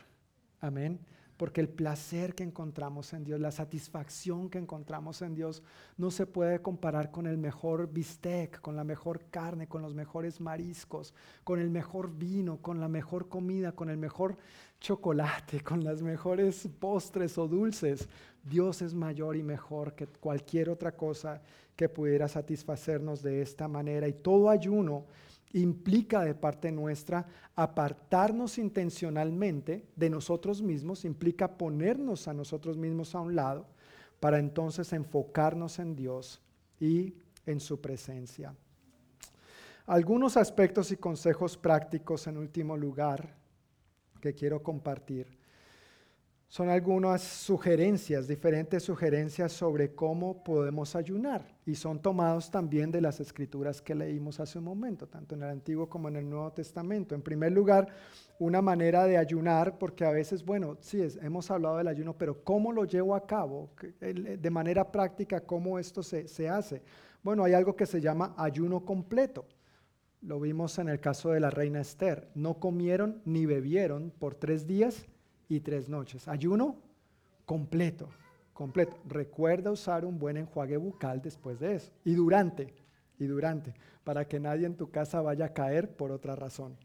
[0.60, 1.00] Amén
[1.38, 5.62] porque el placer que encontramos en Dios, la satisfacción que encontramos en Dios,
[5.96, 10.42] no se puede comparar con el mejor bistec, con la mejor carne, con los mejores
[10.42, 14.36] mariscos, con el mejor vino, con la mejor comida, con el mejor
[14.80, 18.10] chocolate, con las mejores postres o dulces.
[18.44, 21.42] Dios es mayor y mejor que cualquier otra cosa
[21.76, 24.08] que pudiera satisfacernos de esta manera.
[24.08, 25.06] Y todo ayuno
[25.54, 27.26] implica de parte nuestra
[27.56, 33.66] apartarnos intencionalmente de nosotros mismos, implica ponernos a nosotros mismos a un lado
[34.20, 36.42] para entonces enfocarnos en Dios
[36.80, 37.14] y
[37.46, 38.54] en su presencia.
[39.86, 43.36] Algunos aspectos y consejos prácticos en último lugar
[44.20, 45.37] que quiero compartir
[46.50, 53.20] son algunas sugerencias, diferentes sugerencias sobre cómo podemos ayunar y son tomados también de las
[53.20, 57.16] escrituras que leímos hace un momento, tanto en el Antiguo como en el Nuevo Testamento.
[57.16, 57.90] En primer lugar,
[58.40, 62.72] una manera de ayunar, porque a veces, bueno, sí, hemos hablado del ayuno, pero ¿cómo
[62.72, 63.70] lo llevo a cabo?
[64.00, 66.82] De manera práctica, ¿cómo esto se, se hace?
[67.24, 69.46] Bueno, hay algo que se llama ayuno completo.
[70.22, 72.30] Lo vimos en el caso de la reina Esther.
[72.36, 75.08] No comieron ni bebieron por tres días
[75.50, 76.28] y tres noches.
[76.28, 76.78] Ayuno
[77.46, 78.10] completo,
[78.54, 78.98] completo.
[79.08, 81.92] Recuerda usar un buen enjuague bucal después de eso.
[82.04, 82.74] Y durante,
[83.20, 86.76] y durante, para que nadie en tu casa vaya a caer por otra razón.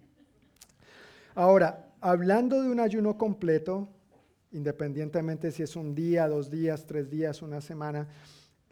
[1.34, 3.88] Ahora, hablando de un ayuno completo,
[4.52, 8.06] independientemente si es un día, dos días, tres días, una semana,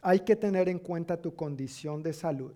[0.02, 2.54] hay que tener en cuenta tu condición de salud.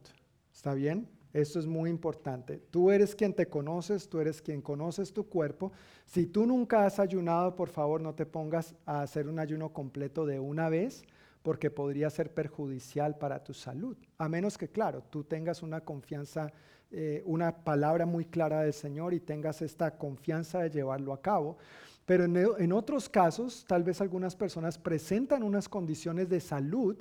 [0.52, 1.08] ¿Está bien?
[1.34, 2.62] Esto es muy importante.
[2.70, 5.72] Tú eres quien te conoces, tú eres quien conoces tu cuerpo.
[6.06, 10.24] Si tú nunca has ayunado, por favor no te pongas a hacer un ayuno completo
[10.26, 11.02] de una vez
[11.42, 13.96] porque podría ser perjudicial para tu salud.
[14.16, 16.52] A menos que, claro, tú tengas una confianza,
[16.92, 21.58] eh, una palabra muy clara del Señor y tengas esta confianza de llevarlo a cabo.
[22.06, 26.96] Pero en, en otros casos, tal vez algunas personas presentan unas condiciones de salud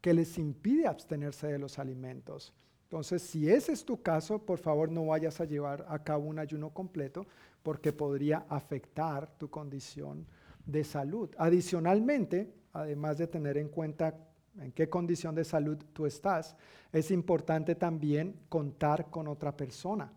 [0.00, 2.54] que les impide abstenerse de los alimentos.
[2.94, 6.38] Entonces, si ese es tu caso, por favor no vayas a llevar a cabo un
[6.38, 7.26] ayuno completo
[7.60, 10.24] porque podría afectar tu condición
[10.64, 11.28] de salud.
[11.36, 14.14] Adicionalmente, además de tener en cuenta
[14.60, 16.54] en qué condición de salud tú estás,
[16.92, 20.12] es importante también contar con otra persona.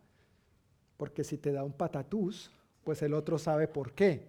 [0.98, 2.52] Porque si te da un patatús,
[2.84, 4.28] pues el otro sabe por qué.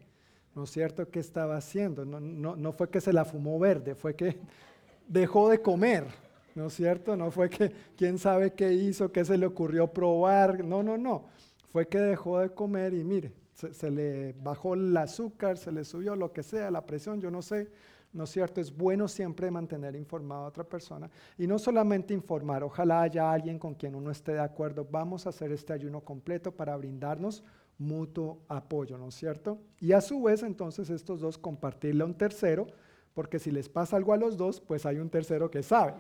[0.54, 1.10] ¿No es cierto?
[1.10, 2.06] ¿Qué estaba haciendo?
[2.06, 4.38] No, no, no fue que se la fumó verde, fue que
[5.06, 6.27] dejó de comer.
[6.58, 7.16] ¿No es cierto?
[7.16, 10.64] No fue que quién sabe qué hizo, qué se le ocurrió probar.
[10.64, 11.26] No, no, no.
[11.70, 16.16] Fue que dejó de comer y mire, se, le bajó el azúcar, se le subió
[16.16, 17.70] lo que sea, la presión, yo no sé
[18.12, 18.60] ¿no es cierto?
[18.60, 23.58] Es bueno siempre mantener informado a otra persona y no solamente informar, ojalá haya alguien
[23.58, 27.44] con quien uno esté de acuerdo, vamos a hacer este ayuno completo para brindarnos
[27.76, 29.58] mutuo apoyo, ¿no es cierto?
[29.78, 32.66] Y a su vez entonces estos dos compartirle a un tercero,
[33.14, 35.94] porque si les pasa algo a los dos, pues hay un tercero que sabe,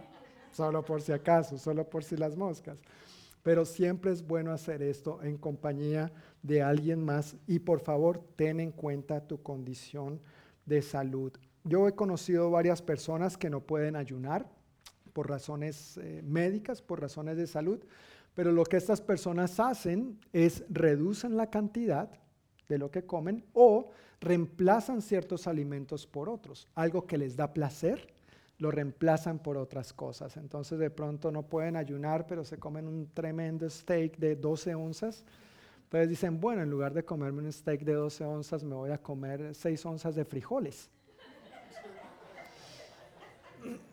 [0.58, 2.78] solo por si acaso, solo por si las moscas.
[3.42, 6.12] Pero siempre es bueno hacer esto en compañía
[6.42, 10.20] de alguien más y por favor ten en cuenta tu condición
[10.66, 11.32] de salud
[11.68, 14.50] yo he conocido varias personas que no pueden ayunar
[15.12, 17.78] por razones eh, médicas, por razones de salud,
[18.34, 22.10] pero lo que estas personas hacen es reducen la cantidad
[22.68, 23.90] de lo que comen o
[24.20, 26.68] reemplazan ciertos alimentos por otros.
[26.74, 28.14] Algo que les da placer,
[28.58, 30.36] lo reemplazan por otras cosas.
[30.36, 35.24] Entonces de pronto no pueden ayunar, pero se comen un tremendo steak de 12 onzas.
[35.84, 38.98] Entonces dicen, bueno, en lugar de comerme un steak de 12 onzas, me voy a
[38.98, 40.90] comer 6 onzas de frijoles.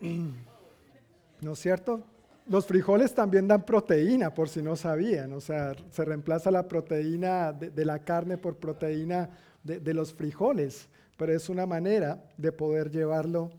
[1.40, 2.02] ¿No es cierto?
[2.48, 5.32] Los frijoles también dan proteína, por si no sabían.
[5.32, 9.30] O sea, se reemplaza la proteína de, la carne por proteína
[9.62, 10.88] de, de, los frijoles.
[11.16, 13.50] Pero es una manera de poder llevarlo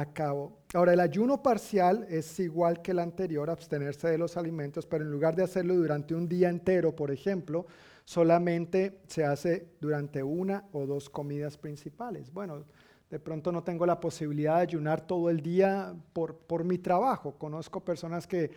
[0.00, 0.58] a cabo.
[0.74, 5.10] Ahora, el ayuno parcial es igual que el anterior, abstenerse de los alimentos, pero en
[5.10, 7.66] lugar de hacerlo durante un día entero, por ejemplo,
[8.04, 12.32] solamente se hace durante una o dos comidas principales.
[12.32, 12.64] Bueno,
[13.08, 17.38] de pronto no tengo la posibilidad de ayunar todo el día por, por mi trabajo.
[17.38, 18.50] Conozco personas que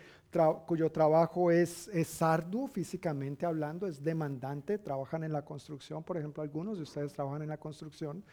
[0.66, 6.42] cuyo trabajo es, es arduo físicamente hablando, es demandante, trabajan en la construcción, por ejemplo,
[6.42, 8.24] algunos de ustedes trabajan en la construcción.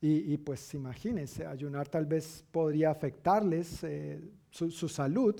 [0.00, 5.34] Y, pues imagínense, ayunar tal vez podría afectarles eh, su, su salud,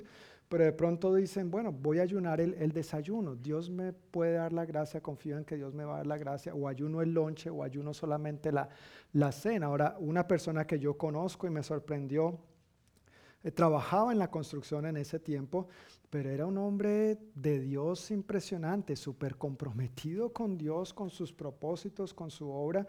[0.49, 4.65] pero de pronto dicen, bueno, voy a ayunar el, desayuno, Dios me puede dar la
[4.65, 7.51] gracia, confío en que Dios me va a dar la gracia, o ayuno el lonche,
[7.51, 8.69] o ayuno solamente la,
[9.13, 9.67] la cena.
[9.67, 12.39] Ahora, una persona que yo conozco y me sorprendió,
[13.43, 15.67] eh, trabajaba en la construcción en ese tiempo,
[16.09, 22.31] pero era un hombre de Dios impresionante, súper comprometido con Dios, con sus propósitos, con
[22.31, 22.87] su obra.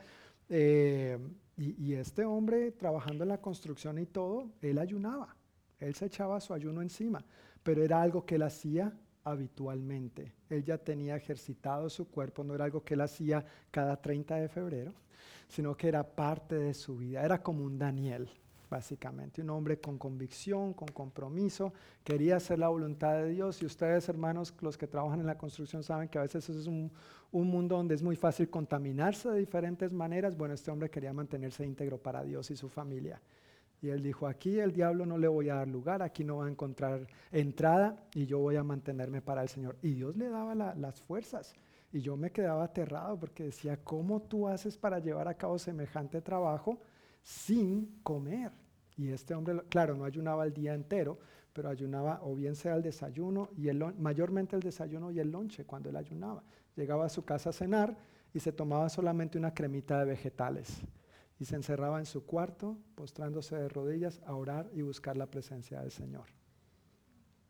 [0.50, 1.18] Eh,
[1.58, 5.36] y, este hombre trabajando en la construcción y todo, él ayunaba.
[5.80, 7.24] Él se echaba su ayuno encima,
[7.64, 10.34] pero era algo que él hacía habitualmente.
[10.50, 14.50] Él ya tenía ejercitado su cuerpo, no era algo que él hacía cada 30 de
[14.50, 14.94] febrero,
[15.48, 17.24] sino que era parte de su vida.
[17.24, 18.30] Era como un Daniel,
[18.76, 21.74] básicamente, un hombre con convicción, con compromiso,
[22.04, 23.62] quería hacer la voluntad de Dios.
[23.62, 26.92] Y ustedes, hermanos, los que trabajan en la construcción, saben que a veces es un,
[27.32, 30.36] un mundo donde es muy fácil contaminarse de diferentes maneras.
[30.36, 33.22] Bueno, este hombre quería mantenerse íntegro para Dios y su familia.
[33.82, 36.48] Y él dijo, aquí el diablo no le voy a dar lugar, aquí no va
[36.48, 39.78] a encontrar entrada y yo voy a mantenerme para el Señor.
[39.82, 41.54] Y Dios le daba las fuerzas.
[41.94, 46.22] Y yo me quedaba aterrado porque decía, ¿cómo tú haces para llevar a cabo semejante
[46.22, 46.80] trabajo
[47.22, 48.52] sin comer?
[48.98, 51.20] Y este hombre, claro, no ayunaba el día entero,
[51.54, 55.66] pero ayunaba o bien sea el desayuno y el mayormente el desayuno y el lonche
[55.66, 56.44] cuando él ayunaba.
[56.76, 57.98] Llegaba a su casa a cenar
[58.34, 60.82] y se tomaba solamente una cremita de vegetales
[61.40, 65.82] y se encerraba en su cuarto, postrándose de rodillas a orar y buscar la presencia
[65.82, 66.26] del Señor.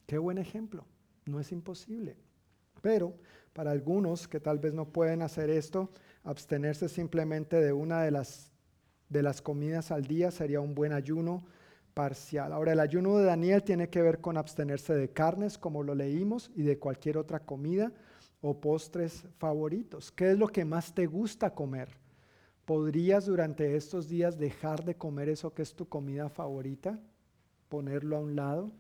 [0.08, 0.86] Qué buen ejemplo,
[1.26, 2.18] no es imposible.
[2.82, 3.16] Pero
[3.54, 5.90] para algunos que tal vez no pueden hacer esto,
[6.24, 8.52] abstenerse simplemente de una de las,
[9.10, 11.44] de las comidas al día sería un buen ayuno
[11.94, 12.52] parcial.
[12.52, 16.52] Ahora, el ayuno de Daniel tiene que ver con abstenerse de carnes, como lo leímos,
[16.56, 17.92] y de cualquier otra comida
[18.42, 20.12] o postres favoritos.
[20.12, 21.90] ¿Qué es lo que más te gusta comer?
[22.66, 27.00] ¿Podrías durante estos días dejar de comer eso que es tu comida favorita?
[27.70, 28.72] Ponerlo a un lado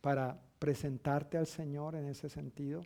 [0.00, 2.82] para presentarte al Señor en ese sentido.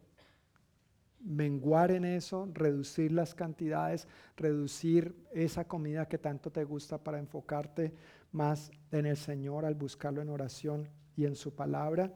[1.21, 7.93] Menguar en eso, reducir las cantidades, reducir esa comida que tanto te gusta para enfocarte
[8.33, 12.15] más en el Señor al buscarlo en oración y en su palabra.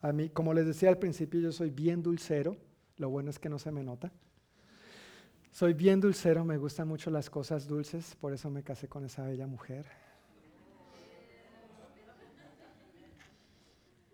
[0.00, 2.56] A mí, como les decía al principio, yo soy bien dulcero,
[2.96, 4.12] lo bueno es que no se me nota.
[5.50, 9.24] Soy bien dulcero, me gustan mucho las cosas dulces, por eso me casé con esa
[9.24, 9.86] bella mujer.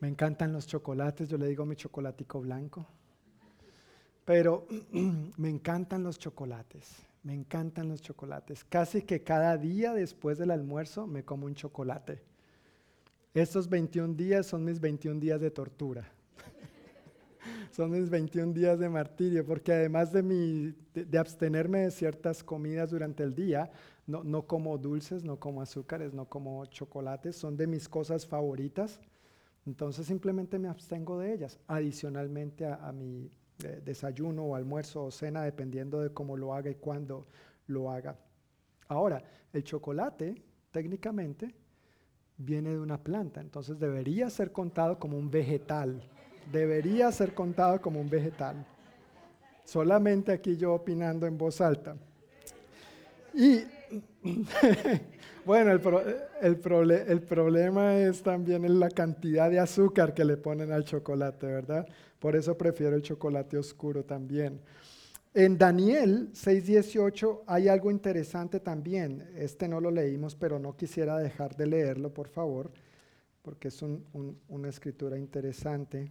[0.01, 2.87] Me encantan los chocolates, yo le digo mi chocolatico blanco.
[4.25, 4.67] Pero
[5.37, 8.65] me encantan los chocolates, me encantan los chocolates.
[8.65, 12.23] Casi que cada día después del almuerzo me como un chocolate.
[13.35, 16.09] Estos 21 días son mis 21 días de tortura.
[17.73, 22.93] son mis 21 días de martirio, porque además de, mi, de, abstenerme de ciertas comidas
[22.93, 23.73] durante el día,
[24.07, 29.01] no, no, como dulces, no como azúcares, no como chocolates, son de mis cosas favoritas.
[29.67, 36.01] Entonces simplemente me abstengo de ellas, adicionalmente a, mi desayuno o almuerzo o cena, dependiendo
[36.01, 37.27] de cómo lo haga y cuándo
[37.67, 38.17] lo haga.
[38.89, 39.23] Ahora,
[39.53, 41.55] el chocolate técnicamente
[42.37, 46.03] viene de una planta, entonces debería ser contado como un vegetal
[46.51, 48.65] debería ser contado como un vegetal.
[49.65, 51.97] Solamente aquí yo opinando en voz alta.
[53.33, 53.63] Y
[55.45, 55.81] bueno, el,
[57.09, 61.87] el, problema es también la cantidad de azúcar que le ponen al chocolate, ¿verdad?
[62.25, 64.59] Por eso prefiero el chocolate oscuro también.
[65.35, 69.31] En Daniel 6:18 hay algo interesante también.
[69.37, 72.73] Este no lo leímos, pero no quisiera dejar de leerlo, por favor,
[73.43, 76.11] porque es una escritura interesante.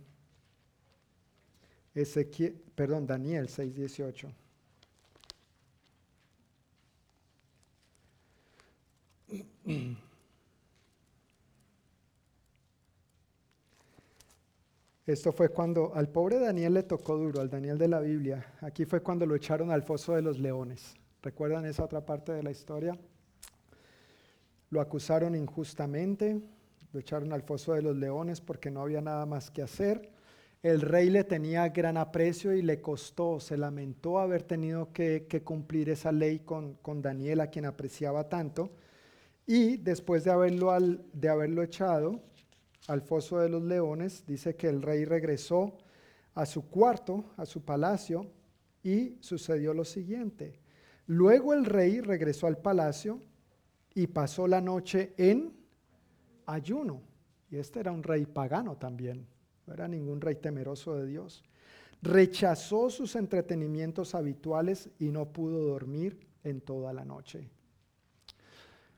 [1.96, 4.32] Ezequiel, perdón, Daniel 6:18.
[15.06, 18.54] Esto fue cuando al pobre Daniel le tocó duro, al Daniel de la Biblia.
[18.62, 20.96] Aquí fue cuando lo echaron al foso de los leones.
[21.22, 22.98] ¿Recuerdan esa otra parte de la historia?
[24.70, 26.40] Lo acusaron injustamente,
[26.94, 30.10] lo echaron al foso de los leones porque no había nada más que hacer.
[30.62, 35.90] El rey le tenía gran aprecio y le costó, se lamentó haber tenido que, cumplir
[35.90, 38.72] esa ley con, Daniel, a quien apreciaba tanto.
[39.46, 42.22] Y después de haberlo, de haberlo echado
[42.88, 45.78] al foso de los leones, dice que el rey regresó
[46.36, 48.28] a su cuarto, a su palacio,
[48.84, 50.60] y sucedió lo siguiente.
[51.08, 53.22] Luego el rey regresó al palacio
[53.94, 55.54] y pasó la noche en
[56.46, 57.02] ayuno.
[57.50, 59.28] Y este era un rey pagano también
[59.66, 61.44] no era ningún rey temeroso de Dios.
[62.02, 67.50] Rechazó sus entretenimientos habituales y no pudo dormir en toda la noche.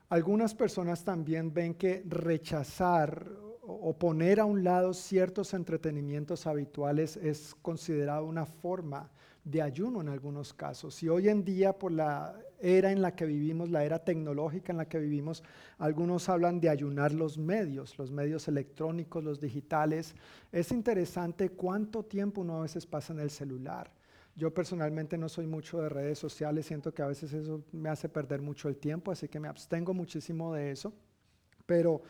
[0.10, 3.28] Algunas personas también ven que rechazar
[3.68, 9.10] o poner a un lado ciertos entretenimientos habituales es considerado una forma
[9.44, 11.02] de ayuno en algunos casos.
[11.04, 14.78] Y hoy en día, por la era en la que vivimos, la era tecnológica en
[14.78, 15.44] la que vivimos,
[15.78, 20.16] algunos hablan de ayunar los medios, los medios electrónicos, los digitales.
[20.52, 23.92] Es interesante cuánto tiempo uno a veces pasa en el celular.
[24.36, 28.10] Yo personalmente no soy mucho de redes sociales, siento que a veces eso me hace
[28.10, 30.92] perder mucho el tiempo, así que me abstengo muchísimo de eso.
[31.66, 32.02] Pero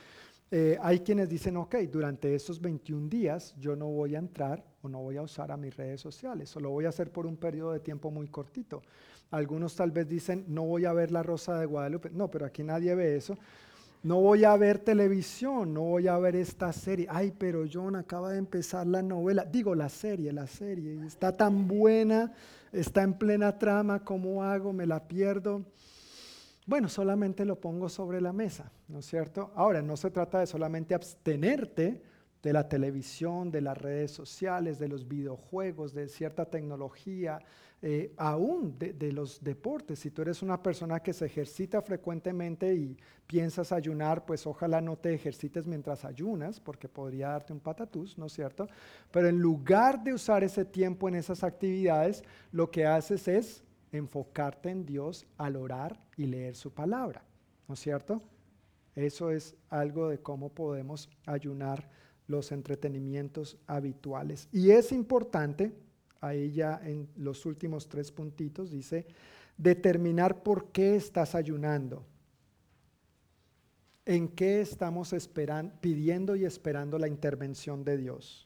[0.51, 4.87] eh, hay quienes dicen, ok, durante estos 21 días yo no voy a entrar o
[4.87, 7.37] no voy a usar a mis redes sociales, o lo voy a hacer por un
[7.37, 8.81] periodo de tiempo muy cortito.
[9.31, 12.09] Algunos tal vez dicen, no voy a ver la Rosa de Guadalupe.
[12.11, 13.37] No, pero aquí nadie ve eso.
[14.03, 17.07] No voy a ver televisión, no voy a ver esta serie.
[17.09, 19.43] Ay, pero John acaba de empezar la novela.
[19.45, 21.03] Digo, la serie, la serie.
[21.07, 22.31] Está tan buena,
[22.71, 24.71] está en plena trama, ¿cómo hago?
[24.73, 25.65] Me la pierdo.
[26.65, 29.51] Bueno, solamente lo pongo sobre la mesa, ¿no es cierto?
[29.55, 32.01] Ahora, no se trata de solamente abstenerte
[32.41, 37.39] de la televisión, de las redes sociales, de los videojuegos, de cierta tecnología,
[37.81, 39.99] eh, aún de, de, los deportes.
[39.99, 42.97] Si tú eres una persona que se ejercita frecuentemente y
[43.27, 48.25] piensas ayunar, pues ojalá no te ejercites mientras ayunas, porque podría darte un patatús, ¿no
[48.25, 48.67] es cierto?
[49.11, 53.63] Pero en lugar de usar ese tiempo en esas actividades, lo que haces es
[53.95, 57.23] enfocarte en Dios al orar y leer su palabra,
[57.67, 58.21] ¿no es cierto?
[58.95, 61.89] Eso es algo de cómo podemos ayunar
[62.27, 64.47] los entretenimientos habituales.
[64.51, 65.73] Y es importante,
[66.21, 69.05] ahí ya en los últimos tres puntitos dice,
[69.57, 72.05] determinar por qué estás ayunando.
[74.05, 75.13] ¿En qué estamos
[75.81, 78.44] pidiendo y esperando la intervención de Dios?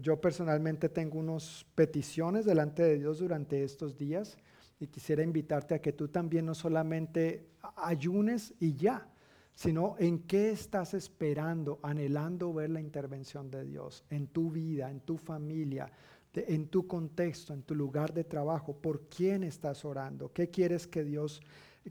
[0.00, 4.38] Yo, personalmente tengo unas peticiones delante de Dios durante estos días
[4.80, 9.06] y quisiera invitarte a que tú también no solamente ayunes y ya,
[9.54, 15.00] sino en qué estás esperando, anhelando ver la intervención de Dios en tu vida, en
[15.00, 15.90] tu familia,
[16.32, 21.04] en tu contexto, en tu lugar de trabajo, por quién estás orando, qué quieres que
[21.04, 21.42] Dios,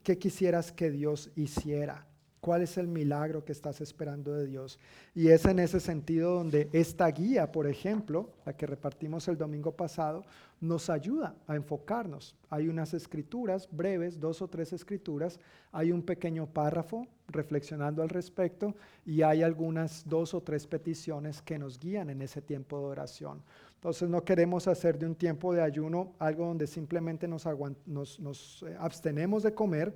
[0.02, 2.08] qué quisieras que Dios hiciera.
[2.44, 4.78] ¿Cuál es el milagro que estás esperando de Dios?
[5.16, 9.72] Y es en ese sentido donde esta guía, por ejemplo, la que repartimos el domingo
[9.72, 10.26] pasado,
[10.60, 12.36] nos ayuda a enfocarnos.
[12.50, 15.40] Hay unas escrituras breves, dos o tres escrituras,
[15.72, 18.76] hay un pequeño párrafo reflexionando al respecto
[19.06, 23.42] y hay algunas dos o tres peticiones que nos guían en ese tiempo de oración.
[23.76, 27.46] Entonces no queremos hacer de un tiempo de ayuno algo donde simplemente nos,
[27.86, 29.94] nos eh, abstenemos de comer,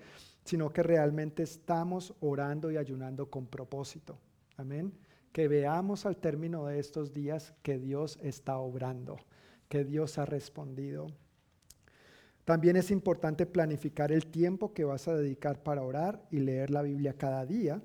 [0.48, 4.18] sino que realmente estamos orando y ayunando con propósito.
[4.56, 4.94] Amén.
[5.34, 9.18] Que veamos al término de estos días que Dios está obrando,
[9.68, 11.07] que Dios ha respondido.
[12.45, 16.82] También es importante planificar el tiempo que vas a dedicar para orar y leer la
[16.82, 17.82] Biblia cada día.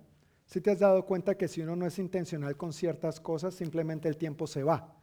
[0.46, 4.08] Si te has dado cuenta que si uno no es intencional con ciertas cosas, simplemente
[4.08, 5.01] el tiempo se va.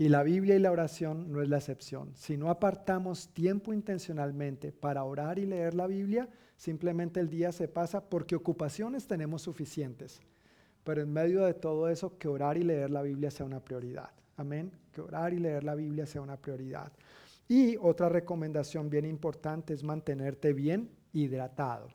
[0.00, 2.12] Y la Biblia y la oración no es la excepción.
[2.14, 7.68] Si no apartamos tiempo intencionalmente para orar y leer la Biblia, simplemente el día se
[7.68, 10.22] pasa porque ocupaciones tenemos suficientes.
[10.84, 14.08] Pero en medio de todo eso, que orar y leer la Biblia sea una prioridad.
[14.38, 14.72] Amén.
[14.90, 16.90] Que orar y leer la Biblia sea una prioridad.
[17.46, 21.88] Y otra recomendación bien importante es mantenerte bien hidratado.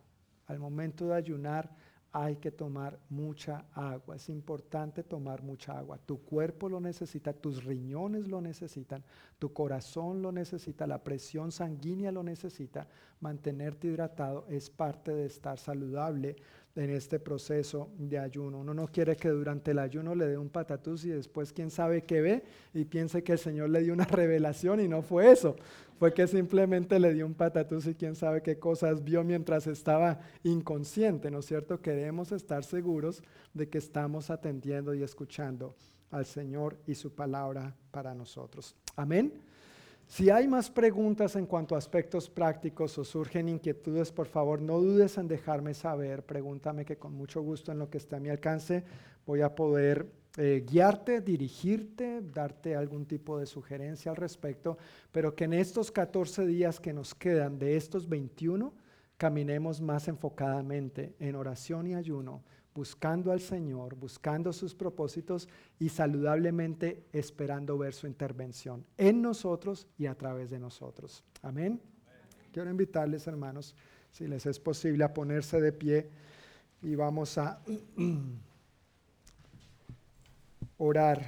[0.46, 1.76] Al momento de ayunar,
[2.18, 4.16] hay que tomar mucha agua.
[4.16, 5.98] Es importante tomar mucha agua.
[5.98, 9.04] Tu cuerpo lo necesita, tus riñones lo necesitan,
[9.38, 12.88] tu corazón lo necesita, la presión sanguínea lo necesita.
[13.20, 16.38] Mantenerte hidratado es parte de estar saludable
[16.76, 18.60] en este proceso de ayuno.
[18.60, 22.04] Uno no quiere que durante el ayuno le dé un patatús y después quién sabe
[22.04, 22.44] qué ve
[22.74, 25.58] y piense que el Señor le dio una revelación y no fue eso.
[25.98, 30.20] Fue que simplemente le dio un patatús y quién sabe qué cosas vio mientras estaba
[30.44, 31.82] inconsciente, ¿no es cierto?
[31.82, 33.24] Queremos estar seguros
[33.54, 35.74] de que estamos atendiendo y escuchando
[36.12, 38.76] al Señor y su palabra para nosotros.
[38.96, 39.34] Amén.
[40.08, 44.80] Si hay más preguntas en cuanto a aspectos prácticos o surgen inquietudes, por favor no
[44.80, 46.24] dudes en dejarme saber.
[46.24, 48.84] Pregúntame que con mucho gusto en lo que esté a mi alcance
[49.26, 54.78] voy a poder eh, guiarte, dirigirte, darte algún tipo de sugerencia al respecto,
[55.12, 58.74] pero que en estos 14 días que nos quedan de estos 21
[59.18, 62.44] caminemos más enfocadamente en oración y ayuno
[62.76, 65.48] buscando al Señor, buscando sus propósitos
[65.80, 71.24] y saludablemente esperando ver su intervención en nosotros y a través de nosotros.
[71.42, 71.80] Amén.
[72.52, 73.74] Quiero invitarles, hermanos,
[74.12, 76.10] si les es posible, a ponerse de pie
[76.82, 77.62] y vamos a
[80.78, 81.22] orar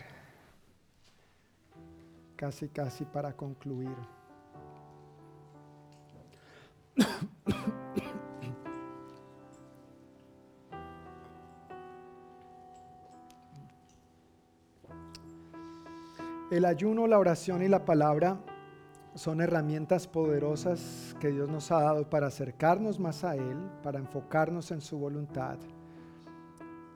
[2.35, 3.95] casi, casi para concluir.
[16.49, 18.39] El ayuno, la oración y la palabra
[19.15, 24.71] son herramientas poderosas que Dios nos ha dado para acercarnos más a Él, para enfocarnos
[24.71, 25.57] en su voluntad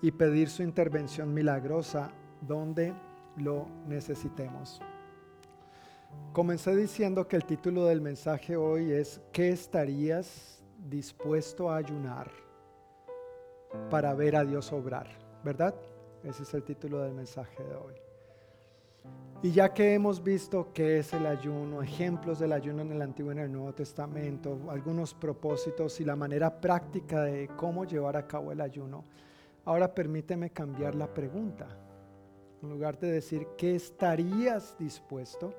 [0.02, 2.12] y pedir su intervención milagrosa
[2.42, 2.94] donde
[3.38, 4.82] lo necesitemos.
[6.34, 12.30] Comencé diciendo que el título del mensaje hoy es ¿qué estarías dispuesto a ayunar
[13.90, 15.08] para ver a Dios obrar?
[15.44, 15.76] ¿Verdad?
[16.24, 17.96] Ese es el título del mensaje de hoy.
[19.44, 23.32] Y ya que hemos visto qué es el ayuno, ejemplos del ayuno en el Antiguo
[23.32, 28.28] y en el Nuevo Testamento, algunos propósitos y la manera práctica de cómo llevar a
[28.28, 29.04] cabo el ayuno,
[29.66, 31.68] ahora permíteme cambiar la pregunta.
[32.62, 35.54] En lugar de decir, ¿qué estarías dispuesto?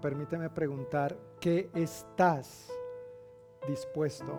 [0.00, 2.70] Permíteme preguntar, ¿qué estás
[3.68, 4.38] dispuesto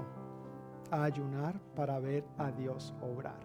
[0.89, 3.39] a ayunar para ver a Dios obrar?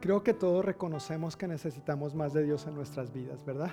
[0.00, 3.72] Creo que todos reconocemos que necesitamos más de Dios en nuestras vidas, ¿verdad?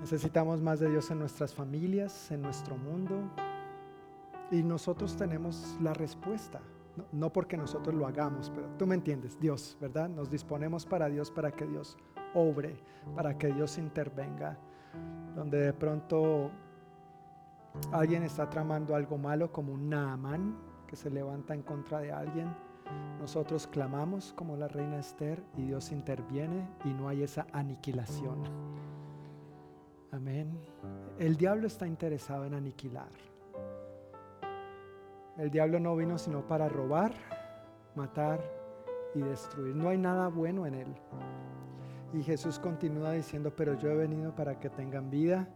[0.00, 3.30] Necesitamos más de Dios en nuestras familias, en nuestro mundo.
[4.50, 6.60] Y nosotros tenemos la respuesta.
[7.12, 10.08] No, porque nosotros lo hagamos, pero tú me entiendes, Dios, ¿verdad?
[10.08, 11.96] Nos disponemos para Dios, para que Dios
[12.34, 12.76] obre,
[13.14, 14.58] para que Dios intervenga.
[15.34, 16.50] Donde de pronto
[17.90, 20.56] alguien está tramando algo malo como un Naamán
[20.86, 22.54] que se levanta en contra de alguien
[23.20, 28.42] nosotros clamamos como la reina Esther y Dios interviene y no hay esa aniquilación.
[30.10, 30.58] Amén.
[31.18, 33.10] El diablo está interesado en aniquilar.
[35.36, 37.12] El diablo no vino sino para robar,
[37.96, 38.40] matar
[39.14, 39.74] y destruir.
[39.74, 40.94] No hay nada bueno en él.
[42.12, 45.48] Y Jesús continúa diciendo, pero yo he venido para que tengan vida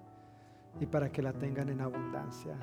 [0.80, 2.56] y para que la tengan en abundancia.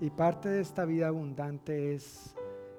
[0.00, 2.34] Y parte de esta vida abundante es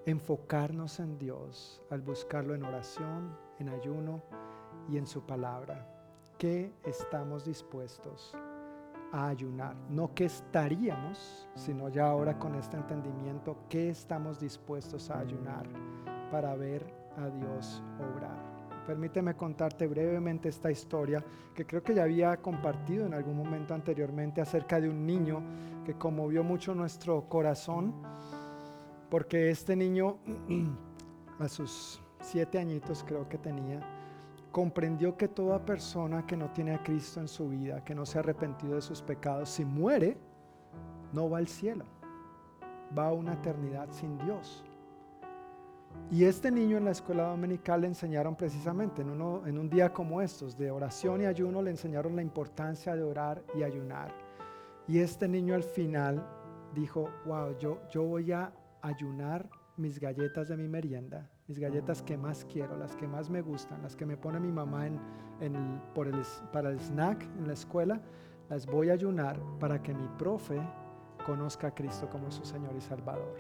[0.06, 4.22] enfocarnos en Dios al buscarlo en oración, en ayuno
[4.90, 5.88] y en su palabra.
[6.38, 8.36] ¿Qué estamos dispuestos
[9.12, 9.76] a ayunar.
[9.90, 15.68] No que estaríamos, sino ya ahora con este entendimiento, que estamos dispuestos a ayunar
[16.32, 16.86] para ver
[17.18, 18.52] a Dios obrar.
[18.88, 21.24] Permíteme contarte brevemente esta historia
[21.54, 25.42] que creo que ya había compartido en algún momento anteriormente acerca de un niño
[25.86, 27.94] que conmovió mucho nuestro corazón,
[29.10, 30.18] porque este niño
[31.40, 33.80] a sus siete añitos creo que tenía,
[34.52, 38.18] comprendió que toda persona que no tiene a Cristo en su vida, que no se
[38.18, 40.18] ha arrepentido de sus pecados, si muere,
[41.14, 41.86] no va al cielo,
[42.98, 44.66] va a una eternidad sin Dios.
[46.10, 50.58] Y este niño en la escuela dominical le enseñaron precisamente, en, un día como estos,
[50.58, 54.14] de oración y ayuno, le enseñaron la importancia de orar y ayunar.
[54.88, 56.26] Y este niño al final
[56.74, 62.46] dijo, wow, yo voy a ayunar mis galletas de mi merienda, mis galletas que más
[62.46, 66.16] quiero, las que más me gustan, las que me pone mi mamá en, por el,
[66.54, 68.00] para el snack en la escuela,
[68.50, 70.62] las voy a ayunar para que mi profe
[71.26, 73.36] conozca a Cristo como su Señor y Salvador.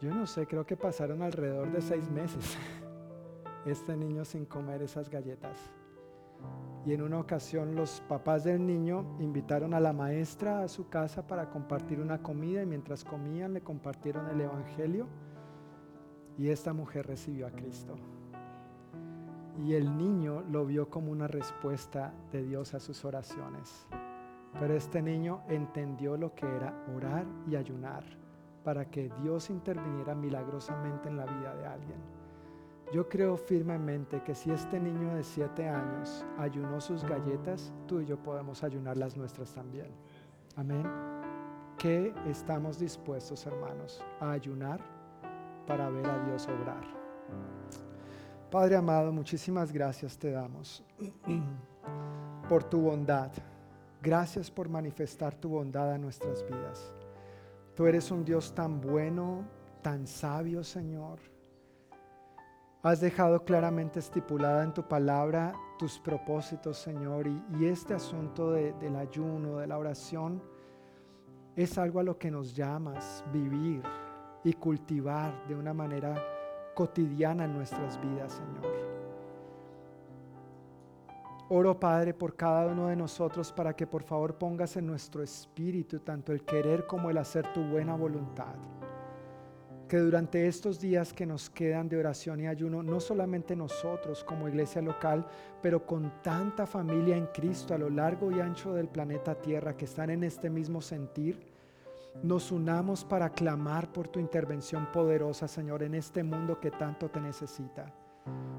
[0.00, 2.56] Yo no sé, creo que pasaron alrededor de seis meses
[3.66, 5.58] este niño sin comer esas galletas.
[6.86, 11.26] Y en una ocasión los papás del niño invitaron a la maestra a su casa
[11.26, 15.06] para compartir una comida y mientras comían le compartieron el Evangelio
[16.38, 17.96] y esta mujer recibió a Cristo.
[19.66, 23.86] Y el niño lo vio como una respuesta de Dios a sus oraciones.
[24.58, 28.04] Pero este niño entendió lo que era orar y ayunar
[28.62, 31.98] para que Dios interviniera milagrosamente en la vida de alguien.
[32.92, 38.06] Yo creo firmemente que si este niño de siete años ayunó sus galletas, tú y
[38.06, 39.88] yo podemos ayunar las nuestras también.
[40.56, 40.86] Amén.
[41.76, 44.97] ¿Qué estamos dispuestos, hermanos, a ayunar
[45.68, 46.82] para ver a Dios obrar?
[48.50, 50.82] Padre amado, muchísimas gracias te damos
[52.48, 53.30] por tu bondad.
[54.00, 56.92] Gracias por manifestar tu bondad a nuestras vidas.
[57.74, 59.44] Tú eres un Dios tan bueno,
[59.82, 61.18] tan sabio, Señor.
[62.82, 69.58] Has dejado claramente estipulada en tu palabra tus propósitos, Señor, y, este asunto del ayuno,
[69.58, 70.42] de la oración,
[71.54, 73.82] es algo a lo que nos llamas vivir
[74.44, 76.22] y cultivar de una manera
[76.74, 78.88] cotidiana nuestras vidas, Señor.
[81.50, 86.00] Oro, Padre, por cada uno de nosotros para que por favor pongas en nuestro espíritu
[86.00, 88.54] tanto el querer como el hacer tu buena voluntad.
[89.88, 94.46] Que durante estos días que nos quedan de oración y ayuno, no solamente nosotros como
[94.46, 95.26] iglesia local,
[95.62, 99.86] pero con tanta familia en Cristo a lo largo y ancho del planeta Tierra que
[99.86, 101.47] están en este mismo sentir,
[102.22, 107.20] nos unamos para clamar por tu intervención poderosa, Señor, en este mundo que tanto te
[107.20, 107.92] necesita.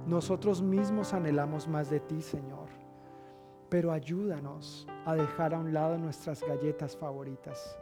[0.05, 2.69] Nosotros mismos anhelamos más de ti, Señor
[3.69, 7.77] pero ayúdanos a dejar a un lado nuestras galletas favoritas.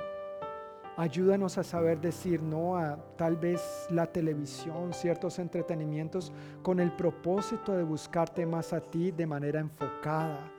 [0.97, 6.33] Ayúdanos a saber decir no a tal vez la televisión, ciertos entretenimientos,
[6.63, 10.51] con el propósito de buscarte más a ti de manera enfocada,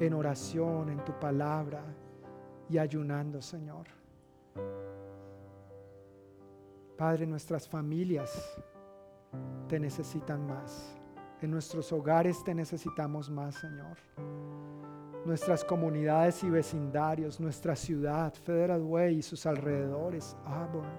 [0.00, 1.84] en oración, en tu palabra
[2.68, 4.03] y ayunando, Señor.
[6.96, 8.56] Padre, nuestras familias
[9.68, 10.96] te necesitan más.
[11.40, 13.98] En nuestros hogares te necesitamos más, Señor.
[15.26, 20.98] Nuestras comunidades y vecindarios, nuestra ciudad, Federal Way y sus alrededores, Auburn,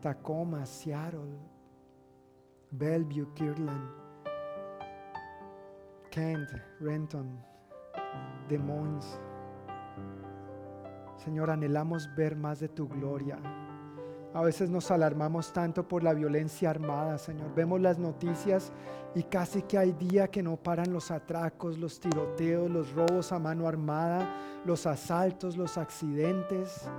[0.00, 1.38] Tacoma, Seattle,
[2.70, 3.90] Bellevue, Kirtland,
[6.10, 6.48] Kent,
[6.80, 7.38] Renton,
[8.48, 9.20] Des Moines.
[11.16, 13.38] Señor, anhelamos ver más de tu gloria.
[14.34, 17.54] A veces nos alarmamos tanto por la violencia armada, Señor.
[17.54, 18.72] Vemos las noticias
[19.14, 23.38] y casi que hay día que no paran los atracos, los tiroteos, los robos a
[23.38, 24.28] mano armada,
[24.64, 26.90] los asaltos, los accidentes.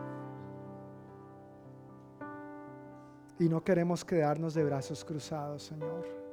[3.37, 6.24] Y no queremos quedarnos de brazos cruzados, Señor.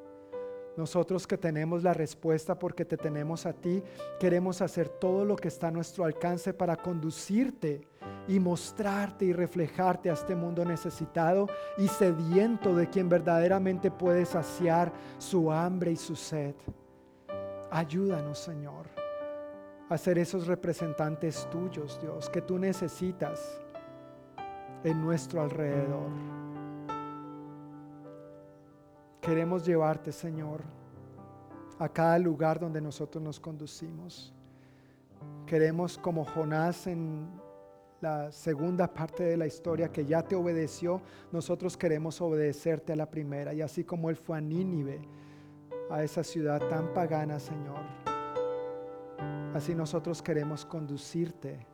[0.76, 3.82] Nosotros que tenemos la respuesta porque te tenemos a ti,
[4.18, 7.86] queremos hacer todo lo que está a nuestro alcance para conducirte
[8.26, 14.92] y mostrarte y reflejarte a este mundo necesitado y sediento de quien verdaderamente puede saciar
[15.18, 16.54] su hambre y su sed.
[17.70, 18.86] Ayúdanos, Señor,
[19.88, 23.60] a ser esos representantes tuyos, Dios, que tú necesitas
[24.84, 26.41] en nuestro alrededor.
[29.22, 30.62] Queremos llevarte, Señor,
[31.78, 34.34] a cada lugar donde nosotros nos conducimos.
[35.46, 37.28] Queremos, como Jonás en
[38.00, 41.00] la segunda parte de la historia que ya te obedeció,
[41.30, 43.54] nosotros queremos obedecerte a la primera.
[43.54, 45.00] Y así como él fue a Nínive,
[45.88, 47.84] a esa ciudad tan pagana, Señor,
[49.54, 51.66] Así nosotros queremos conducirte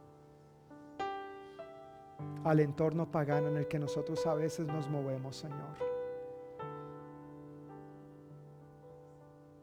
[2.43, 5.98] al entorno pagano en el que nosotros a veces nos movemos, Señor.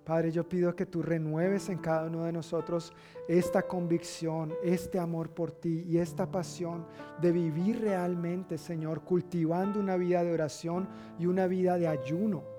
[0.05, 2.93] Padre, yo pido que tú renueves en cada uno de nosotros
[3.27, 6.85] esta convicción, este amor por ti y esta pasión
[7.19, 10.87] de vivir realmente, Señor, cultivando una vida de oración
[11.17, 12.54] y una vida de ayuno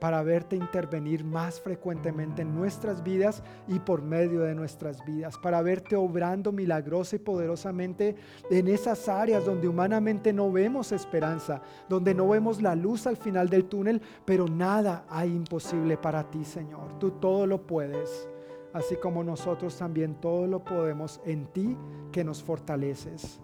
[0.00, 5.62] para verte intervenir más frecuentemente en nuestras vidas y por medio de nuestras vidas, para
[5.62, 8.16] verte obrando milagrosa y poderosamente
[8.50, 13.48] en esas áreas donde humanamente no vemos esperanza, donde no vemos la luz al final
[13.48, 16.98] del túnel, pero nada hay imposible para ti, Señor.
[16.98, 18.28] Tú todo lo puedes,
[18.72, 21.76] así como nosotros también todo lo podemos en ti
[22.10, 23.40] que nos fortaleces.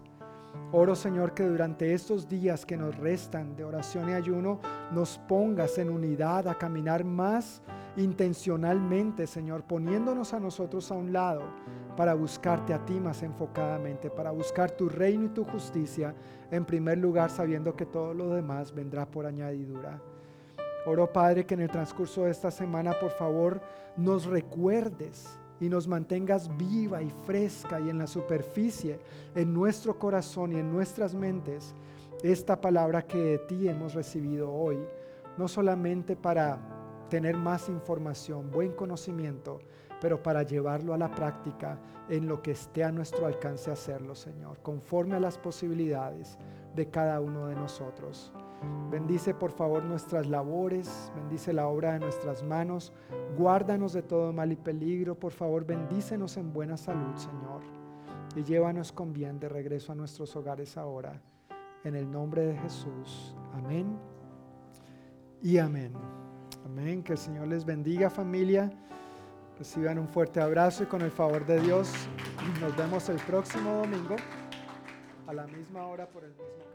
[0.71, 4.59] Oro Señor que durante estos días que nos restan de oración y ayuno
[4.91, 7.61] nos pongas en unidad a caminar más
[7.95, 11.43] intencionalmente, Señor, poniéndonos a nosotros a un lado
[11.95, 16.13] para buscarte a ti más enfocadamente, para buscar tu reino y tu justicia
[16.51, 19.99] en primer lugar, sabiendo que todo lo demás vendrá por añadidura.
[20.85, 23.61] Oro Padre que en el transcurso de esta semana, por favor,
[23.97, 28.99] nos recuerdes y nos mantengas viva y fresca y en la superficie,
[29.35, 31.73] en nuestro corazón y en nuestras mentes,
[32.23, 34.77] esta palabra que de ti hemos recibido hoy,
[35.37, 36.59] no solamente para
[37.09, 39.59] tener más información, buen conocimiento,
[40.01, 41.79] pero para llevarlo a la práctica
[42.09, 46.37] en lo que esté a nuestro alcance hacerlo, Señor, conforme a las posibilidades
[46.75, 48.31] de cada uno de nosotros.
[48.89, 52.93] Bendice por favor nuestras labores, bendice la obra de nuestras manos,
[53.37, 57.61] guárdanos de todo mal y peligro, por favor bendícenos en buena salud, Señor,
[58.35, 61.21] y llévanos con bien de regreso a nuestros hogares ahora,
[61.83, 63.35] en el nombre de Jesús.
[63.53, 63.97] Amén
[65.41, 65.93] y amén.
[66.65, 68.71] Amén, que el Señor les bendiga familia,
[69.57, 71.91] reciban un fuerte abrazo y con el favor de Dios
[72.61, 74.15] nos vemos el próximo domingo
[75.27, 76.66] a la misma hora por el mismo.